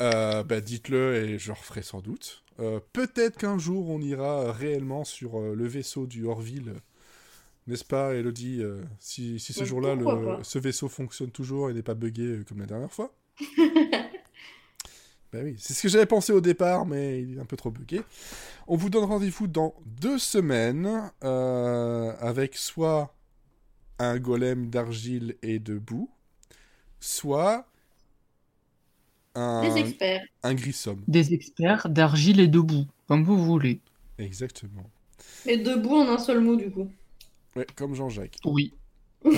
[0.00, 2.44] euh, bah dites-le et je referai sans doute.
[2.60, 6.74] Euh, Peut-être qu'un jour on ira réellement sur euh, le vaisseau du Orville.
[7.66, 8.62] N'est-ce pas, Elodie
[8.98, 9.96] Si, si ce Ouais, jour-là,
[10.42, 13.14] ce vaisseau fonctionne toujours et n'est pas buggé comme la dernière fois?
[15.32, 17.70] Ben oui, c'est ce que j'avais pensé au départ, mais il est un peu trop
[17.70, 18.02] buggé.
[18.66, 23.14] On vous donne rendez-vous dans deux semaines euh, avec soit
[24.00, 26.10] un golem d'argile et de boue,
[27.00, 27.69] soit
[29.34, 30.22] un, Les experts.
[30.42, 30.98] un grissom.
[31.08, 33.80] Des experts d'argile et de boue, comme vous voulez.
[34.18, 34.90] Exactement.
[35.46, 36.90] Et debout en un seul mot, du coup.
[37.56, 38.36] Ouais, comme Jean-Jacques.
[38.44, 38.74] Oui.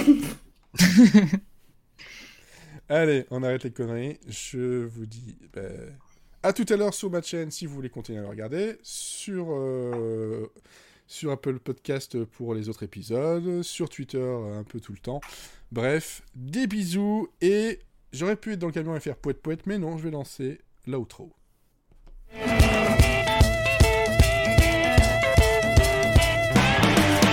[2.88, 4.18] Allez, on arrête les conneries.
[4.28, 5.96] Je vous dis ben,
[6.42, 9.46] à tout à l'heure sur ma chaîne si vous voulez continuer à le regarder, sur,
[9.50, 10.52] euh,
[11.06, 15.20] sur Apple Podcast pour les autres épisodes, sur Twitter un peu tout le temps.
[15.70, 17.78] Bref, des bisous et
[18.12, 20.60] j'aurais pu être dans le camion et faire poète poète, mais non, je vais lancer
[20.86, 21.32] l'outro.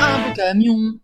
[0.02, 1.00] Un beau camion.